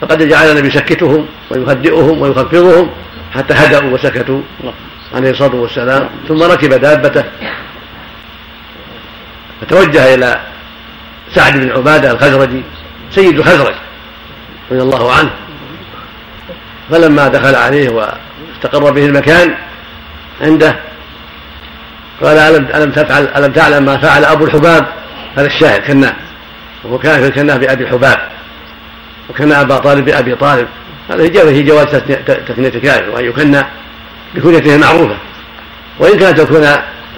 [0.00, 2.90] فقد جعل النبي يسكتهم ويهدئهم ويخفضهم
[3.34, 4.42] حتى هدأوا وسكتوا.
[5.14, 7.24] عليه الصلاة والسلام ثم ركب دابته.
[9.60, 10.40] فتوجه إلى
[11.34, 12.62] سعد بن عبادة الخزرجي
[13.10, 13.74] سيد الخزرج
[14.70, 15.30] رضي الله عنه.
[16.90, 19.54] فلما دخل عليه واستقر به المكان
[20.40, 20.78] عنده
[22.22, 24.86] قال ألم ألم تفعل ألم تعلم ما فعل أبو الحباب؟
[25.36, 26.16] هذا الشاهد كنا.
[26.84, 28.28] وهو كافر كناه بأبي الحباب
[29.30, 30.68] وكان أبا طالب بأبي طالب.
[31.10, 31.86] هذا في جواز
[32.26, 33.64] تثنية الكافر وأن يكنى
[34.34, 35.16] بكنيته المعروفة
[35.98, 36.66] وإن كانت تكون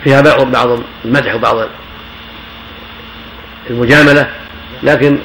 [0.04, 1.68] فيها بعض المدح وبعض
[3.70, 4.30] المجاملة
[4.82, 5.18] لكن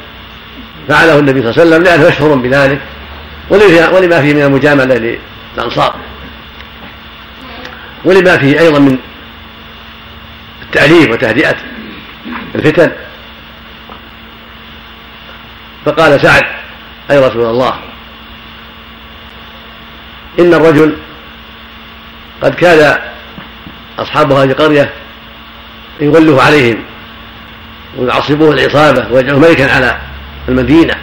[0.87, 2.81] فعله النبي صلى الله عليه وسلم لأنه مشهور بذلك
[3.49, 5.17] ولما فيه من المجاملة
[5.55, 5.95] للأنصار.
[8.05, 8.97] ولما فيه أيضا من
[10.61, 11.55] التأليف وتهدئة
[12.55, 12.91] الفتن.
[15.85, 16.43] فقال سعد
[17.11, 17.79] أي رسول الله
[20.39, 20.97] إن الرجل
[22.41, 22.99] قد كاد
[23.99, 24.89] أصحاب هذه القرية
[26.01, 26.83] يولوه عليهم
[27.97, 29.97] ويعصبوه العصابة ويجعله ملكا على
[30.49, 30.95] المدينة.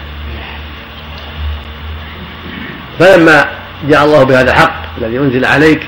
[2.99, 3.49] فلما
[3.89, 5.87] جاء الله بهذا الحق الذي أنزل عليك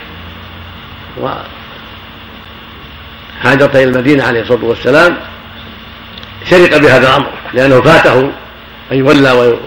[3.44, 5.16] وهاجرت إلى المدينة عليه الصلاة والسلام
[6.50, 8.32] شرق بهذا الأمر لأنه فاته
[8.92, 9.58] أن يولى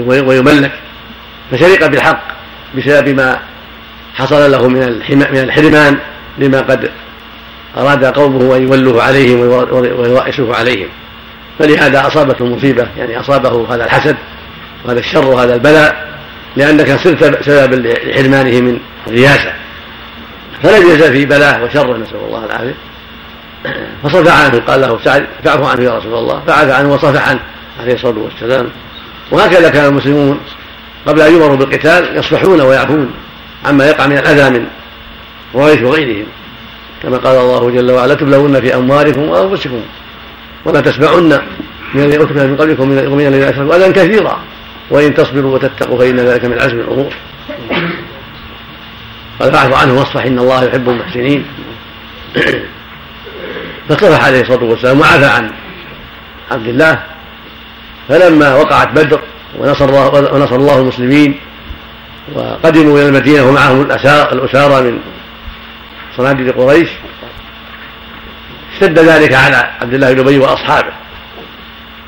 [0.00, 0.72] ويملك
[1.50, 2.22] فشرق بالحق
[2.74, 3.38] بسبب ما
[4.14, 5.98] حصل له من من الحرمان
[6.38, 6.90] لما قد
[7.76, 9.40] أراد قومه أن يولوه عليهم
[9.72, 10.88] ويوائسوه عليهم.
[11.58, 14.16] فلهذا أصابته المصيبة يعني أصابه هذا الحسد
[14.84, 16.12] وهذا الشر وهذا البلاء
[16.56, 19.52] لأنك صرت سببا لحرمانه من الرياسة.
[20.62, 22.74] فلم يزل في بلاه وشره نسأل الله العافية.
[24.02, 26.42] فصفى عنه قال له سعد فاعف عنه يا رسول الله.
[26.46, 27.40] فعفى عنه وصفح عنه
[27.80, 28.68] عليه الصلاة والسلام.
[29.30, 30.40] وهكذا كان المسلمون
[31.06, 33.10] قبل أن يمروا بالقتال يصفحون ويعفون.
[33.64, 34.66] عما يقع من الأذى من
[35.54, 36.26] قريش وغيرهم.
[37.02, 39.80] كما قال الله جل وعلا تبلون في أموالكم وأنفسكم
[40.64, 41.40] ولا تسمعن
[41.94, 44.38] من الذين أوتوا من قبلكم ومن الذين أشركوا أذى كثيرا
[44.90, 47.12] وإن تصبروا وتتقوا فإن ذلك من عزم الأمور.
[49.40, 51.44] قال فاعف عنه واصفح إن الله يحب المحسنين.
[53.88, 55.50] فصفح عليه الصلاة والسلام وعفى عن
[56.50, 57.02] عبد الله.
[58.08, 59.20] فلما وقعت بدر
[59.58, 61.40] ونصر الله ونصر الله المسلمين
[62.34, 63.80] وقدموا إلى المدينة ومعهم
[64.32, 64.98] الأسارى من
[66.16, 66.88] صناديد قريش.
[68.72, 70.92] اشتد ذلك على عبد الله بن أبي وأصحابه.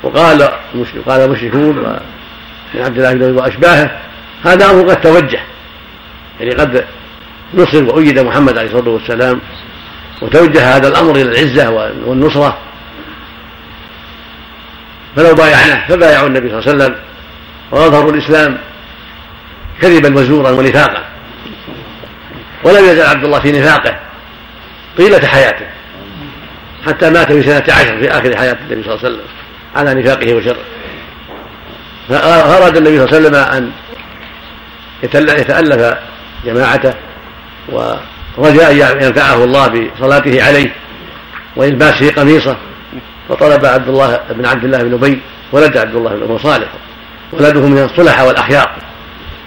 [0.03, 0.51] وقال
[1.07, 1.99] قال المشركون
[2.75, 3.99] عبد الله بن أبي وأشباهه
[4.43, 5.39] هذا أمر قد توجه.
[6.39, 6.85] يعني قد
[7.53, 9.41] نصر وأيد محمد عليه الصلاة والسلام
[10.21, 11.69] وتوجه هذا الأمر إلى العزة
[12.05, 12.57] والنصرة.
[15.15, 16.95] فلو بايعناه فبايعوا النبي صلى الله عليه وسلم
[17.71, 18.57] وأظهروا الإسلام.
[19.81, 21.03] كذبا وزورا ونفاقا.
[22.63, 23.99] ولم يزل عبد الله في نفاقه
[24.97, 25.65] طيلة حياته.
[26.85, 29.21] حتى مات في سنة عشر في آخر حياة النبي صلى الله عليه وسلم
[29.75, 30.57] على نفاقه وشره
[32.09, 33.71] فأراد النبي صلى الله عليه وسلم أن
[35.03, 35.97] يتألف
[36.45, 36.93] جماعته
[38.37, 40.71] ورجاء أن ينفعه الله بصلاته عليه
[41.55, 42.57] وإلباسه قميصه.
[43.29, 45.21] فطلب عبد الله بن عبد الله بن أبي
[45.51, 46.69] ولد عبد الله بن أبي صالح
[47.31, 48.71] ولده من الصلحاء والأخيار.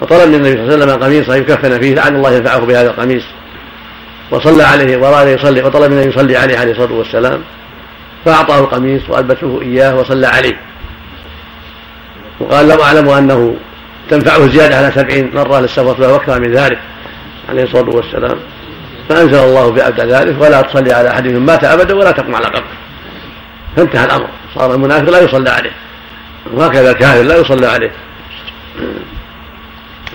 [0.01, 3.23] فطلب من النبي صلى الله عليه وسلم قميصا يكفن فيه لعل الله ينفعه بهذا القميص.
[4.31, 7.41] وصلى عليه وراد يصلي وطلب منه يصلي عليه عليه الصلاة والسلام.
[8.25, 10.59] فأعطاه القميص وألبسه إياه وصلى عليه.
[12.39, 13.55] وقال لو اعلم أنه
[14.09, 16.79] تنفعه زيادة على سبعين مرة له وأكثر من ذلك
[17.49, 18.39] عليه الصلاة والسلام.
[19.09, 22.63] فأنزل الله بأبدى ذلك ولا تصلي على أحد مات أبدا ولا تقم على قبره.
[23.75, 24.27] فانتهى الأمر.
[24.55, 25.71] صار المنافق لا يصلى عليه.
[26.53, 27.91] وهكذا الكافر لا يصلى عليه.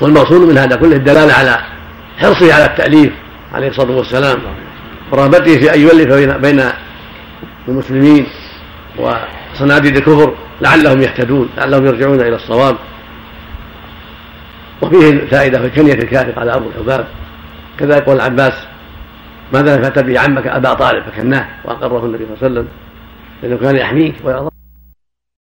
[0.01, 1.59] والمقصود من هذا كله الدلالة على
[2.19, 3.13] حرصه على التأليف
[3.55, 4.39] عليه الصلاة والسلام
[5.13, 6.63] ورغبته في أن يؤلف بين
[7.69, 8.27] المسلمين
[8.99, 12.77] وصناديد الكفر لعلهم يهتدون لعلهم يرجعون إلى الصواب.
[14.83, 17.07] وفيه فائده في كنيه الكافر على ابو الحباب.
[17.79, 18.53] كذلك قول العباس
[19.53, 22.69] ماذا نفعت به عمك أبا طالب؟ فكناه وأقره النبي صلى الله عليه وسلم
[23.43, 24.51] لأنه كان يحميك ويرضى